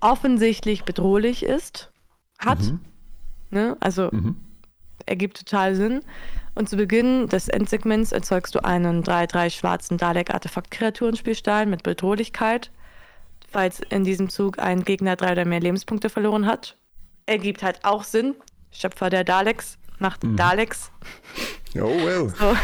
offensichtlich 0.00 0.84
bedrohlich 0.84 1.42
ist 1.42 1.91
hat. 2.44 2.60
Mhm. 2.60 2.80
Ne? 3.50 3.76
Also 3.80 4.08
mhm. 4.12 4.36
ergibt 5.06 5.38
total 5.38 5.74
Sinn. 5.74 6.00
Und 6.54 6.68
zu 6.68 6.76
Beginn 6.76 7.28
des 7.28 7.48
Endsegments 7.48 8.12
erzeugst 8.12 8.54
du 8.54 8.64
einen 8.64 9.02
3-3 9.02 9.50
schwarzen 9.50 9.96
Dalek-Artefakt-Kreaturenspielstein 9.96 11.70
mit 11.70 11.82
Bedrohlichkeit. 11.82 12.70
Falls 13.50 13.80
in 13.80 14.04
diesem 14.04 14.28
Zug 14.28 14.58
ein 14.58 14.82
Gegner 14.82 15.16
drei 15.16 15.32
oder 15.32 15.44
mehr 15.44 15.60
Lebenspunkte 15.60 16.08
verloren 16.08 16.46
hat. 16.46 16.76
Ergibt 17.26 17.62
halt 17.62 17.84
auch 17.84 18.04
Sinn. 18.04 18.34
Schöpfer 18.70 19.10
der 19.10 19.24
Daleks 19.24 19.78
macht 19.98 20.24
mhm. 20.24 20.36
Daleks. 20.36 20.90
Oh 21.76 22.04
well. 22.04 22.28
So. 22.38 22.56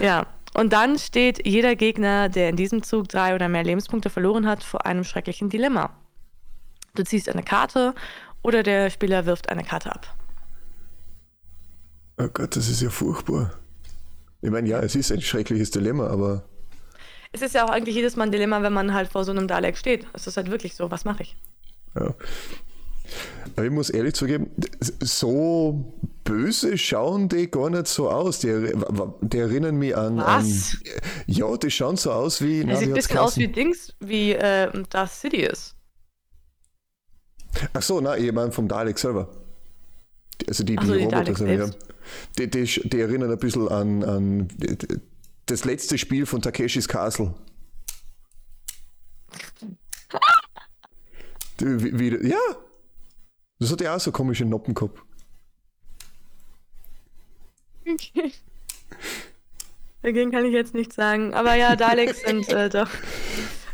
Ja, 0.00 0.26
und 0.54 0.72
dann 0.72 0.98
steht 0.98 1.46
jeder 1.46 1.74
Gegner, 1.74 2.28
der 2.28 2.50
in 2.50 2.56
diesem 2.56 2.82
Zug 2.82 3.08
drei 3.08 3.34
oder 3.34 3.48
mehr 3.48 3.64
Lebenspunkte 3.64 4.10
verloren 4.10 4.46
hat, 4.46 4.62
vor 4.62 4.84
einem 4.86 5.04
schrecklichen 5.04 5.48
Dilemma. 5.48 5.90
Du 6.94 7.04
ziehst 7.04 7.28
eine 7.28 7.42
Karte 7.42 7.94
oder 8.42 8.62
der 8.62 8.90
Spieler 8.90 9.26
wirft 9.26 9.48
eine 9.48 9.64
Karte 9.64 9.92
ab. 9.92 10.16
Oh 12.18 12.28
Gott, 12.32 12.56
das 12.56 12.68
ist 12.68 12.82
ja 12.82 12.90
furchtbar. 12.90 13.52
Ich 14.42 14.50
meine, 14.50 14.68
ja, 14.68 14.80
es 14.80 14.94
ist 14.94 15.12
ein 15.12 15.20
schreckliches 15.20 15.70
Dilemma, 15.70 16.08
aber. 16.08 16.44
Es 17.32 17.42
ist 17.42 17.54
ja 17.54 17.64
auch 17.64 17.70
eigentlich 17.70 17.94
jedes 17.94 18.16
Mal 18.16 18.24
ein 18.24 18.32
Dilemma, 18.32 18.62
wenn 18.62 18.72
man 18.72 18.92
halt 18.92 19.10
vor 19.10 19.24
so 19.24 19.30
einem 19.30 19.46
Dalek 19.46 19.76
steht. 19.76 20.06
Es 20.12 20.26
ist 20.26 20.36
halt 20.36 20.50
wirklich 20.50 20.74
so, 20.74 20.90
was 20.90 21.04
mache 21.04 21.22
ich? 21.22 21.36
Ja. 21.94 22.14
Aber 23.56 23.64
ich 23.64 23.70
muss 23.72 23.90
ehrlich 23.90 24.14
zugeben, 24.14 24.50
so 25.00 25.94
böse 26.24 26.78
schauen 26.78 27.28
die 27.28 27.50
gar 27.50 27.70
nicht 27.70 27.88
so 27.88 28.10
aus. 28.10 28.40
Die, 28.40 28.72
die 29.22 29.38
erinnern 29.38 29.76
mich 29.76 29.96
an, 29.96 30.18
Was? 30.18 30.26
an. 30.26 31.02
Ja, 31.26 31.56
die 31.56 31.70
schauen 31.70 31.96
so 31.96 32.12
aus 32.12 32.42
wie. 32.42 32.62
Er 32.62 32.76
sieht 32.76 32.88
ein 32.88 32.94
bisschen 32.94 33.18
aus 33.18 33.36
wie 33.36 33.48
Dings, 33.48 33.94
wie 34.00 34.32
äh, 34.32 34.70
Darth 34.90 35.12
Sidious. 35.12 35.74
Ach 37.72 37.82
so, 37.82 38.00
nein, 38.00 38.24
ich 38.24 38.32
meine 38.32 38.52
vom 38.52 38.68
Dalek 38.68 38.98
selber. 38.98 39.28
Also 40.48 40.64
die, 40.64 40.78
Ach 40.78 40.84
so, 40.84 40.92
die 40.92 40.98
die 40.98 41.04
Roboter 41.04 41.34
selber. 41.34 41.66
selbst. 41.66 41.78
Die, 42.38 42.50
die, 42.50 42.88
die 42.88 43.00
erinnern 43.00 43.30
ein 43.30 43.38
bisschen 43.38 43.68
an, 43.68 44.02
an 44.02 44.48
das 45.46 45.64
letzte 45.64 45.98
Spiel 45.98 46.26
von 46.26 46.40
Takeshis 46.42 46.88
Castle. 46.88 47.34
Die, 51.60 51.82
wie, 51.82 51.98
wie, 51.98 52.28
ja, 52.28 52.38
das 53.58 53.70
hat 53.70 53.80
ja 53.82 53.94
auch 53.94 54.00
so 54.00 54.10
komische 54.12 54.44
Noppen 54.44 54.74
gehabt. 54.74 55.00
Okay. 57.86 58.32
Dagegen 60.02 60.30
kann 60.30 60.46
ich 60.46 60.52
jetzt 60.52 60.74
nichts 60.74 60.94
sagen. 60.96 61.34
Aber 61.34 61.54
ja, 61.54 61.76
Daleks 61.76 62.22
sind 62.22 62.48
äh, 62.48 62.70
doch, 62.70 62.88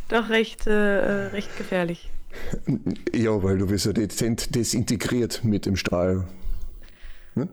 doch 0.08 0.28
recht, 0.28 0.66
äh, 0.66 0.72
recht 0.72 1.56
gefährlich. 1.56 2.10
Ja, 3.14 3.42
weil 3.42 3.58
du 3.58 3.66
bist 3.66 3.86
ja 3.86 3.92
dezent 3.92 4.54
desintegriert 4.54 5.42
mit 5.44 5.66
dem 5.66 5.76
Strahl. 5.76 6.26
Ne? 7.34 7.48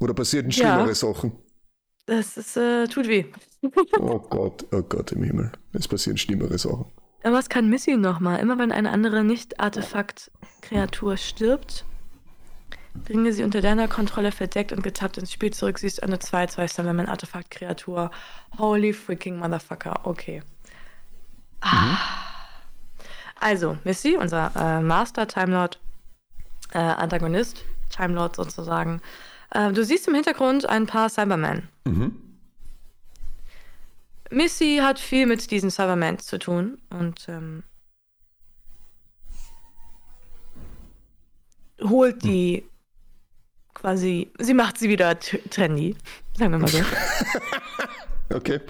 Oder 0.00 0.14
passieren 0.14 0.50
schlimmere 0.52 0.88
Ja. 0.88 0.94
Sachen? 0.94 1.32
Das 2.06 2.36
ist, 2.36 2.56
äh, 2.56 2.86
tut 2.86 3.08
weh. 3.08 3.24
Oh 3.98 4.18
Gott, 4.18 4.64
oh 4.72 4.82
Gott 4.82 5.10
im 5.12 5.24
Himmel. 5.24 5.50
Es 5.72 5.88
passieren 5.88 6.16
schlimmere 6.16 6.56
Sachen. 6.58 6.86
Aber 7.24 7.34
was 7.34 7.48
kann 7.48 7.68
Missy 7.68 7.96
nochmal? 7.96 8.38
Immer 8.38 8.58
wenn 8.58 8.70
eine 8.70 8.90
andere 8.92 9.24
Nicht-Artefakt-Kreatur 9.24 11.16
stirbt, 11.16 11.84
bringe 13.04 13.32
sie 13.32 13.42
unter 13.42 13.60
deiner 13.60 13.88
Kontrolle 13.88 14.30
verdeckt 14.30 14.70
und 14.72 14.84
getappt 14.84 15.18
ins 15.18 15.32
Spiel 15.32 15.52
zurück. 15.52 15.80
Sie 15.80 15.88
ist 15.88 16.02
eine 16.04 16.18
2-2 16.18 16.68
Summon 16.72 17.06
Artefakt-Kreatur. 17.06 18.12
Holy 18.56 18.92
freaking 18.92 19.38
Motherfucker. 19.38 20.06
Okay. 20.06 20.42
Ah. 21.60 22.35
Also, 23.40 23.78
Missy, 23.84 24.16
unser 24.16 24.52
äh, 24.56 24.80
Master 24.80 25.26
Timelord, 25.26 25.78
äh, 26.72 26.78
Antagonist, 26.78 27.64
Timelord 27.90 28.36
sozusagen. 28.36 29.00
Äh, 29.50 29.72
du 29.72 29.84
siehst 29.84 30.08
im 30.08 30.14
Hintergrund 30.14 30.68
ein 30.68 30.86
paar 30.86 31.08
Cybermen. 31.08 31.68
Mhm. 31.84 32.16
Missy 34.30 34.80
hat 34.82 34.98
viel 34.98 35.26
mit 35.26 35.50
diesen 35.50 35.70
Cybermen 35.70 36.18
zu 36.18 36.38
tun 36.38 36.78
und 36.90 37.28
ähm, 37.28 37.62
holt 41.80 42.24
die 42.24 42.68
quasi, 43.74 44.32
sie 44.38 44.54
macht 44.54 44.78
sie 44.78 44.88
wieder 44.88 45.18
trendy, 45.20 45.94
sagen 46.36 46.52
wir 46.52 46.58
mal 46.58 46.68
so. 46.68 46.78
Okay. 48.34 48.60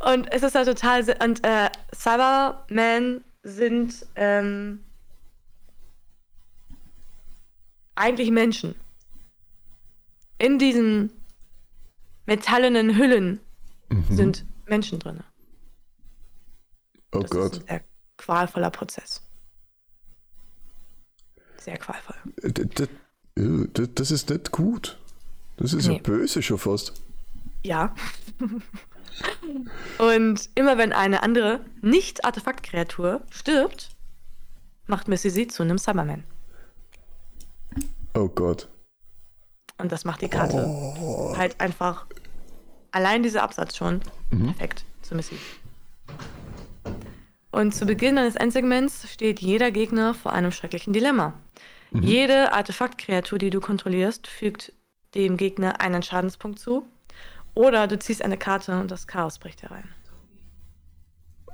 Und 0.00 0.30
es 0.32 0.42
ist 0.42 0.54
halt 0.54 0.68
total, 0.68 1.02
und 1.24 1.46
äh, 1.46 1.70
Cybermen 1.94 3.24
sind 3.42 4.06
ähm, 4.16 4.84
eigentlich 7.94 8.30
Menschen. 8.30 8.74
In 10.38 10.58
diesen 10.58 11.12
metallenen 12.26 12.96
Hüllen 12.96 13.40
sind 14.10 14.44
Menschen 14.66 14.98
drin. 14.98 15.22
Oh 17.12 17.20
Das 17.20 17.30
Gott. 17.30 17.52
ist 17.52 17.60
ein 17.62 17.66
sehr 17.66 17.84
qualvoller 18.16 18.70
Prozess. 18.70 19.22
Sehr 21.58 21.76
qualvoll. 21.76 22.16
D- 22.42 22.64
d- 22.64 22.84
äh, 23.36 23.66
d- 23.68 23.88
Das 23.94 24.10
ist 24.10 24.30
nicht 24.30 24.50
gut. 24.52 24.98
Das 25.56 25.74
ist 25.74 25.86
ja 25.86 25.92
Nee. 25.92 26.00
böse 26.00 26.42
schon 26.42 26.58
fast. 26.58 26.94
Ja. 27.62 27.94
Und 29.98 30.48
immer 30.54 30.78
wenn 30.78 30.92
eine 30.92 31.22
andere 31.22 31.60
Nicht-Artefakt-Kreatur 31.82 33.20
stirbt, 33.30 33.90
macht 34.86 35.08
Missy 35.08 35.30
sie 35.30 35.46
zu 35.46 35.62
einem 35.62 35.78
Cyberman. 35.78 36.24
Oh 38.14 38.28
Gott. 38.28 38.68
Und 39.78 39.92
das 39.92 40.04
macht 40.04 40.20
die 40.22 40.28
Karte 40.28 40.66
Oh. 40.66 41.34
halt 41.36 41.60
einfach 41.60 42.06
allein 42.90 43.22
dieser 43.22 43.42
Absatz 43.42 43.76
schon 43.76 44.00
perfekt 44.30 44.84
zu 45.02 45.14
Missy. 45.14 45.36
Und 47.50 47.74
zu 47.74 47.86
Beginn 47.86 48.18
eines 48.18 48.36
Endsegments 48.36 49.10
steht 49.10 49.40
jeder 49.40 49.70
Gegner 49.70 50.14
vor 50.14 50.32
einem 50.32 50.52
schrecklichen 50.52 50.92
Dilemma. 50.92 51.34
Jede 51.92 52.52
Artefaktkreatur, 52.52 53.38
die 53.38 53.50
du 53.50 53.60
kontrollierst, 53.60 54.28
fügt 54.28 54.72
dem 55.16 55.36
Gegner 55.36 55.80
einen 55.80 56.04
Schadenspunkt 56.04 56.60
zu. 56.60 56.86
Oder 57.54 57.86
du 57.86 57.98
ziehst 57.98 58.22
eine 58.22 58.36
Karte 58.36 58.78
und 58.80 58.90
das 58.90 59.06
Chaos 59.06 59.38
bricht 59.38 59.62
herein. 59.62 59.88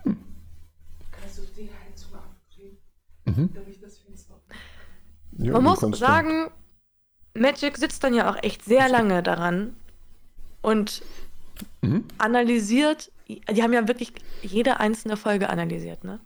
Kannst 0.04 1.38
du 1.38 1.42
die 1.56 1.70
Heizung 1.70 2.14
abdrehen? 2.14 2.78
Damit 3.24 3.82
das 3.82 3.98
Fenster. 3.98 4.34
Ja, 5.38 5.52
Man 5.52 5.64
muss 5.64 5.80
sagen, 5.98 6.50
Magic 7.34 7.76
sitzt 7.76 8.04
dann 8.04 8.14
ja 8.14 8.30
auch 8.30 8.42
echt 8.42 8.64
sehr 8.64 8.88
lange 8.88 9.22
daran 9.22 9.76
und 10.62 11.02
analysiert, 12.18 13.10
die 13.28 13.62
haben 13.62 13.72
ja 13.72 13.86
wirklich 13.88 14.12
jede 14.42 14.80
einzelne 14.80 15.16
Folge 15.16 15.48
analysiert, 15.48 16.04
ne? 16.04 16.20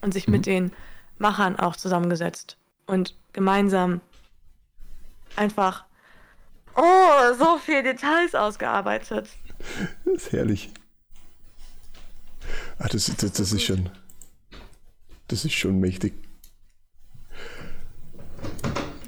Und 0.00 0.12
sich 0.12 0.28
mit 0.28 0.46
den 0.46 0.72
Machern 1.18 1.56
auch 1.56 1.76
zusammengesetzt 1.76 2.56
und 2.86 3.14
gemeinsam 3.32 4.00
einfach 5.36 5.84
oh, 6.78 7.34
so 7.38 7.58
viele 7.58 7.82
Details 7.82 8.34
ausgearbeitet. 8.34 9.28
Das 10.04 10.14
ist 10.14 10.32
herrlich. 10.32 10.70
Ah, 12.78 12.88
das, 12.88 13.06
das, 13.16 13.32
das 13.32 13.52
ist 13.52 13.62
schon. 13.62 13.90
Das 15.26 15.44
ist 15.44 15.54
schon 15.54 15.78
mächtig. 15.80 16.14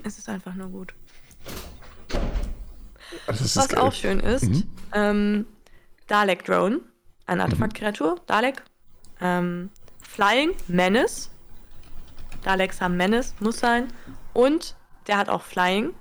Es 0.02 0.18
ist 0.18 0.28
einfach 0.28 0.54
nur 0.54 0.68
gut. 0.68 0.94
Ah, 3.26 3.34
Was 3.38 3.74
auch 3.74 3.92
schön 3.92 4.20
ist, 4.20 4.64
ähm, 4.92 5.46
Dalek 6.06 6.44
Drone, 6.44 6.80
eine 7.26 7.44
Artefaktkreatur, 7.44 8.20
Dalek. 8.26 8.62
Ähm, 9.20 9.70
Flying, 10.02 10.52
Menace. 10.66 11.30
Daleks 12.42 12.80
haben 12.80 12.96
Menace, 12.96 13.34
muss 13.40 13.60
sein. 13.60 13.88
Und 14.32 14.74
der 15.06 15.18
hat 15.18 15.28
auch 15.28 15.42
Flying, 15.42 15.94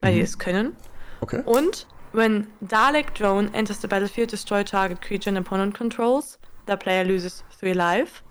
weil 0.00 0.14
die 0.14 0.20
es 0.20 0.38
können. 0.38 0.76
Okay. 1.24 1.42
Und 1.46 1.86
when 2.12 2.48
Dalek 2.60 3.14
Drone 3.14 3.48
enters 3.54 3.80
the 3.80 3.86
battlefield, 3.88 4.30
destroy 4.30 4.62
target 4.62 5.00
creature 5.00 5.30
and 5.34 5.38
opponent 5.38 5.74
controls, 5.74 6.38
the 6.66 6.76
player 6.76 7.02
loses 7.02 7.42
three 7.58 7.72
life. 7.72 8.22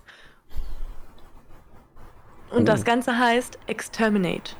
Und 2.50 2.62
Oh. 2.62 2.64
das 2.64 2.84
Ganze 2.84 3.18
heißt 3.18 3.58
Exterminate. 3.66 4.52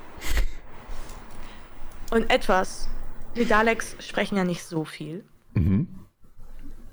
Und 2.11 2.29
etwas, 2.29 2.89
die 3.37 3.45
Daleks 3.45 3.95
sprechen 3.99 4.35
ja 4.37 4.43
nicht 4.43 4.63
so 4.65 4.83
viel. 4.83 5.23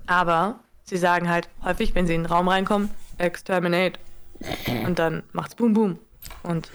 Aber 0.06 0.60
sie 0.84 0.96
sagen 0.96 1.28
halt 1.28 1.48
häufig, 1.64 1.96
wenn 1.96 2.06
sie 2.06 2.14
in 2.14 2.22
den 2.22 2.26
Raum 2.26 2.46
reinkommen, 2.46 2.88
Exterminate. 3.18 3.98
Und 4.86 5.00
dann 5.00 5.24
macht's 5.32 5.56
Boom 5.56 5.74
Boom. 5.74 5.98
Und, 6.44 6.70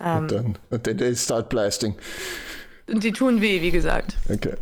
ähm, 0.00 0.16
Und 0.18 0.32
dann, 0.32 0.58
und 0.70 0.86
dann 0.86 0.98
they 0.98 1.14
start 1.14 1.48
blasting. 1.48 1.94
Und 2.88 3.02
die 3.02 3.12
tun 3.12 3.40
weh, 3.40 3.60
wie 3.62 3.70
gesagt. 3.70 4.16
Okay. 4.28 4.54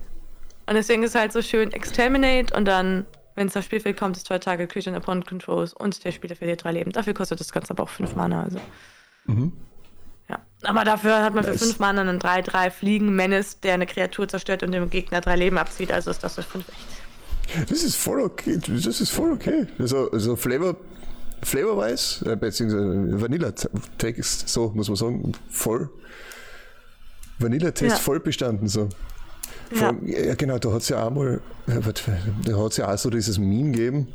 Und 0.67 0.75
deswegen 0.75 1.03
ist 1.03 1.15
halt 1.15 1.33
so 1.33 1.43
schön 1.43 1.73
Exterminate 1.73 2.55
und 2.57 2.65
dann, 2.67 3.05
wenn 3.35 3.49
es 3.49 3.57
aufs 3.57 3.67
Spielfeld 3.67 3.99
kommt, 3.99 4.17
ist 4.17 4.27
zwei 4.27 4.39
Target 4.39 4.71
Creature 4.71 4.95
and 4.95 5.03
Opponent 5.03 5.27
Controls 5.27 5.73
und 5.73 6.05
der 6.05 6.13
Spieler 6.13 6.37
verliert 6.37 6.65
drei 6.65 6.73
Leben. 6.73 6.93
Dafür 6.93 7.15
kostet 7.15 7.41
das 7.41 7.53
Ganze 7.53 7.71
aber 7.71 7.83
auch 7.83 7.89
fünf 7.89 8.15
Mana. 8.15 8.45
Also. 8.45 8.61
Ja. 10.29 10.39
Aber 10.63 10.85
dafür 10.85 11.23
hat 11.23 11.35
man 11.35 11.45
für 11.45 11.51
Nice. 11.51 11.63
fünf 11.63 11.79
Mana 11.79 12.03
einen 12.03 12.21
3-3 12.21 12.71
Fliegen 12.71 13.15
Menace, 13.15 13.61
der 13.61 13.75
eine 13.75 13.87
Kreatur 13.87 14.29
zerstört 14.29 14.63
und 14.63 14.73
dem 14.73 14.89
Gegner 14.89 15.21
drei 15.21 15.37
Leben 15.37 15.59
abzieht. 15.59 15.93
Also 15.93 16.11
ist 16.11 16.23
das 16.23 16.37
für 16.37 16.43
fünf 16.43 16.69
echt. 16.69 17.71
Das 17.71 17.83
ist 17.83 17.97
voll 17.97 18.21
okay. 18.21 18.59
Das 18.67 19.01
ist 19.01 19.11
voll 19.11 19.33
okay. 19.33 19.67
Also, 19.79 20.11
also 20.11 20.37
Flavor, 20.37 20.77
Flavor-wise, 21.43 22.31
äh, 22.33 22.37
beziehungsweise 22.37 23.21
Vanilla-Text, 23.21 24.49
so 24.49 24.71
muss 24.75 24.89
man 24.89 24.97
sagen, 24.97 25.33
voll. 25.51 25.91
Vanilla-Test 27.43 27.97
Ja. 27.97 28.01
voll 28.03 28.21
bestanden. 28.21 28.69
So. 28.69 28.89
Allem, 29.81 30.07
ja. 30.07 30.35
genau, 30.35 30.59
da 30.59 30.73
hat 30.73 30.83
es 30.83 30.89
ja 30.91 31.03
auch 31.07 31.11
mal, 31.11 31.41
äh, 31.67 31.81
da 32.45 32.57
hat 32.59 32.71
es 32.73 32.77
ja 32.77 32.93
auch 32.93 32.99
so 32.99 33.11
dieses 33.11 33.39
Meme 33.39 33.73
gegeben. 33.73 34.09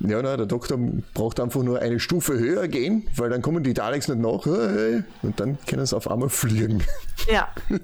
Ja, 0.00 0.20
na, 0.20 0.36
der 0.36 0.46
Doktor 0.46 0.78
braucht 1.14 1.38
einfach 1.38 1.62
nur 1.62 1.78
eine 1.80 2.00
Stufe 2.00 2.36
höher 2.38 2.66
gehen, 2.66 3.08
weil 3.16 3.30
dann 3.30 3.40
kommen 3.42 3.62
die 3.62 3.72
Daleks 3.74 4.08
nicht 4.08 4.20
nach 4.20 4.46
und 4.46 5.38
dann 5.38 5.58
können 5.66 5.86
sie 5.86 5.96
auf 5.96 6.10
einmal 6.10 6.28
fliegen. 6.28 6.82
Ja. 7.30 7.48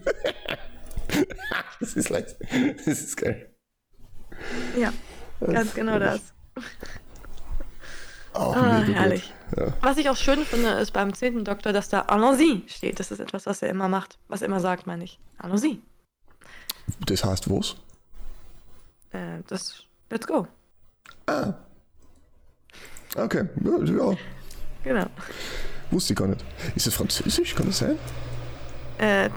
Das 1.80 1.95
ist 1.95 2.11
leicht. 2.11 2.36
Das 2.84 2.99
ist 3.01 3.16
geil. 3.16 3.49
Ja, 4.78 4.93
ganz 5.41 5.72
genau 5.74 5.99
das. 5.99 6.20
Oh, 8.34 8.39
Ah, 8.55 8.82
herrlich. 8.82 9.32
Ja. 9.57 9.73
Was 9.81 9.97
ich 9.97 10.09
auch 10.11 10.17
schön 10.17 10.45
finde, 10.45 10.69
ist 10.73 10.93
beim 10.93 11.13
10. 11.15 11.45
Doktor, 11.45 11.73
dass 11.73 11.89
da 11.89 12.03
Allons-y 12.03 12.65
steht. 12.69 13.01
Das 13.01 13.11
ist 13.11 13.19
etwas, 13.21 13.47
was 13.47 13.63
er 13.63 13.71
immer 13.71 13.89
macht. 13.89 14.19
Was 14.29 14.43
er 14.43 14.49
immer 14.49 14.61
sagt, 14.61 14.87
meine 14.87 15.05
ich. 15.05 15.19
Allons-y. 15.39 15.81
Das 17.07 17.25
heißt 17.25 17.51
was? 17.51 17.77
Äh, 19.11 19.43
das, 19.47 19.85
let's 20.11 20.27
go. 20.27 20.47
Ah. 21.27 21.55
Okay, 23.17 23.49
ja, 23.65 23.79
ja, 23.85 24.17
Genau. 24.85 25.07
wusste 25.91 26.13
ich 26.13 26.19
gar 26.19 26.29
nicht. 26.29 26.45
Ist 26.77 26.87
es 26.87 26.95
Französisch? 26.95 27.55
Kann 27.55 27.67
das 27.67 27.79
sein? 27.79 27.99
Äh, 28.99 29.31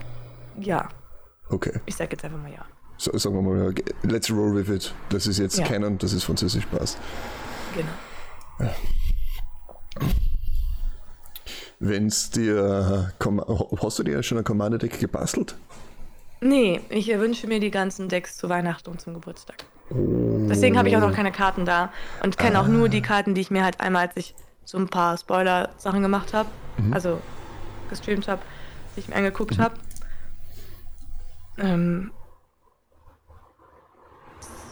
ja. 0.59 0.89
Okay, 1.49 1.79
Ich 1.85 1.95
sag 1.95 2.11
jetzt 2.11 2.23
einfach 2.25 2.37
mal 2.37 2.51
ja. 2.51 2.65
so, 2.97 3.17
sagen 3.17 3.35
wir 3.35 3.41
mal, 3.41 3.73
ja, 3.73 3.83
let's 4.03 4.29
roll 4.29 4.55
with 4.55 4.69
it. 4.69 4.93
Das 5.09 5.25
ist 5.27 5.37
jetzt 5.39 5.57
Ja. 5.57 5.65
Canon, 5.67 5.97
dass 5.97 6.11
es 6.13 6.23
Französisch 6.23 6.65
passt. 6.67 6.97
Genau. 7.75 8.71
Wenn's 11.79 12.29
dir, 12.29 13.11
hast 13.81 13.99
du 13.99 14.03
dir 14.03 14.21
schon 14.21 14.37
ein 14.37 14.43
Commander 14.43 14.77
Deck 14.77 14.99
gebastelt? 14.99 15.55
Nee, 16.39 16.81
ich 16.89 17.07
wünsche 17.07 17.47
mir 17.47 17.59
die 17.59 17.71
ganzen 17.71 18.07
Decks 18.09 18.37
zu 18.37 18.49
Weihnachten 18.49 18.89
und 18.89 19.01
zum 19.01 19.13
Geburtstag. 19.13 19.65
Deswegen 19.89 20.77
habe 20.77 20.89
ich 20.89 20.95
auch 20.95 21.01
noch 21.01 21.13
keine 21.13 21.31
Karten 21.31 21.65
da 21.65 21.91
und 22.23 22.37
kenne 22.37 22.59
auch 22.59 22.67
nur 22.67 22.87
die 22.87 23.01
Karten, 23.01 23.35
die 23.35 23.41
ich 23.41 23.51
mir 23.51 23.63
halt 23.63 23.79
einmal, 23.79 24.07
als 24.07 24.15
ich 24.15 24.35
so 24.63 24.77
ein 24.77 24.87
paar 24.87 25.17
Spoiler-Sachen 25.17 26.01
gemacht 26.01 26.33
habe, 26.33 26.49
also 26.91 27.19
gestreamt 27.89 28.27
habe, 28.27 28.41
die 28.95 29.01
ich 29.01 29.07
mir 29.09 29.15
angeguckt 29.15 29.59
habe. 29.59 29.75
Ähm, 31.57 32.11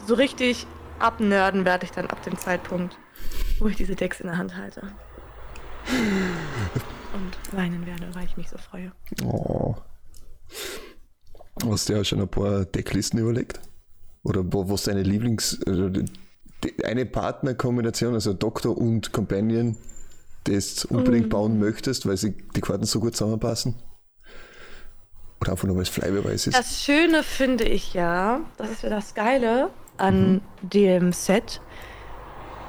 so 0.07 0.13
richtig 0.13 0.65
abnörden 0.99 1.65
werde 1.65 1.85
ich 1.85 1.91
dann 1.91 2.07
ab 2.07 2.23
dem 2.23 2.37
Zeitpunkt, 2.37 2.97
wo 3.59 3.67
ich 3.67 3.75
diese 3.75 3.95
Decks 3.95 4.21
in 4.21 4.27
der 4.27 4.37
Hand 4.37 4.55
halte. 4.55 4.93
Und 7.13 7.57
weinen 7.57 7.85
werde, 7.85 8.13
weil 8.13 8.25
ich 8.25 8.37
mich 8.37 8.49
so 8.49 8.57
freue. 8.57 8.91
Oh. 9.23 9.75
Hast 11.69 11.89
du 11.89 11.93
ja 11.93 12.03
schon 12.03 12.21
ein 12.21 12.27
paar 12.27 12.65
Decklisten 12.65 13.19
überlegt? 13.19 13.59
Oder 14.23 14.43
was 14.45 14.83
deine 14.83 15.03
Lieblings-, 15.03 15.59
also 15.67 15.89
eine 16.83 17.05
Partnerkombination, 17.05 18.13
also 18.13 18.33
Doktor 18.33 18.77
und 18.77 19.11
Companion, 19.11 19.77
das 20.45 20.85
unbedingt 20.85 21.25
Mhm. 21.25 21.29
bauen 21.29 21.59
möchtest, 21.59 22.05
weil 22.05 22.17
sie 22.17 22.31
die 22.55 22.61
Karten 22.61 22.85
so 22.85 22.99
gut 22.99 23.15
zusammenpassen? 23.15 23.75
Oder 25.41 25.51
einfach 25.53 25.67
nur, 25.67 25.75
weil 25.77 25.83
es 25.83 25.89
Fleischbeweis 25.89 26.47
ist? 26.47 26.57
Das 26.57 26.83
Schöne 26.83 27.23
finde 27.23 27.63
ich 27.63 27.93
ja, 27.93 28.41
das 28.57 28.69
ist 28.71 28.83
ja 28.83 28.89
das 28.89 29.13
Geile 29.15 29.69
an 29.97 30.41
dem 30.61 31.13
Set. 31.13 31.61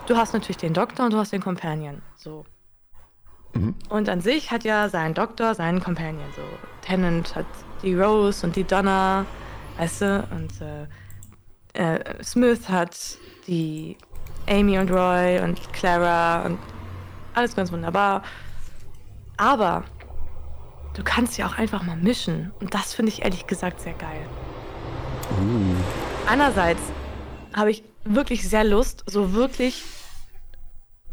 Du 0.07 0.17
hast 0.17 0.33
natürlich 0.33 0.57
den 0.57 0.73
Doktor 0.73 1.05
und 1.07 1.13
du 1.13 1.19
hast 1.19 1.33
den 1.33 1.43
Companion. 1.43 2.03
So. 2.17 2.45
Und 3.89 4.09
an 4.09 4.21
sich 4.21 4.51
hat 4.51 4.65
ja 4.65 4.89
sein 4.89 5.15
Doktor 5.15 5.55
seinen 5.55 5.81
Companion. 5.81 6.25
So. 6.37 6.43
Tennant 6.83 7.35
hat 7.35 7.47
die 7.83 7.95
Rose 7.95 8.47
und 8.47 8.57
die 8.57 8.65
Donna, 8.65 9.27
weißt 9.79 10.01
du, 10.03 10.29
und 10.31 10.53
äh, 10.61 11.97
äh, 11.97 12.23
Smith 12.23 12.69
hat 12.69 12.97
die 13.47 13.97
Amy 14.49 14.79
und 14.79 14.91
Roy 14.91 15.41
und 15.41 15.73
Clara 15.73 16.45
und 16.45 16.59
alles 17.35 17.55
ganz 17.55 17.73
wunderbar. 17.73 18.23
Aber 19.37 19.85
du 20.95 21.03
kannst 21.03 21.39
ja 21.39 21.47
auch 21.47 21.57
einfach 21.57 21.83
mal 21.83 21.97
mischen. 21.97 22.53
Und 22.61 22.75
das 22.75 22.95
finde 22.95 23.13
ich 23.13 23.23
ehrlich 23.23 23.47
gesagt 23.47 23.81
sehr 23.81 23.95
geil. 23.95 24.27
Einerseits 26.27 26.83
habe 27.55 27.71
ich 27.71 27.83
wirklich 28.05 28.49
sehr 28.49 28.65
Lust, 28.65 29.05
so 29.07 29.33
wirklich 29.33 29.85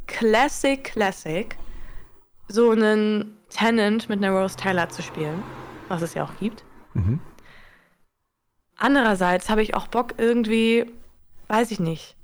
Classic, 0.08 0.84
Classic, 0.84 1.56
so 2.48 2.72
einen 2.72 3.38
Tenant 3.50 4.10
mit 4.10 4.24
einer 4.24 4.32
Rose 4.32 4.56
Taylor 4.56 4.90
zu 4.90 5.02
spielen, 5.02 5.44
was 5.88 6.02
es 6.02 6.14
ja 6.14 6.24
auch 6.24 6.38
gibt. 6.40 6.64
Andererseits 8.78 9.50
habe 9.50 9.64
ich 9.64 9.76
auch 9.76 9.88
Bock 9.88 10.14
irgendwie, 10.18 10.92
weiß 11.48 11.72
ich 11.72 11.80
nicht, 11.80 12.16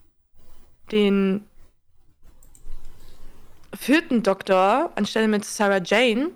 den 0.91 1.47
vierten 3.73 4.21
Doktor 4.23 4.91
anstelle 4.95 5.27
mit 5.27 5.45
Sarah 5.45 5.81
Jane 5.83 6.31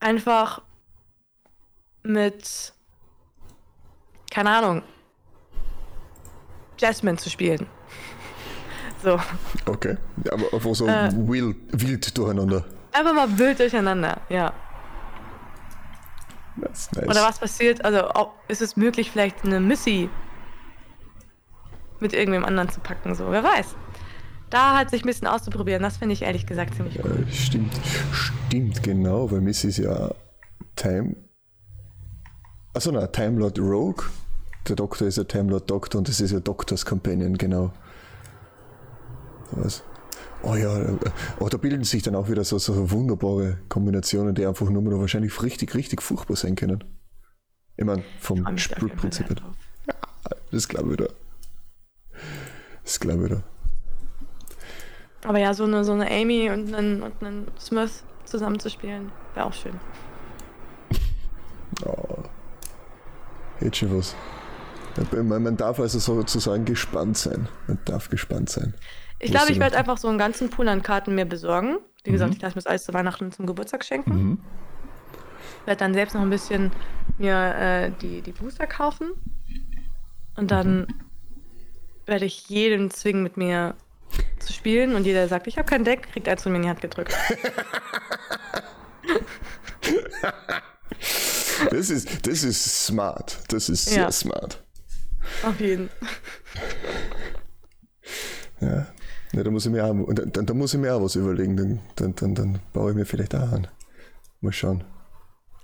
einfach 0.00 0.62
mit, 2.02 2.72
keine 4.30 4.50
Ahnung, 4.50 4.82
Jasmine 6.78 7.18
zu 7.18 7.28
spielen. 7.28 7.66
So, 9.02 9.18
Okay, 9.66 9.96
aber 10.30 10.52
einfach 10.52 10.74
so 10.74 10.86
Äh. 10.86 11.10
wild, 11.14 11.56
wild 11.72 12.16
durcheinander. 12.18 12.64
einfach 12.92 13.14
mal 13.14 13.38
wild 13.38 13.58
durcheinander, 13.60 14.20
ja. 14.28 14.52
Nice. 16.56 16.88
Oder 16.96 17.22
was 17.26 17.38
passiert, 17.38 17.84
also 17.84 18.10
ob, 18.14 18.34
ist 18.48 18.60
es 18.60 18.76
möglich, 18.76 19.10
vielleicht 19.10 19.44
eine 19.44 19.60
Missy 19.60 20.10
mit 22.00 22.12
irgendwem 22.12 22.44
anderen 22.44 22.68
zu 22.68 22.80
packen, 22.80 23.14
so, 23.14 23.30
wer 23.30 23.42
weiß. 23.44 23.74
Da 24.50 24.76
halt 24.76 24.90
sich 24.90 25.04
ein 25.04 25.06
bisschen 25.06 25.28
auszuprobieren, 25.28 25.82
das 25.82 25.96
finde 25.98 26.12
ich 26.12 26.22
ehrlich 26.22 26.44
gesagt 26.46 26.74
ziemlich 26.74 26.98
cool. 27.04 27.24
Äh, 27.28 27.32
stimmt, 27.32 27.72
stimmt, 28.12 28.82
genau, 28.82 29.30
weil 29.30 29.40
Miss 29.40 29.64
ist 29.64 29.78
ja 29.78 30.10
Time. 30.76 31.14
Achso, 32.74 32.90
na, 32.90 33.06
Time 33.06 33.38
Lord 33.38 33.58
Rogue. 33.58 34.04
Der 34.68 34.76
Doktor 34.76 35.06
ist 35.06 35.16
ja 35.18 35.24
Time 35.24 35.50
Lord 35.50 35.70
Doctor 35.70 35.98
und 36.00 36.08
das 36.08 36.20
ist 36.20 36.32
ja 36.32 36.40
Doctors 36.40 36.84
Companion, 36.84 37.38
genau. 37.38 37.72
Was? 39.52 39.82
Oh 40.42 40.54
ja, 40.54 40.98
oh, 41.38 41.48
da 41.48 41.58
bilden 41.58 41.84
sich 41.84 42.02
dann 42.02 42.14
auch 42.14 42.28
wieder 42.28 42.44
so, 42.44 42.58
so 42.58 42.90
wunderbare 42.90 43.58
Kombinationen, 43.68 44.34
die 44.34 44.46
einfach 44.46 44.70
nur 44.70 44.82
noch 44.82 44.98
wahrscheinlich 44.98 45.42
richtig, 45.42 45.74
richtig 45.74 46.00
furchtbar 46.00 46.36
sein 46.36 46.56
können. 46.56 46.82
Ich 47.76 47.84
meine, 47.84 48.02
vom 48.20 48.46
sehr 48.56 48.78
her. 48.78 49.34
drauf. 49.34 49.56
Das 50.50 50.68
glaube 50.68 50.92
ich 50.92 50.96
da. 50.96 51.06
Das 52.84 53.00
glaube 53.00 53.24
ich 53.24 53.30
da. 53.30 53.42
Aber 55.28 55.38
ja, 55.38 55.52
so 55.52 55.64
eine, 55.64 55.84
so 55.84 55.92
eine 55.92 56.10
Amy 56.10 56.50
und 56.50 56.74
einen, 56.74 57.02
und 57.02 57.22
einen 57.22 57.46
Smith 57.58 58.02
zusammenzuspielen, 58.24 59.12
wäre 59.34 59.46
auch 59.46 59.52
schön. 59.52 59.78
Hätte 63.60 63.76
schon 63.76 63.98
was. 63.98 64.14
Man 65.12 65.56
darf 65.56 65.78
also 65.78 65.98
sozusagen 65.98 66.64
gespannt 66.64 67.16
sein. 67.16 67.48
Man 67.66 67.78
darf 67.84 68.08
gespannt 68.08 68.48
sein. 68.48 68.74
Ich 69.20 69.30
glaube, 69.30 69.52
ich 69.52 69.60
werde 69.60 69.76
einfach 69.76 69.98
so 69.98 70.08
einen 70.08 70.18
ganzen 70.18 70.50
Pool 70.50 70.66
an 70.68 70.82
Karten 70.82 71.14
mir 71.14 71.26
besorgen. 71.26 71.76
Wie 72.04 72.10
gesagt, 72.12 72.34
ich 72.34 72.40
lasse 72.40 72.54
mir 72.54 72.62
das 72.62 72.66
alles 72.66 72.84
zu 72.84 72.94
Weihnachten 72.94 73.24
und 73.24 73.34
zum 73.34 73.46
Geburtstag 73.46 73.84
schenken. 73.84 74.42
Werde 75.66 75.78
dann 75.78 75.92
selbst 75.94 76.14
noch 76.14 76.22
ein 76.22 76.30
bisschen 76.30 76.72
mir 77.18 77.34
äh, 77.54 77.90
die, 78.00 78.22
die 78.22 78.32
Booster 78.32 78.66
kaufen. 78.66 79.10
Und 80.36 80.50
dann 80.50 80.86
werde 82.06 82.24
ich 82.24 82.48
jeden 82.48 82.90
zwingen, 82.90 83.22
mit 83.22 83.36
mir 83.36 83.74
zu 84.38 84.52
spielen. 84.54 84.94
Und 84.94 85.04
jeder, 85.04 85.20
der 85.20 85.28
sagt, 85.28 85.46
ich 85.46 85.58
habe 85.58 85.68
kein 85.68 85.84
Deck, 85.84 86.10
kriegt 86.12 86.26
eins 86.28 86.42
von 86.42 86.52
mir 86.52 86.56
in 86.56 86.62
die 86.62 86.68
Hand 86.70 86.80
gedrückt. 86.80 87.14
Das 91.70 91.90
ist, 91.90 92.26
das 92.26 92.42
ist 92.42 92.86
smart. 92.86 93.38
Das 93.48 93.68
ist 93.68 93.84
sehr 93.84 94.02
Ja. 94.04 94.12
smart. 94.12 94.62
Auf 95.42 95.60
jeden. 95.60 95.90
Ja. 96.00 96.06
Ja 99.32 99.42
da, 99.42 99.50
muss 99.50 99.66
ich 99.66 99.72
mir 99.72 99.84
auch, 99.84 99.90
und 99.90 100.36
dann, 100.36 100.46
dann 100.46 100.58
muss 100.58 100.74
ich 100.74 100.80
mir 100.80 100.94
auch 100.94 101.02
was 101.02 101.16
überlegen. 101.16 101.56
Dann, 101.56 101.80
dann, 101.96 102.14
dann, 102.14 102.34
dann 102.34 102.58
baue 102.72 102.90
ich 102.90 102.96
mir 102.96 103.04
vielleicht 103.04 103.34
auch 103.34 103.52
an. 103.52 103.66
Mal 104.40 104.52
schauen. 104.52 104.84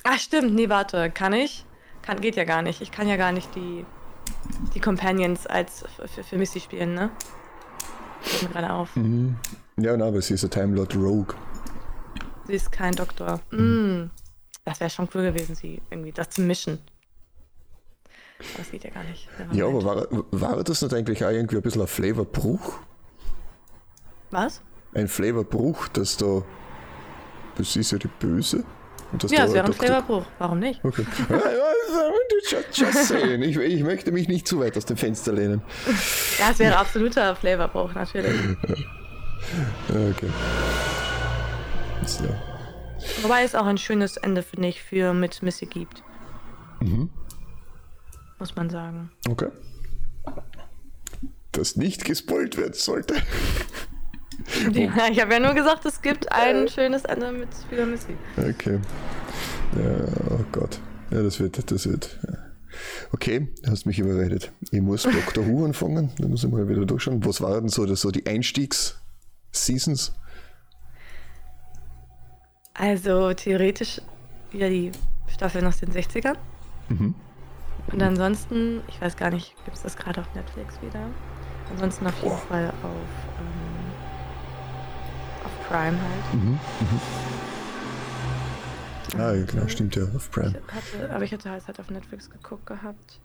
Ach 0.05 0.19
stimmt, 0.19 0.55
nee, 0.55 0.69
warte, 0.69 1.11
kann 1.11 1.33
ich? 1.33 1.65
Kann, 2.03 2.21
geht 2.21 2.37
ja 2.37 2.45
gar 2.45 2.63
nicht. 2.63 2.81
Ich 2.81 2.93
kann 2.93 3.09
ja 3.09 3.17
gar 3.17 3.33
nicht 3.33 3.55
die, 3.57 3.85
die 4.75 4.81
Companions 4.81 5.47
als 5.47 5.85
für, 6.07 6.23
für 6.23 6.39
Missy 6.39 6.61
spielen, 6.61 6.95
ne? 6.95 7.11
Fällt 8.21 8.43
mir 8.43 8.49
gerade 8.51 8.73
auf. 8.73 8.91
Ja, 9.77 9.97
na, 9.97 10.07
aber 10.07 10.23
sie 10.23 10.35
ist 10.35 10.45
ein 10.45 10.51
Time 10.51 10.75
Lord 10.77 10.95
Rogue. 10.95 11.35
Sie 12.47 12.55
ist 12.55 12.71
kein 12.71 12.95
Doktor. 12.95 13.41
Mm, 13.51 14.11
das 14.65 14.81
wäre 14.81 14.91
schon 14.91 15.09
cool 15.15 15.23
gewesen, 15.23 15.55
sie 15.55 15.83
irgendwie 15.91 16.13
das 16.13 16.31
zu 16.31 16.43
mischen. 16.43 16.79
Aber 18.39 18.59
das 18.59 18.71
geht 18.71 18.85
ja 18.85 18.91
gar 18.91 19.05
nicht. 19.05 19.29
Ja, 19.53 19.67
aber 19.67 19.85
war, 19.85 20.07
war 20.31 20.63
das 20.63 20.83
nicht 20.83 20.95
eigentlich 20.95 21.25
auch 21.25 21.31
irgendwie 21.31 21.57
ein 21.57 21.63
bisschen 21.63 21.83
ein 21.83 21.89
Flavorbruch? 21.89 22.79
Was? 24.37 24.61
Ein 24.93 25.09
Flavorbruch, 25.09 25.89
dass 25.89 26.19
da. 26.19 26.43
Das 27.57 27.75
ist 27.75 27.91
ja 27.91 27.97
die 27.97 28.09
Böse. 28.09 28.65
Ja, 29.31 29.45
es 29.45 29.55
wäre 29.55 29.65
ein 29.65 29.73
Flavorbruch. 29.73 30.27
Warum 30.39 30.59
nicht? 30.59 30.85
Okay. 30.85 31.07
Just, 32.75 33.07
saying. 33.07 33.41
Ich, 33.41 33.57
ich 33.57 33.83
möchte 33.83 34.13
mich 34.13 34.29
nicht 34.29 34.47
zu 34.47 34.61
weit 34.61 34.77
aus 34.77 34.85
dem 34.85 34.99
Fenster 34.99 35.33
lehnen. 35.33 35.63
Ja, 36.39 36.51
es 36.51 36.59
wäre 36.59 36.77
absoluter 36.77 37.35
Flavorbruch, 37.35 37.95
natürlich. 37.95 38.35
Okay. 39.89 40.29
So. 42.05 42.25
Wobei 43.23 43.43
es 43.43 43.55
auch 43.55 43.65
ein 43.65 43.79
schönes 43.79 44.19
Ende, 44.19 44.43
finde 44.43 44.69
ich, 44.69 44.83
für 44.83 45.15
mit 45.15 45.43
Missy 45.43 45.65
gibt. 45.65 46.03
Muss 48.39 48.55
man 48.55 48.69
sagen. 48.69 49.11
Okay. 49.31 49.49
Das 51.53 51.77
nicht 51.77 52.05
gespoilt 52.05 52.59
werden 52.59 52.75
sollte. 52.75 53.15
Ja, 54.73 55.09
ich 55.11 55.21
habe 55.21 55.33
ja 55.35 55.41
nur 55.41 55.55
gesagt, 55.55 55.85
es 55.85 56.01
gibt 56.03 56.31
ein 56.33 56.69
schönes 56.69 57.05
Ende 57.05 57.33
mit 57.33 57.49
für 57.69 57.87
Missy. 57.87 58.17
Okay. 58.37 58.79
Ja, 59.77 60.07
oh 60.31 60.45
Gott. 60.53 60.79
Ja, 61.11 61.23
das 61.23 61.41
wird, 61.41 61.71
das 61.71 61.87
wird. 61.87 62.19
Ja. 62.27 62.39
Okay, 63.13 63.49
hast 63.67 63.87
mich 63.87 63.99
überredet. 63.99 64.53
Ich 64.71 64.81
muss 64.81 65.05
Dr. 65.05 65.47
Who 65.47 65.65
anfangen. 65.65 66.11
Da 66.19 66.29
muss 66.29 66.45
ich 66.45 66.51
mal 66.51 66.69
wieder 66.69 66.85
durchschauen. 66.85 67.25
Was 67.25 67.41
waren 67.41 67.61
denn 67.61 67.69
so, 67.69 67.87
so 67.95 68.11
die 68.11 68.27
Einstiegs-Seasons? 68.27 70.13
Also 72.75 73.33
theoretisch 73.33 74.03
wieder 74.51 74.69
die 74.69 74.93
Staffel 75.29 75.65
aus 75.65 75.79
den 75.79 75.91
60ern. 75.91 76.37
Und 77.93 78.03
ansonsten, 78.03 78.83
ich 78.89 79.01
weiß 79.01 79.17
gar 79.17 79.31
nicht, 79.31 79.55
gibt 79.65 79.77
es 79.77 79.83
das 79.83 79.97
gerade 79.97 80.21
auf 80.21 80.35
Netflix 80.35 80.81
wieder? 80.83 81.09
Ansonsten 81.71 82.07
auf 82.07 82.17
jeden 82.17 82.29
Boah. 82.29 82.39
Fall 82.39 82.69
auf, 82.69 82.75
ähm, 82.85 82.87
auf 82.87 83.66
Prime 85.69 85.99
halt. 86.01 86.35
Mhm. 86.35 86.59
Ah, 89.19 89.33
ja, 89.33 89.45
genau, 89.47 89.67
stimmt 89.69 89.97
ja, 89.97 90.05
auf 90.15 90.31
Prime. 90.31 90.55
hatte, 90.73 91.11
aber 91.15 91.25
ich 91.25 91.33
hatte 91.33 91.51
halt, 91.51 91.67
halt 91.67 91.81
auf 91.81 91.91
Netflix 91.91 92.29
geguckt 92.29 92.67
gehabt. 92.67 93.21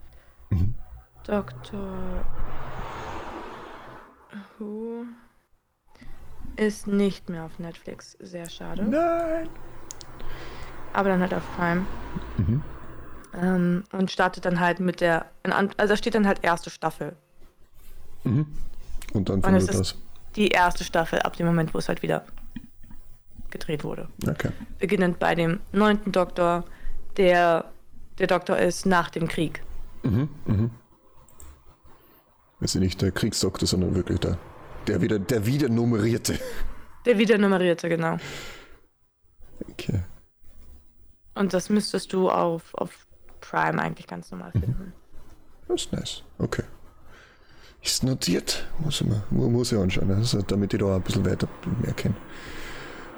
Mhm. 0.50 0.74
Dr. 1.26 2.26
Who 4.58 5.06
ist 6.56 6.88
nicht 6.88 7.30
mehr 7.30 7.44
auf 7.44 7.60
Netflix. 7.60 8.18
Sehr 8.20 8.50
schade. 8.50 8.84
Nein! 8.84 9.50
Aber 10.94 11.10
dann 11.10 11.22
halt 11.22 11.34
auf 11.34 11.44
Prime. 11.56 11.86
Mhm. 12.38 12.62
Ähm, 13.34 13.84
und 13.92 14.12
startet 14.12 14.46
dann 14.46 14.60
halt 14.60 14.80
mit 14.80 15.02
der. 15.02 15.26
Also 15.44 15.94
da 15.94 15.96
steht 15.98 16.16
dann 16.16 16.28
halt 16.28 16.44
erste 16.44 16.70
Staffel. 16.70 17.16
Und 18.24 19.30
dann 19.30 19.36
Und 19.36 19.44
von 19.44 19.56
es 19.56 19.66
dort 19.68 19.82
ist. 19.82 19.98
Die 20.36 20.50
erste 20.50 20.84
Staffel 20.84 21.20
ab 21.20 21.36
dem 21.36 21.46
Moment, 21.46 21.74
wo 21.74 21.78
es 21.78 21.90
halt 21.90 22.02
wieder 22.02 22.26
gedreht 23.50 23.84
wurde. 23.84 24.08
Okay. 24.28 24.52
Beginnend 24.80 25.20
bei 25.20 25.36
dem 25.36 25.60
neunten 25.72 26.12
Doktor, 26.12 26.64
der 27.18 27.72
der 28.22 28.28
Doktor 28.28 28.58
ist 28.58 28.86
nach 28.86 29.10
dem 29.10 29.28
Krieg. 29.28 29.64
Also 32.60 32.80
nicht 32.80 33.02
der 33.02 33.12
Kriegsdoktor, 33.12 33.68
sondern 33.68 33.96
wirklich 33.96 34.20
der, 34.20 34.38
der 34.88 35.02
wieder, 35.02 35.18
der 35.18 35.46
wieder 35.46 35.70
nummerierte. 35.70 36.40
Der 37.06 37.18
wieder 37.18 37.40
nummerierte, 37.40 37.90
genau. 37.90 38.18
Okay. 39.72 40.04
Und 41.34 41.54
das 41.54 41.70
müsstest 41.70 42.14
du 42.14 42.30
auf, 42.30 42.76
auf 42.76 43.08
Prime 43.40 43.82
eigentlich 43.82 44.06
ganz 44.06 44.30
normal 44.30 44.52
finden. 44.52 44.94
Das 45.68 45.82
ist 45.82 45.94
nice. 45.94 46.24
Okay. 46.38 46.64
Ist 47.82 48.04
notiert. 48.04 48.68
Muss 48.80 49.02
ich, 49.02 49.08
mal, 49.08 49.24
mu- 49.32 49.50
muss 49.50 49.74
anschauen, 49.74 50.12
also, 50.12 50.42
damit 50.44 50.74
ich 50.74 50.80
da 50.80 50.96
ein 50.96 51.02
bisschen 51.02 51.26
weiter 51.26 51.48
mehr 51.82 51.94
kenne. 51.94 52.16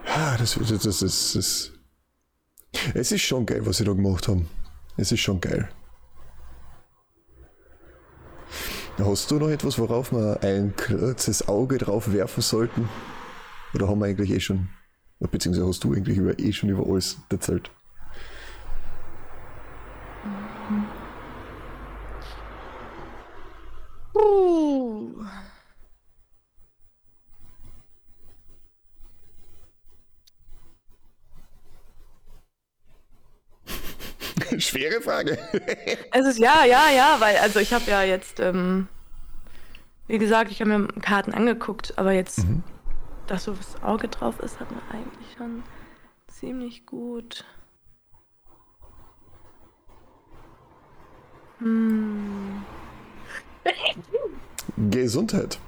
Ah, 0.05 0.38
das, 0.38 0.55
das, 0.55 0.70
das, 0.84 1.01
ist, 1.01 1.36
das. 1.36 1.72
Es 2.93 3.11
ist 3.11 3.22
schon 3.22 3.45
geil, 3.45 3.66
was 3.66 3.78
sie 3.78 3.84
da 3.84 3.93
gemacht 3.93 4.28
haben. 4.28 4.49
Es 4.97 5.11
ist 5.11 5.20
schon 5.22 5.39
geil. 5.41 5.70
Hast 8.97 9.32
du 9.32 9.36
noch 9.39 9.49
etwas, 9.49 9.80
worauf 9.80 10.11
wir 10.11 10.41
ein 10.43 10.76
kurzes 10.76 11.47
Auge 11.47 11.78
drauf 11.80 12.14
werfen 12.14 12.41
sollten? 12.41 12.88
Oder 13.74 13.88
haben 13.88 13.99
wir 13.99 14.05
eigentlich 14.05 14.30
eh 14.32 14.39
schon, 14.39 14.70
beziehungsweise 15.20 15.68
hast 15.68 15.84
du 15.84 15.93
eigentlich 15.93 16.20
eh 16.20 16.53
schon 16.53 16.70
über 16.70 16.86
alles 16.88 17.18
erzählt? 17.30 17.72
Schwere 34.59 35.01
Frage. 35.01 35.37
Es 36.11 36.25
ist 36.27 36.39
ja, 36.39 36.65
ja, 36.65 36.89
ja, 36.89 37.15
weil, 37.19 37.37
also 37.37 37.59
ich 37.59 37.73
habe 37.73 37.89
ja 37.89 38.03
jetzt, 38.03 38.39
ähm, 38.39 38.87
wie 40.07 40.17
gesagt, 40.17 40.51
ich 40.51 40.61
habe 40.61 40.77
mir 40.77 40.87
Karten 41.01 41.33
angeguckt, 41.33 41.93
aber 41.97 42.11
jetzt, 42.11 42.45
dass 43.27 43.45
so 43.45 43.53
das 43.53 43.81
Auge 43.83 44.07
drauf 44.07 44.39
ist, 44.39 44.59
hat 44.59 44.69
man 44.71 44.81
eigentlich 44.91 45.27
schon 45.37 45.63
ziemlich 46.27 46.85
gut. 46.85 47.45
Hm. 51.59 52.63
Gesundheit. 54.89 55.59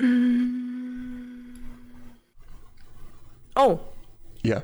Oh, 3.60 3.80
Ja. 4.44 4.62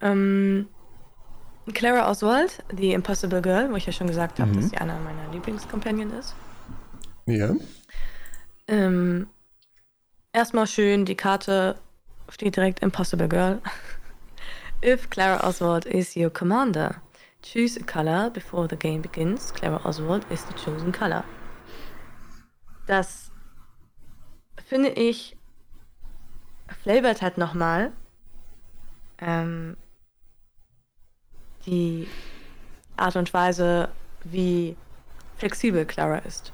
ähm, 0.00 0.68
Clara 1.72 2.10
Oswald, 2.10 2.62
The 2.76 2.92
Impossible 2.92 3.40
Girl, 3.40 3.70
wo 3.70 3.76
ich 3.76 3.86
ja 3.86 3.92
schon 3.92 4.08
gesagt 4.08 4.38
habe, 4.40 4.50
dass 4.52 4.68
sie 4.70 4.76
einer 4.76 4.98
meiner 4.98 5.30
Lieblingscompanion 5.32 6.10
ist. 6.12 6.34
Ja. 7.26 7.54
Ähm, 8.68 9.28
erstmal 10.32 10.66
schön, 10.66 11.04
die 11.06 11.14
Karte 11.14 11.76
steht 12.28 12.56
direkt 12.56 12.80
Impossible 12.80 13.28
Girl. 13.28 13.62
If 14.84 15.08
Clara 15.08 15.46
Oswald 15.48 15.86
is 15.86 16.14
your 16.16 16.28
commander, 16.30 16.96
choose 17.42 17.80
a 17.80 17.84
color 17.84 18.30
before 18.30 18.66
the 18.68 18.76
game 18.76 19.00
begins. 19.00 19.54
Clara 19.54 19.80
Oswald 19.86 20.26
is 20.30 20.44
the 20.48 20.54
chosen 20.54 20.92
color. 20.92 21.24
Das 22.86 23.30
finde 24.66 24.90
ich 24.90 25.36
flavored 26.68 27.22
halt 27.22 27.38
nochmal 27.38 27.92
ähm, 29.18 29.76
die 31.66 32.08
Art 32.96 33.16
und 33.16 33.32
Weise, 33.32 33.88
wie 34.24 34.76
flexibel 35.36 35.84
Clara 35.84 36.18
ist. 36.18 36.52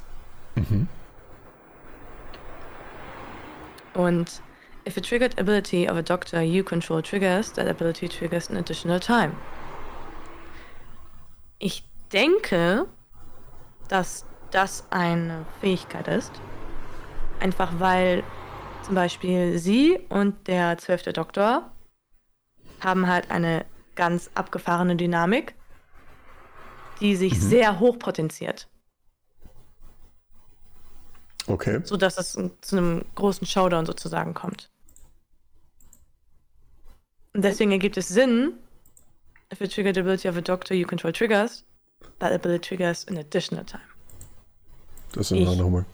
Und 3.95 4.43
if 4.87 4.97
a 4.97 5.01
triggered 5.01 5.39
ability 5.39 5.89
of 5.89 5.97
a 5.97 6.03
doctor 6.03 6.41
you 6.41 6.63
control 6.63 7.03
triggers, 7.03 7.53
that 7.53 7.69
ability 7.69 8.09
triggers 8.09 8.49
an 8.51 8.57
additional 8.57 9.01
time. 9.01 9.33
Ich 11.59 11.85
denke, 12.13 12.87
dass 13.89 14.25
das 14.51 14.87
eine 14.91 15.45
Fähigkeit 15.61 16.09
ist. 16.09 16.33
Einfach 17.41 17.73
weil 17.79 18.23
zum 18.91 18.97
Beispiel 18.97 19.57
sie 19.57 20.01
und 20.09 20.49
der 20.49 20.76
zwölfte 20.78 21.12
Doktor 21.12 21.70
haben 22.80 23.07
halt 23.07 23.30
eine 23.30 23.64
ganz 23.95 24.32
abgefahrene 24.34 24.97
Dynamik, 24.97 25.55
die 26.99 27.14
sich 27.14 27.41
sehr 27.41 27.78
hoch 27.78 28.01
potenziert. 28.01 28.66
Okay. 31.47 31.82
so 31.84 31.97
dass 31.97 32.18
es 32.18 32.32
zu 32.32 32.76
einem 32.76 33.05
großen 33.14 33.47
Showdown 33.47 33.86
sozusagen 33.86 34.34
kommt. 34.34 34.68
Und 37.32 37.45
deswegen 37.45 37.70
ergibt 37.70 37.97
es 37.97 38.09
Sinn, 38.09 38.55
if 39.53 39.61
a 39.61 39.68
triggered 39.68 39.99
ability 39.99 40.28
of 40.28 40.36
a 40.36 40.41
doctor 40.41 40.74
you 40.74 40.84
control 40.84 41.12
triggers, 41.12 41.64
that 42.18 42.32
ability 42.32 42.66
triggers 42.66 43.07
an 43.07 43.18
additional 43.18 43.64
time. 43.64 43.84
Das 45.12 45.30
ist 45.30 45.57
nochmal. 45.57 45.86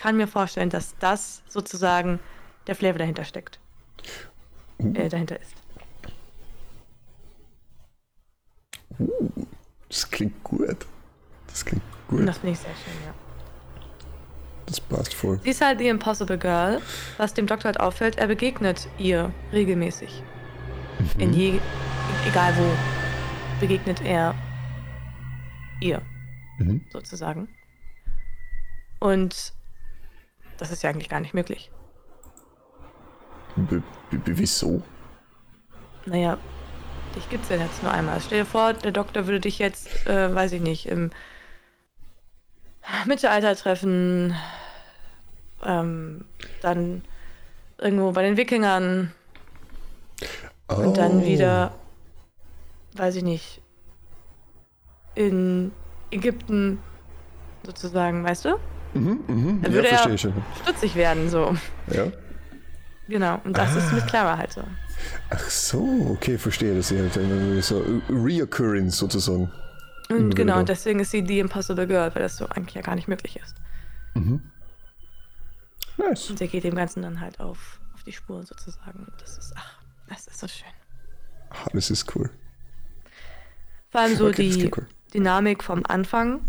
Kann 0.00 0.16
mir 0.16 0.26
vorstellen, 0.26 0.70
dass 0.70 0.94
das 0.98 1.42
sozusagen 1.46 2.20
der 2.66 2.74
Flavor 2.74 2.98
dahinter 2.98 3.24
steckt. 3.24 3.58
Äh, 4.78 5.10
dahinter 5.10 5.38
ist. 5.38 5.52
Das 9.88 10.10
klingt 10.10 10.42
gut. 10.42 10.86
Das 11.48 11.64
klingt 11.64 11.82
Und 12.08 12.18
gut. 12.18 12.28
das 12.28 12.38
finde 12.38 12.52
ich 12.52 12.58
sehr 12.60 12.74
schön, 12.74 12.94
ja. 13.04 13.14
Das 14.66 14.80
passt 14.80 15.12
voll. 15.14 15.38
Sie 15.42 15.50
ist 15.50 15.60
halt 15.60 15.80
die 15.80 15.88
Impossible 15.88 16.38
Girl, 16.38 16.80
was 17.18 17.34
dem 17.34 17.46
Doktor 17.46 17.66
halt 17.66 17.80
auffällt, 17.80 18.16
er 18.16 18.28
begegnet 18.28 18.88
ihr 18.98 19.32
regelmäßig. 19.52 20.22
In 21.18 21.32
je, 21.32 21.58
egal 22.26 22.54
wo, 22.56 22.70
begegnet 23.60 24.00
er 24.02 24.34
ihr, 25.80 26.00
Mhm. 26.58 26.86
sozusagen. 26.90 27.48
Und 29.00 29.54
das 30.60 30.70
ist 30.70 30.82
ja 30.82 30.90
eigentlich 30.90 31.08
gar 31.08 31.20
nicht 31.20 31.34
möglich. 31.34 31.70
B 33.56 33.80
wieso? 34.10 34.82
Naja, 36.06 36.38
dich 37.16 37.28
gibt 37.28 37.44
es 37.44 37.50
ja 37.50 37.56
jetzt 37.56 37.82
nur 37.82 37.92
einmal. 37.92 38.20
Stell 38.20 38.40
dir 38.40 38.46
vor, 38.46 38.72
der 38.72 38.92
Doktor 38.92 39.26
würde 39.26 39.40
dich 39.40 39.58
jetzt, 39.58 40.06
äh, 40.06 40.34
weiß 40.34 40.52
ich 40.52 40.60
nicht, 40.60 40.86
im 40.86 41.10
Mittelalter 43.06 43.54
treffen, 43.56 44.34
ähm, 45.64 46.24
dann 46.62 47.02
irgendwo 47.78 48.12
bei 48.12 48.22
den 48.22 48.36
Wikingern 48.36 49.12
Oh. 50.68 50.76
und 50.76 50.98
dann 50.98 51.24
wieder, 51.24 51.74
weiß 52.94 53.16
ich 53.16 53.24
nicht, 53.24 53.60
in 55.16 55.72
Ägypten 56.12 56.80
sozusagen, 57.64 58.22
weißt 58.22 58.44
du? 58.44 58.58
Mhm, 58.94 59.20
mhm. 59.26 59.62
Dann 59.62 59.70
Ja, 59.72 59.76
würde 59.76 59.88
er 59.88 59.98
verstehe 59.98 60.18
schon. 60.18 60.34
stutzig 60.62 60.94
werden, 60.96 61.28
so. 61.30 61.56
Ja. 61.88 62.06
Genau, 63.08 63.40
und 63.44 63.56
das 63.58 63.74
ist 63.74 63.92
mit 63.92 64.06
Clara 64.06 64.36
halt 64.38 64.52
so. 64.52 64.62
Ach 65.30 65.40
so, 65.50 66.08
okay, 66.12 66.38
verstehe. 66.38 66.76
Das 66.76 66.90
ist 66.90 66.98
halt 66.98 67.16
irgendwie 67.16 67.60
so 67.60 67.84
Reoccurrence 68.08 68.96
sozusagen. 68.98 69.50
Und 70.08 70.34
genau, 70.36 70.58
und 70.58 70.68
deswegen 70.68 71.00
ist 71.00 71.10
sie 71.12 71.22
die 71.22 71.38
Impossible 71.38 71.86
Girl, 71.86 72.14
weil 72.14 72.22
das 72.22 72.36
so 72.36 72.46
eigentlich 72.48 72.74
ja 72.74 72.82
gar 72.82 72.94
nicht 72.96 73.08
möglich 73.08 73.36
ist. 73.42 73.54
Nice. 75.96 76.30
Und 76.30 76.38
sie 76.38 76.48
geht 76.48 76.64
dem 76.64 76.74
Ganzen 76.74 77.02
dann 77.02 77.20
halt 77.20 77.40
auf, 77.40 77.80
auf 77.94 78.02
die 78.04 78.12
Spur 78.12 78.42
sozusagen. 78.44 79.00
Und 79.00 79.12
Das 79.20 79.38
ist, 79.38 79.52
ach, 79.56 79.74
das 80.08 80.26
ist 80.26 80.38
so 80.40 80.48
schön. 80.48 80.66
Ah, 81.50 81.68
das 81.72 81.90
ist 81.90 82.14
cool. 82.16 82.30
Vor 83.90 84.00
allem 84.00 84.16
so 84.16 84.28
Okay, 84.28 84.48
die 84.50 84.70
cool. 84.76 84.86
Dynamik 85.14 85.62
vom 85.64 85.82
Anfang, 85.86 86.40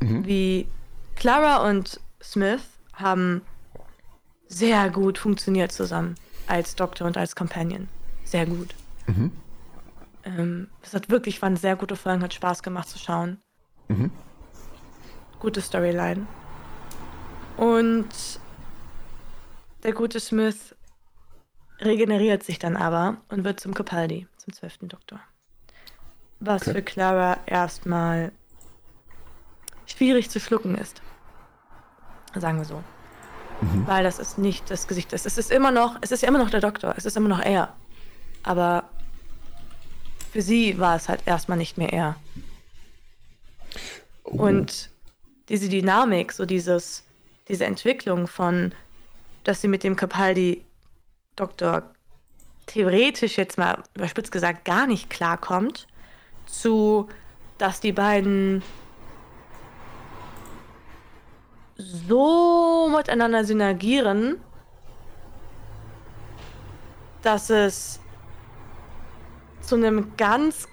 Mhm. 0.00 0.26
wie 0.26 0.68
Clara 1.16 1.68
und 1.68 2.00
Smith 2.22 2.62
haben 2.94 3.42
sehr 4.48 4.90
gut 4.90 5.18
funktioniert 5.18 5.72
zusammen 5.72 6.14
als 6.46 6.76
Doktor 6.76 7.06
und 7.06 7.16
als 7.16 7.34
Companion. 7.34 7.88
Sehr 8.24 8.46
gut. 8.46 8.74
Mhm. 9.06 9.32
Ähm, 10.24 10.68
es 10.82 10.94
hat 10.94 11.10
wirklich, 11.10 11.42
waren 11.42 11.56
sehr 11.56 11.76
gute 11.76 11.96
Folgen, 11.96 12.22
hat 12.22 12.34
Spaß 12.34 12.62
gemacht 12.62 12.88
zu 12.88 12.98
schauen. 12.98 13.40
Mhm. 13.88 14.10
Gute 15.40 15.60
Storyline. 15.60 16.26
Und 17.56 18.08
der 19.82 19.92
gute 19.92 20.20
Smith 20.20 20.74
regeneriert 21.80 22.42
sich 22.42 22.58
dann 22.58 22.76
aber 22.76 23.18
und 23.28 23.44
wird 23.44 23.60
zum 23.60 23.74
Capaldi, 23.74 24.26
zum 24.38 24.52
zwölften 24.52 24.88
Doktor. 24.88 25.20
Was 26.40 26.62
Okay. 26.62 26.72
für 26.72 26.82
Clara 26.82 27.38
erstmal 27.46 28.32
schwierig 29.86 30.30
zu 30.30 30.40
schlucken 30.40 30.74
ist. 30.76 31.00
Sagen 32.38 32.58
wir 32.58 32.64
so. 32.64 32.82
Weil 33.86 34.04
das 34.04 34.18
ist 34.18 34.36
nicht 34.36 34.70
das 34.70 34.86
Gesicht. 34.86 35.12
Es 35.12 35.24
ist 35.24 35.50
immer 35.50 35.70
noch, 35.70 35.96
es 36.02 36.12
ist 36.12 36.22
ja 36.22 36.28
immer 36.28 36.38
noch 36.38 36.50
der 36.50 36.60
Doktor, 36.60 36.94
es 36.96 37.06
ist 37.06 37.16
immer 37.16 37.28
noch 37.28 37.40
er. 37.40 37.72
Aber 38.42 38.84
für 40.30 40.42
sie 40.42 40.78
war 40.78 40.96
es 40.96 41.08
halt 41.08 41.22
erstmal 41.26 41.56
nicht 41.56 41.78
mehr 41.78 41.92
er. 41.92 42.16
Oh. 44.24 44.42
Und 44.42 44.90
diese 45.48 45.68
Dynamik, 45.68 46.32
so 46.32 46.44
dieses, 46.44 47.04
diese 47.48 47.64
Entwicklung 47.64 48.26
von, 48.26 48.72
dass 49.44 49.62
sie 49.62 49.68
mit 49.68 49.84
dem 49.84 49.96
Capaldi-Doktor 49.96 51.82
theoretisch 52.66 53.38
jetzt 53.38 53.56
mal 53.56 53.82
überspitzt 53.94 54.32
gesagt 54.32 54.64
gar 54.64 54.86
nicht 54.86 55.08
klarkommt, 55.08 55.86
zu, 56.46 57.08
dass 57.58 57.80
die 57.80 57.92
beiden 57.92 58.62
so 61.76 62.88
miteinander 62.88 63.44
synergieren, 63.44 64.40
dass 67.22 67.50
es 67.50 68.00
zu 69.60 69.74
einem 69.74 70.16
ganz, 70.16 70.68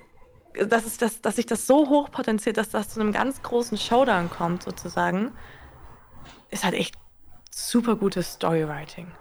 dass, 0.53 0.85
es 0.85 0.97
das, 0.97 1.21
dass 1.21 1.35
sich 1.35 1.45
das 1.45 1.67
so 1.67 1.89
hoch 1.89 2.11
potenziert, 2.11 2.57
dass 2.57 2.69
das 2.69 2.89
zu 2.89 3.01
einem 3.01 3.11
ganz 3.11 3.41
großen 3.41 3.77
Showdown 3.77 4.29
kommt, 4.29 4.63
sozusagen, 4.63 5.31
ist 6.51 6.63
halt 6.63 6.75
echt 6.75 6.95
super 7.49 7.95
gutes 7.95 8.33
Storywriting. 8.33 9.11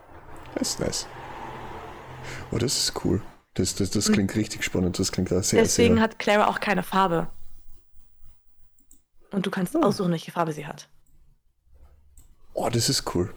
Das 0.54 0.70
ist 0.70 0.80
nice. 0.80 1.06
Oh, 2.50 2.58
das 2.58 2.76
ist 2.76 3.04
cool. 3.04 3.22
Das, 3.54 3.74
das, 3.74 3.90
das 3.90 4.12
klingt 4.12 4.34
richtig 4.34 4.62
spannend. 4.64 4.98
Das 4.98 5.12
klingt 5.12 5.30
da 5.30 5.42
sehr, 5.42 5.60
Mhm. 5.60 5.64
Deswegen 5.64 5.94
sehr... 5.94 6.02
hat 6.04 6.18
Clara 6.18 6.48
auch 6.48 6.60
keine 6.60 6.82
Farbe. 6.82 7.28
Und 9.30 9.46
du 9.46 9.50
kannst 9.50 9.74
aussuchen, 9.76 10.12
welche 10.12 10.30
Farbe 10.30 10.52
sie 10.52 10.66
hat. 10.66 10.88
Oh, 12.54 12.68
das 12.68 12.88
ist 12.88 13.14
cool. 13.14 13.32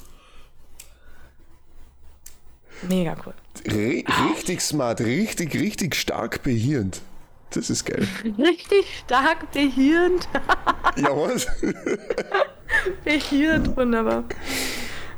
Mega 2.88 3.16
cool. 3.26 3.34
Re 3.68 4.04
richtig 4.30 4.62
smart, 4.62 5.00
richtig, 5.02 5.54
richtig 5.56 5.96
stark 5.96 6.44
behirnt. 6.44 7.02
Das 7.52 7.70
ist 7.70 7.86
geil. 7.86 8.06
Richtig 8.38 8.86
stark 9.06 9.50
behirnt. 9.54 10.28
ja, 10.98 11.10
was? 11.16 11.48
behirnt, 13.06 13.78
wunderbar. 13.78 14.26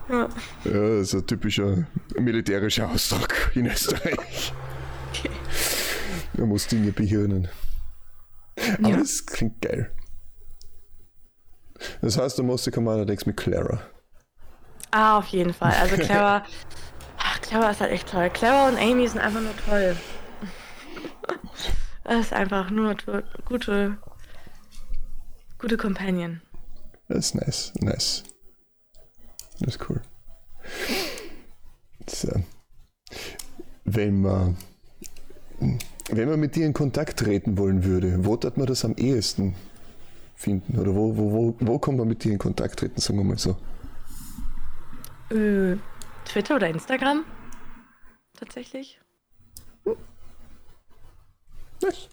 Ja. 0.10 0.30
ja, 0.66 1.04
so 1.04 1.18
ein 1.18 1.26
typischer 1.26 1.88
militärischer 2.20 2.90
Ausdruck 2.92 3.52
in 3.56 3.66
Österreich. 3.66 4.54
Man 6.34 6.50
muss 6.50 6.68
Dinge 6.68 6.92
behirnen. 6.92 7.48
Aber 8.78 8.90
Ja. 8.90 8.98
das 8.98 9.26
klingt 9.26 9.60
geil. 9.62 9.92
Das 12.02 12.18
heißt, 12.18 12.38
du 12.40 12.44
musst 12.44 12.66
die 12.66 12.72
Commander 12.72 13.06
Decks 13.06 13.26
mit 13.26 13.38
Clara. 13.38 13.80
Ah, 14.92 15.18
auf 15.18 15.28
jeden 15.28 15.54
Fall. 15.54 15.74
Also 15.74 15.96
Clara, 15.98 16.46
ach, 17.18 17.42
Clara 17.42 17.72
ist 17.72 17.82
halt 17.82 17.92
echt 17.92 18.10
toll. 18.10 18.30
Clara 18.30 18.70
und 18.70 18.78
Amy 18.78 19.08
sind 19.08 19.20
einfach 19.20 19.42
nur 19.42 19.56
toll. 19.66 19.96
Das 22.04 22.28
ist 22.28 22.34
einfach 22.34 22.70
nur 22.70 22.96
gute, 23.44 23.98
gute 25.60 25.76
Companion. 25.76 26.42
Das 27.10 27.18
ist 27.18 27.36
nice, 27.36 27.74
nice. 27.82 28.24
Das 29.60 29.76
ist 29.76 29.90
cool. 29.90 30.02
So. 32.08 32.32
Wenn 33.84 34.22
man, 34.22 34.58
wenn 36.10 36.30
man 36.30 36.40
mit 36.40 36.56
dir 36.56 36.66
in 36.66 36.74
Kontakt 36.74 37.20
treten 37.20 37.58
wollen 37.58 37.84
würde, 37.84 38.26
wo 38.26 38.38
tut 38.38 38.56
man 38.56 38.68
das 38.68 38.86
am 38.86 38.96
ehesten 38.96 39.56
finden? 40.38 40.78
Oder 40.80 40.94
wo, 40.96 41.18
wo, 41.18 41.32
wo, 41.32 41.58
wo 41.60 41.80
kann 41.80 41.98
man 41.98 42.08
mit 42.08 42.24
dir 42.24 42.32
in 42.32 42.38
Kontakt 42.38 42.80
treten, 42.80 43.02
sagen 43.02 43.18
wir 43.20 43.26
mal 43.26 43.38
so? 43.38 43.58
Äh, 45.36 45.76
Twitter 46.24 46.56
oder 46.56 46.70
Instagram? 46.70 47.26
Tatsächlich. 48.36 49.00
Nice. 51.82 52.08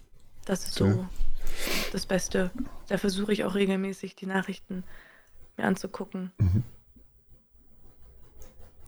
Das 0.47 0.64
ist 0.66 0.81
Ja. 0.81 0.93
so 0.93 1.07
das 1.93 2.07
Beste. 2.07 2.51
Da 2.89 2.99
versuche 2.99 3.33
ich 3.33 3.45
auch 3.45 3.55
regelmäßig 3.55 4.16
die 4.16 4.27
Nachrichten 4.27 4.85
mir 5.57 5.64
anzugucken. 5.64 6.33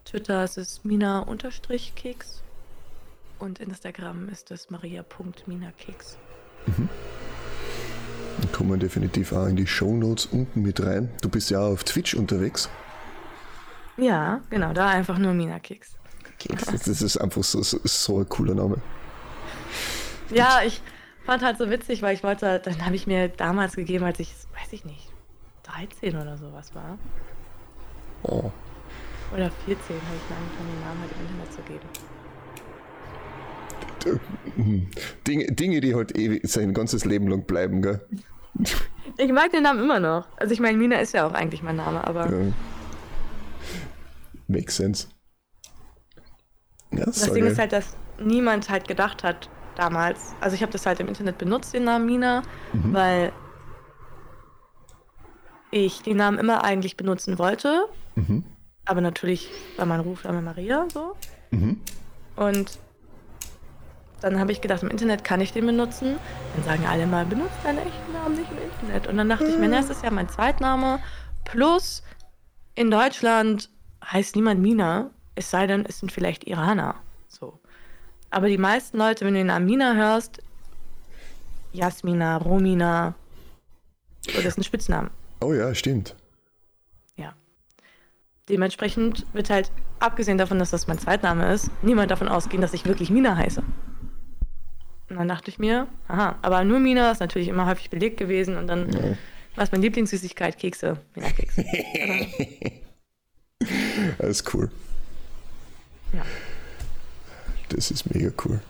Twitter 0.04 0.44
ist 0.44 0.56
es 0.58 0.84
Mina-Keks 0.84 2.42
und 3.38 3.58
Instagram 3.58 4.28
ist 4.28 4.50
es 4.50 4.70
maria.minakeks. 4.70 6.18
Dann 8.40 8.52
kommen 8.52 8.70
wir 8.70 8.76
definitiv 8.76 9.32
auch 9.32 9.46
in 9.46 9.56
die 9.56 9.66
Shownotes 9.66 10.26
unten 10.26 10.62
mit 10.62 10.84
rein. 10.84 11.10
Du 11.22 11.28
bist 11.28 11.50
ja 11.50 11.60
auch 11.60 11.72
auf 11.72 11.84
Twitch 11.84 12.14
unterwegs. 12.14 12.68
Ja, 13.96 14.40
genau, 14.50 14.72
da 14.72 14.88
einfach 14.88 15.18
nur 15.18 15.32
Minakeks. 15.32 15.96
Das, 16.48 16.82
das 16.82 17.02
ist 17.02 17.16
einfach 17.16 17.42
so, 17.42 17.62
so, 17.62 17.80
so 17.84 18.18
ein 18.18 18.28
cooler 18.28 18.54
Name. 18.54 18.76
Ja, 20.30 20.60
ich 20.64 20.82
fand 21.24 21.42
halt 21.42 21.58
so 21.58 21.70
witzig, 21.70 22.02
weil 22.02 22.14
ich 22.14 22.22
wollte, 22.22 22.60
dann 22.60 22.84
habe 22.84 22.94
ich 22.94 23.06
mir 23.06 23.28
damals 23.28 23.74
gegeben, 23.74 24.04
als 24.04 24.20
ich, 24.20 24.34
weiß 24.54 24.72
ich 24.72 24.84
nicht, 24.84 25.10
13 25.64 26.16
oder 26.16 26.36
sowas 26.36 26.74
war. 26.74 26.98
Oh. 28.22 28.50
Oder 29.32 29.50
14 29.50 29.66
habe 29.66 29.76
ich 29.76 30.30
mir 30.30 30.36
angefangen, 30.36 30.70
den 30.70 30.80
Namen 30.80 31.00
halt 31.00 31.12
im 31.12 31.26
Internet 31.26 31.52
zu 31.52 31.62
geben. 31.62 32.05
Dinge, 35.26 35.46
Dinge, 35.52 35.80
die 35.80 35.94
halt 35.94 36.16
ewig 36.16 36.46
sein 36.48 36.74
ganzes 36.74 37.04
Leben 37.04 37.28
lang 37.28 37.44
bleiben, 37.44 37.82
gell? 37.82 38.00
Ich 39.18 39.32
mag 39.32 39.50
den 39.52 39.62
Namen 39.62 39.82
immer 39.82 40.00
noch. 40.00 40.26
Also 40.36 40.52
ich 40.52 40.60
meine, 40.60 40.78
Mina 40.78 40.98
ist 40.98 41.12
ja 41.12 41.26
auch 41.26 41.32
eigentlich 41.32 41.62
mein 41.62 41.76
Name, 41.76 42.06
aber 42.06 42.30
Ja. 42.30 42.52
Makes 44.48 44.76
sense. 44.76 45.08
Ja, 46.92 47.04
das 47.04 47.20
so 47.20 47.34
Ding 47.34 47.44
ist 47.46 47.58
halt, 47.58 47.72
dass 47.72 47.96
niemand 48.22 48.70
halt 48.70 48.86
gedacht 48.86 49.24
hat 49.24 49.50
damals. 49.74 50.34
Also 50.40 50.54
ich 50.54 50.62
habe 50.62 50.72
das 50.72 50.86
halt 50.86 51.00
im 51.00 51.08
Internet 51.08 51.36
benutzt, 51.38 51.74
den 51.74 51.84
Namen 51.84 52.06
Mina, 52.06 52.42
weil 52.72 53.32
ich 55.70 56.02
den 56.02 56.16
Namen 56.16 56.38
immer 56.38 56.64
eigentlich 56.64 56.96
benutzen 56.96 57.38
wollte. 57.38 57.86
Aber 58.84 59.00
natürlich 59.00 59.50
war 59.76 59.84
mein 59.84 60.00
Rufname 60.00 60.40
Maria 60.42 60.86
so. 60.92 61.16
Und 62.36 62.78
dann 64.20 64.38
habe 64.40 64.52
ich 64.52 64.60
gedacht, 64.60 64.82
im 64.82 64.90
Internet 64.90 65.24
kann 65.24 65.40
ich 65.40 65.52
den 65.52 65.66
benutzen. 65.66 66.16
Dann 66.54 66.64
sagen 66.64 66.86
alle 66.86 67.06
mal, 67.06 67.26
benutzt 67.26 67.56
deinen 67.62 67.78
echten 67.78 68.12
Namen 68.12 68.36
nicht 68.36 68.50
im 68.50 68.58
Internet. 68.58 69.06
Und 69.06 69.16
dann 69.16 69.28
dachte 69.28 69.46
ich 69.46 69.58
mir, 69.58 69.68
na, 69.68 69.76
das 69.76 69.90
ist 69.90 70.02
ja 70.02 70.10
mein 70.10 70.28
Zweitname. 70.28 71.00
Plus, 71.44 72.02
in 72.74 72.90
Deutschland 72.90 73.70
heißt 74.04 74.36
niemand 74.36 74.60
Mina, 74.60 75.10
es 75.34 75.50
sei 75.50 75.66
denn, 75.66 75.84
es 75.86 75.98
sind 75.98 76.12
vielleicht 76.12 76.44
Iraner. 76.44 76.96
So. 77.28 77.58
Aber 78.30 78.48
die 78.48 78.58
meisten 78.58 78.98
Leute, 78.98 79.24
wenn 79.24 79.34
du 79.34 79.40
den 79.40 79.50
Amina 79.50 79.94
hörst, 79.94 80.42
Jasmina, 81.72 82.38
Romina, 82.38 83.14
so, 84.20 84.40
das 84.42 84.54
sind 84.54 84.64
Spitznamen. 84.64 85.10
Oh 85.40 85.52
ja, 85.52 85.74
stimmt. 85.74 86.16
Ja. 87.16 87.34
Dementsprechend 88.48 89.26
wird 89.34 89.50
halt, 89.50 89.70
abgesehen 90.00 90.38
davon, 90.38 90.58
dass 90.58 90.70
das 90.70 90.86
mein 90.86 90.98
Zweitname 90.98 91.52
ist, 91.52 91.70
niemand 91.82 92.10
davon 92.10 92.28
ausgehen, 92.28 92.62
dass 92.62 92.74
ich 92.74 92.86
wirklich 92.86 93.10
Mina 93.10 93.36
heiße. 93.36 93.62
Und 95.08 95.16
dann 95.16 95.28
dachte 95.28 95.50
ich 95.50 95.58
mir, 95.58 95.86
aha, 96.08 96.36
aber 96.42 96.64
nur 96.64 96.80
Mina 96.80 97.10
ist 97.12 97.20
natürlich 97.20 97.48
immer 97.48 97.66
häufig 97.66 97.90
belegt 97.90 98.16
gewesen 98.16 98.56
und 98.56 98.66
dann, 98.66 98.90
Ja. 98.92 99.16
was 99.54 99.70
meine 99.72 99.82
Lieblingssüßigkeit, 99.84 100.58
Kekse, 100.58 100.98
Mina-Kekse. 101.14 101.64
Das 104.18 104.28
ist 104.28 104.54
cool. 104.54 104.70
ja. 106.12 106.22
Das 107.70 107.90
ist 107.90 108.12
mega 108.14 108.30
cool. 108.44 108.60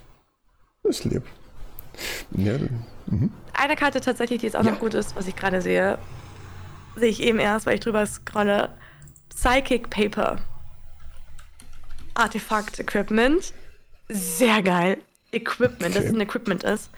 Das 0.82 1.00
ist 1.00 1.04
lieb. 1.04 1.22
Ja, 2.32 2.56
dann- 2.58 3.30
Eine 3.52 3.76
Karte 3.76 4.00
tatsächlich, 4.00 4.40
die 4.40 4.46
jetzt 4.46 4.56
auch 4.56 4.64
Ja. 4.64 4.70
noch 4.72 4.78
gut 4.80 4.94
ist, 4.94 5.16
was 5.16 5.26
ich 5.26 5.34
gerade 5.36 5.60
sehe, 5.62 5.98
sehe 6.96 7.08
ich 7.10 7.20
eben 7.22 7.38
erst, 7.38 7.66
weil 7.66 7.74
ich 7.74 7.80
drüber 7.80 8.06
scrolle. 8.06 8.70
Psychic 9.30 9.90
Paper. 9.90 10.38
Artefakt 12.14 12.78
Equipment. 12.78 13.52
Sehr 14.08 14.62
geil. 14.62 14.98
Equipment, 15.36 15.94
dass 15.94 16.02
Okay. 16.02 16.08
es 16.08 16.14
ein 16.14 16.20
Equipment 16.20 16.64
ist. 16.64 16.90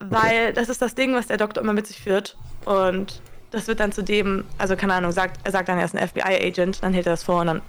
Weil 0.00 0.52
das 0.52 0.68
ist 0.68 0.80
das 0.80 0.94
Ding, 0.94 1.14
was 1.14 1.26
der 1.26 1.36
Doktor 1.38 1.60
immer 1.62 1.72
mit 1.72 1.86
sich 1.86 2.00
führt. 2.00 2.36
Und 2.64 3.20
das 3.50 3.66
wird 3.66 3.80
dann 3.80 3.92
zu 3.92 4.02
dem, 4.02 4.44
also 4.58 4.76
keine 4.76 4.94
Ahnung, 4.94 5.10
sagt, 5.12 5.40
er 5.44 5.52
sagt 5.52 5.68
dann, 5.68 5.78
er 5.78 5.84
ist 5.84 5.94
ein 5.96 6.06
FBI-Agent, 6.06 6.82
dann 6.82 6.92
hält 6.92 7.06
er 7.06 7.12
das 7.14 7.24
vor 7.24 7.40
und 7.40 7.46
dann 7.48 7.62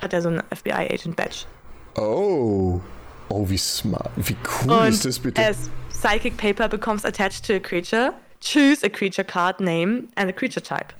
hat 0.00 0.12
er 0.12 0.22
so 0.22 0.28
ein 0.30 0.42
FBI-Agent-Badge. 0.54 1.44
Oh. 1.96 2.80
Oh, 3.28 3.48
wie 3.48 3.58
smart. 3.58 4.10
Wie 4.16 4.36
cool 4.64 4.72
Und 4.72 4.88
ist 4.88 5.04
das 5.04 5.18
bitte? 5.18 5.42
as 5.44 5.68
psychic 5.90 6.36
paper 6.36 6.68
becomes 6.68 7.04
attached 7.04 7.44
to 7.46 7.54
a 7.54 7.58
creature, 7.60 8.12
choose 8.40 8.84
a 8.84 8.88
creature 8.88 9.24
card 9.24 9.58
name 9.60 10.08
and 10.14 10.30
a 10.30 10.32
creature 10.32 10.62
type. 10.62 10.92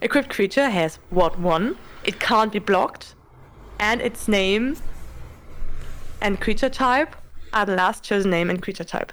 Equipped 0.00 0.28
creature 0.28 0.68
has 0.70 0.98
what 1.10 1.38
one, 1.40 1.74
it 2.04 2.20
can't 2.20 2.50
be 2.52 2.58
blocked, 2.60 3.14
and 3.78 4.00
its 4.02 4.28
name 4.28 4.76
and 6.20 6.40
creature 6.40 6.70
type 6.70 7.16
are 7.52 7.66
the 7.66 7.74
last 7.74 8.04
chosen 8.04 8.30
name 8.30 8.50
and 8.50 8.60
creature 8.62 8.86
type. 8.86 9.12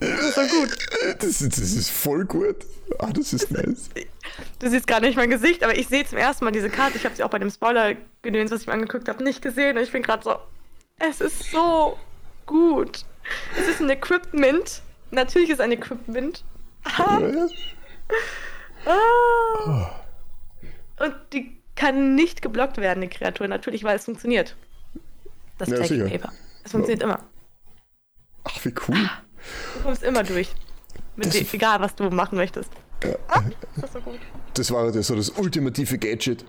Das 0.00 0.08
ist 0.20 0.34
so 0.34 0.40
gut. 0.60 0.76
Das, 1.20 1.40
ist- 1.40 1.52
das 1.58 1.72
ist 1.72 1.90
voll 1.90 2.24
gut. 2.24 2.56
Ah, 2.98 3.10
das 3.12 3.32
ist 3.32 3.50
nice. 3.50 3.88
Du 4.58 4.68
siehst 4.68 4.86
gar 4.86 5.00
nicht 5.00 5.16
mein 5.16 5.30
Gesicht, 5.30 5.62
aber 5.62 5.76
ich 5.76 5.88
sehe 5.88 6.04
zum 6.04 6.18
ersten 6.18 6.44
Mal 6.44 6.50
diese 6.50 6.68
Karte. 6.70 6.96
Ich 6.96 7.04
habe 7.04 7.14
sie 7.14 7.22
auch 7.22 7.30
bei 7.30 7.38
dem 7.38 7.50
Spoiler-Gedöns, 7.50 8.50
was 8.50 8.62
ich 8.62 8.66
mir 8.66 8.72
angeguckt 8.74 9.08
habe, 9.08 9.22
nicht 9.22 9.40
gesehen. 9.42 9.76
Und 9.76 9.82
ich 9.84 9.92
bin 9.92 10.02
gerade 10.02 10.22
so, 10.24 10.36
es 10.98 11.20
ist 11.20 11.50
so 11.50 11.96
gut. 12.46 13.04
Es 13.58 13.68
ist 13.68 13.80
ein 13.80 13.90
Equipment. 13.90 14.82
Natürlich 15.10 15.50
ist 15.50 15.60
ein 15.60 15.72
Equipment. 15.72 16.44
Ah, 16.84 17.20
ah. 18.86 19.90
Und 20.98 21.14
die 21.32 21.61
kann 21.74 22.14
nicht 22.14 22.42
geblockt 22.42 22.76
werden, 22.78 23.00
die 23.00 23.08
Kreatur. 23.08 23.48
Natürlich, 23.48 23.84
weil 23.84 23.96
es 23.96 24.04
funktioniert. 24.04 24.56
Das 25.58 25.68
Ja, 25.68 25.84
sicher. 25.84 26.08
Paper. 26.08 26.32
Es 26.64 26.72
funktioniert 26.72 27.02
immer. 27.02 27.20
Ach, 28.44 28.64
wie 28.64 28.74
cool. 28.88 29.10
Du 29.74 29.82
kommst 29.82 30.02
immer 30.02 30.22
durch. 30.22 30.52
Dem, 31.16 31.46
egal, 31.52 31.80
was 31.80 31.94
du 31.94 32.04
machen 32.10 32.36
möchtest. 32.36 32.70
Ja. 33.04 33.16
Ah, 33.28 33.42
das 33.76 33.92
so 33.92 34.00
gut. 34.00 34.20
Das 34.54 34.70
war 34.70 34.94
ja 34.94 35.02
so 35.02 35.14
das 35.16 35.30
ultimative 35.30 35.98
Gadget. 35.98 36.44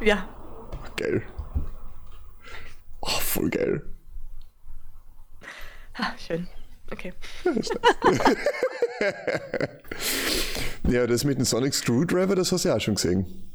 Ja. 0.00 0.28
Geil. 0.96 1.22
Oh, 3.00 3.08
voll 3.08 3.50
geil. 3.50 3.82
Ah, 5.94 6.12
schön. 6.18 6.46
Okay. 6.90 7.12
Ja, 10.86 11.06
das 11.06 11.24
mit 11.24 11.38
dem 11.38 11.44
Sonic 11.44 11.74
Screwdriver, 11.74 12.34
das 12.34 12.52
hast 12.52 12.64
du 12.64 12.68
ja 12.68 12.76
auch 12.76 12.80
schon 12.80 12.96
gesehen. 12.96 13.53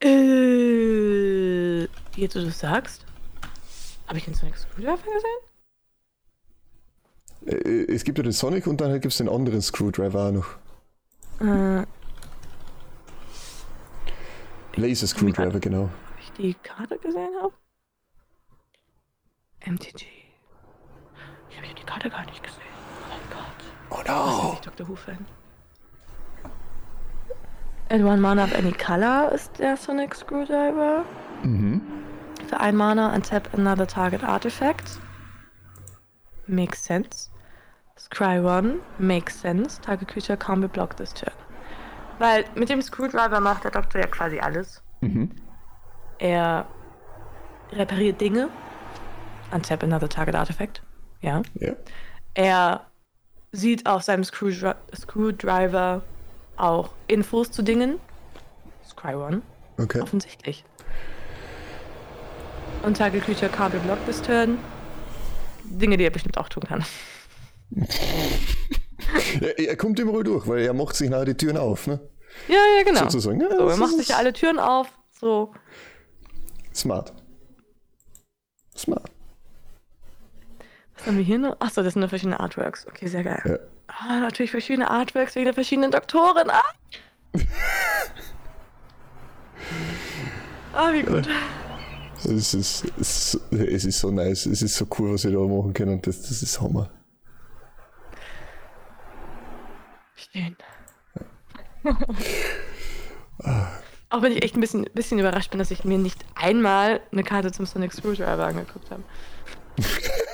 Äh, 0.00 1.82
jetzt 2.16 2.34
du 2.36 2.44
das 2.44 2.58
sagst? 2.58 3.04
Habe 4.06 4.18
ich 4.18 4.24
den 4.24 4.34
Sonic 4.34 4.56
Screwdriver 4.56 4.96
gesehen? 4.96 5.40
Äh, 7.64 7.92
Es 7.94 8.04
gibt 8.04 8.18
ja 8.18 8.24
den 8.24 8.32
Sonic 8.32 8.66
und 8.66 8.80
dann 8.80 8.92
gibt 9.00 9.12
es 9.12 9.18
den 9.18 9.28
anderen 9.28 9.60
Screwdriver 9.62 10.32
noch. 10.32 10.46
Äh, 11.40 11.84
Laser 14.76 15.06
Screwdriver, 15.08 15.58
genau. 15.60 15.84
ob 15.84 15.90
ich 16.20 16.30
die 16.32 16.54
Karte 16.54 16.98
gesehen 16.98 17.30
habe? 17.42 17.52
MTG. 19.66 20.06
Ich 21.50 21.56
habe 21.56 21.66
die 21.74 21.84
Karte 21.84 22.08
gar 22.08 22.24
nicht 22.26 22.42
gesehen. 22.42 22.62
Oh 23.02 23.08
mein 23.10 23.20
Gott. 23.30 23.58
Oh 23.90 24.02
no! 24.06 24.38
ist 24.46 24.50
nicht 24.52 24.66
Dr. 24.66 24.88
Who-Fan? 24.88 25.26
Add 27.90 28.04
one 28.04 28.20
Mana 28.20 28.44
of 28.44 28.54
any 28.54 28.72
color 28.72 29.32
ist 29.32 29.58
der 29.58 29.76
Sonic 29.76 30.14
Screwdriver. 30.14 31.04
Mhm. 31.42 31.80
Für 32.46 32.60
ein 32.60 32.76
Mana 32.76 33.14
untap 33.14 33.48
another 33.54 33.86
target 33.86 34.22
artifact. 34.22 35.00
Makes 36.46 36.84
sense. 36.84 37.30
Scry 37.98 38.40
one 38.40 38.80
makes 38.98 39.40
sense. 39.40 39.80
Target 39.80 40.08
creature 40.08 40.36
can't 40.36 40.60
be 40.60 40.68
blocked 40.68 40.98
this 40.98 41.14
turn. 41.14 41.32
Weil 42.18 42.44
mit 42.54 42.68
dem 42.68 42.82
Screwdriver 42.82 43.40
macht 43.40 43.64
der 43.64 43.70
Doktor 43.70 44.00
ja 44.00 44.06
quasi 44.06 44.38
alles. 44.38 44.82
Mhm. 45.00 45.30
Er 46.18 46.66
repariert 47.72 48.20
Dinge. 48.20 48.50
Untap 49.50 49.82
another 49.82 50.08
target 50.08 50.34
artifact. 50.34 50.82
Ja. 51.20 51.40
Ja. 51.54 51.72
Er 52.34 52.86
sieht 53.52 53.86
auf 53.86 54.02
seinem 54.02 54.24
Screwdri 54.24 54.74
Screwdriver 54.94 56.02
auch 56.60 56.90
Infos 57.06 57.50
zu 57.50 57.62
Dingen. 57.62 57.98
One. 59.14 59.42
Okay. 59.78 60.00
Offensichtlich. 60.00 60.64
Und 62.82 62.96
can't 63.48 63.70
be 63.70 63.78
blocked 63.78 64.06
this 64.06 64.22
turn. 64.22 64.58
Dinge, 65.64 65.96
die 65.96 66.04
er 66.04 66.10
bestimmt 66.10 66.38
auch 66.38 66.48
tun 66.48 66.64
kann. 66.64 66.84
Er, 69.40 69.58
er 69.58 69.76
kommt 69.76 69.98
immer 70.00 70.22
durch, 70.22 70.46
weil 70.46 70.60
er 70.64 70.74
macht 70.74 70.96
sich 70.96 71.08
nachher 71.08 71.24
die 71.26 71.34
Türen 71.34 71.56
auf, 71.56 71.86
ne? 71.86 72.00
Ja, 72.46 72.56
ja, 72.76 72.82
genau. 72.84 73.00
Sozusagen. 73.00 73.40
Ja, 73.40 73.50
So, 73.56 73.68
er 73.68 73.76
macht 73.76 73.94
sich 73.96 74.08
ja 74.08 74.16
alle 74.16 74.32
Türen 74.32 74.58
auf. 74.58 74.88
So. 75.18 75.52
Smart. 76.74 77.12
Smart. 78.76 79.10
Was 80.98 81.06
haben 81.06 81.16
wir 81.16 81.24
hier 81.24 81.38
noch? 81.38 81.60
Achso, 81.60 81.82
das 81.82 81.94
sind 81.94 82.00
nur 82.00 82.08
verschiedene 82.08 82.40
Artworks. 82.40 82.86
Okay, 82.88 83.06
sehr 83.06 83.22
geil. 83.22 83.40
Ja. 83.44 83.58
Ah, 83.86 84.18
natürlich 84.20 84.50
verschiedene 84.50 84.90
Artworks 84.90 85.34
wegen 85.36 85.44
der 85.44 85.54
verschiedenen 85.54 85.90
Doktoren. 85.92 86.50
Ah, 86.50 86.62
ah 90.74 90.92
wie 90.92 91.02
gut. 91.02 91.28
Es 92.18 92.24
ist, 92.26 92.54
es, 92.54 92.84
ist, 92.96 93.40
es 93.52 93.84
ist 93.84 94.00
so 94.00 94.10
nice, 94.10 94.46
es 94.46 94.60
ist 94.60 94.74
so 94.74 94.86
cool, 94.98 95.14
was 95.14 95.22
wir 95.24 95.30
da 95.30 95.38
machen 95.38 95.72
können. 95.72 96.02
Das, 96.02 96.22
das 96.22 96.42
ist 96.42 96.60
Hammer. 96.60 96.90
Schön. 100.16 100.56
Auch 104.10 104.22
wenn 104.22 104.32
ich 104.32 104.42
echt 104.42 104.56
ein 104.56 104.60
bisschen, 104.60 104.84
bisschen 104.94 105.20
überrascht 105.20 105.50
bin, 105.50 105.58
dass 105.58 105.70
ich 105.70 105.84
mir 105.84 105.98
nicht 105.98 106.24
einmal 106.34 107.00
eine 107.12 107.22
Karte 107.22 107.52
zum 107.52 107.66
Sonic 107.66 107.92
Screwdriver 107.92 108.46
angeguckt 108.46 108.90
habe. 108.90 109.04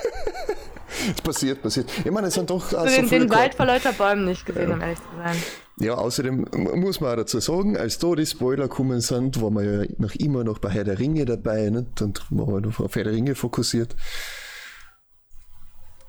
Es 1.15 1.21
passiert, 1.23 1.61
passiert. 1.61 1.89
Ich 2.03 2.11
meine, 2.11 2.27
es 2.27 2.33
sind 2.33 2.49
doch 2.49 2.73
Also 2.73 2.87
so 2.87 3.01
den, 3.01 3.09
den 3.09 3.29
Wald 3.29 3.55
vor 3.55 3.65
lauter 3.65 3.93
Bäumen 3.93 4.25
nicht 4.25 4.45
gesehen, 4.45 4.71
um 4.71 4.81
ehrlich 4.81 4.99
zu 4.99 5.05
sein. 5.17 5.35
Ja, 5.77 5.95
außerdem 5.95 6.45
muss 6.75 7.01
man 7.01 7.11
auch 7.11 7.17
dazu 7.17 7.39
sagen, 7.39 7.75
als 7.75 7.99
da 7.99 8.15
die 8.15 8.25
Spoiler 8.25 8.69
gekommen 8.69 9.01
sind, 9.01 9.41
waren 9.41 9.55
wir 9.55 9.63
ja 9.63 9.89
noch 9.97 10.15
immer 10.15 10.43
noch 10.43 10.59
bei 10.59 10.69
Herr 10.69 10.85
der 10.85 10.99
Ringe 10.99 11.25
dabei, 11.25 11.69
nicht? 11.69 12.01
Und 12.01 12.21
waren 12.31 12.63
wir 12.63 12.85
auf 12.85 12.95
Herr 12.95 13.03
der 13.03 13.13
Ringe 13.13 13.35
fokussiert. 13.35 13.95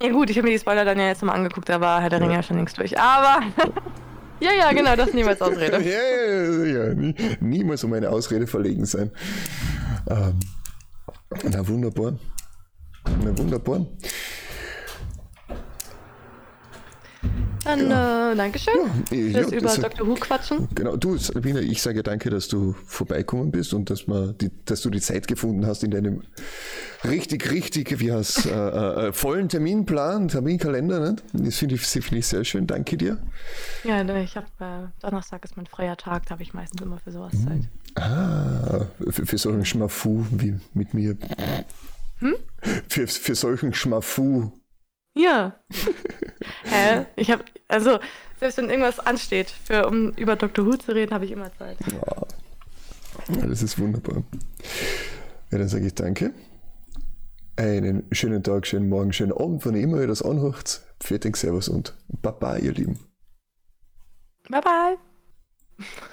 Ja 0.01 0.11
gut, 0.11 0.30
ich 0.30 0.36
habe 0.36 0.47
mir 0.47 0.53
die 0.53 0.61
Spoiler 0.61 0.84
dann 0.84 0.99
ja 0.99 1.09
jetzt 1.09 1.22
nochmal 1.22 1.36
angeguckt, 1.36 1.68
da 1.68 1.80
war 1.80 2.01
Herr 2.01 2.11
der 2.11 2.20
Ringe 2.20 2.34
ja 2.34 2.42
schon 2.42 2.57
längst 2.57 2.78
durch. 2.78 2.99
Aber 2.99 3.44
ja, 4.40 4.53
ja, 4.53 4.72
genau, 4.72 4.94
das 4.94 5.12
niemals 5.14 5.40
Ja, 5.40 5.47
Ausrede. 5.47 5.82
ja, 5.82 6.64
ja, 6.64 6.86
ja 6.88 6.94
nie, 6.94 7.14
niemals 7.40 7.82
um 7.82 7.92
eine 7.92 8.11
Ausrede 8.11 8.47
verlegen 8.47 8.84
sein. 8.84 9.11
Ähm, 10.09 10.38
na 11.51 11.66
wunderbar. 11.66 12.18
Na 13.24 13.36
wunderbar. 13.36 13.86
Dann 17.67 17.91
Ja. 17.91 18.33
äh, 18.33 18.37
Dankeschön 18.37 18.75
eh, 19.11 19.31
fürs 19.33 19.51
ja, 19.51 19.59
über 19.59 19.77
Dr. 19.77 20.07
Who 20.07 20.14
quatschen. 20.14 20.69
Genau, 20.75 20.97
du, 20.97 21.17
Sabine, 21.19 21.61
ich 21.61 21.83
sage 21.83 22.05
danke, 22.05 22.31
dass 22.31 22.47
du 22.47 22.77
vorbeikommen 22.87 23.51
bist 23.51 23.75
und 23.75 23.91
dass, 23.91 24.07
man 24.07 24.39
die, 24.39 24.51
dass 24.64 24.83
du 24.83 24.91
die 24.91 25.01
Zeit 25.01 25.27
gefunden 25.27 25.67
hast 25.67 25.83
in 25.83 25.91
deinem 25.91 26.23
richtig, 27.05 27.51
richtig, 27.51 27.99
wie 27.99 28.12
heißt 28.12 28.47
äh, 28.47 29.09
äh, 29.09 29.12
vollen 29.12 29.49
Terminplan, 29.49 30.29
Terminkalender. 30.29 31.01
Ne? 31.01 31.17
Das 31.33 31.57
finde 31.57 31.75
ich, 31.75 31.83
finde 31.83 32.19
ich 32.19 32.27
sehr 32.29 32.45
schön. 32.45 32.69
Danke 32.69 32.97
dir. 32.97 33.19
Ja, 33.83 34.03
ich 34.21 34.37
habe 34.37 34.47
äh, 34.61 34.87
Donnerstag 35.03 35.45
ist 35.45 35.57
mein 35.57 35.67
freier 35.67 35.97
Tag, 35.97 36.27
da 36.27 36.31
habe 36.33 36.45
ich 36.45 36.55
meistens 36.55 36.81
immer 36.81 36.99
für 36.99 37.11
sowas 37.11 37.33
Zeit. 37.45 37.69
Ah, 37.97 38.87
für, 39.11 39.27
für 39.27 39.39
solchen 39.39 39.64
Schmafu 39.64 40.25
wie 40.31 40.55
mit 40.73 40.95
mir. 40.95 41.17
Für, 42.89 43.07
für 43.09 43.35
solchen 43.35 43.75
Schmafu. 43.75 44.53
Ja. 45.17 45.59
Hä? 46.64 47.07
Ich 47.17 47.31
habe, 47.31 47.43
also, 47.69 47.99
selbst 48.39 48.59
wenn 48.59 48.69
irgendwas 48.69 49.01
ansteht, 49.01 49.51
für, 49.51 49.87
um 49.89 50.11
über 50.12 50.37
Dr. 50.37 50.67
Who 50.67 50.77
zu 50.77 50.93
reden, 50.93 51.14
habe 51.14 51.25
ich 51.25 51.31
immer 51.31 51.51
Zeit. 51.57 51.79
Ja, 53.29 53.47
das 53.47 53.62
ist 53.62 53.79
wunderbar. 53.79 54.23
Ja, 55.51 55.59
dann 55.59 55.69
sage 55.69 55.87
ich 55.87 55.95
danke. 55.95 56.33
Einen 57.57 58.07
schönen 58.12 58.43
Tag, 58.43 58.67
schönen 58.67 58.91
Morgen, 58.91 59.14
schönen 59.14 59.33
Abend, 59.33 59.64
wann 59.64 59.75
immer 59.75 60.01
ihr 60.01 60.07
das 60.07 60.21
anhört. 60.21 60.83
Fertig, 61.01 61.39
Servus 61.39 61.69
und 61.69 61.95
Baba, 62.09 62.59
ihr 62.59 62.73
Lieben. 62.73 62.99
Bye, 64.51 64.61
bye. 64.61 66.07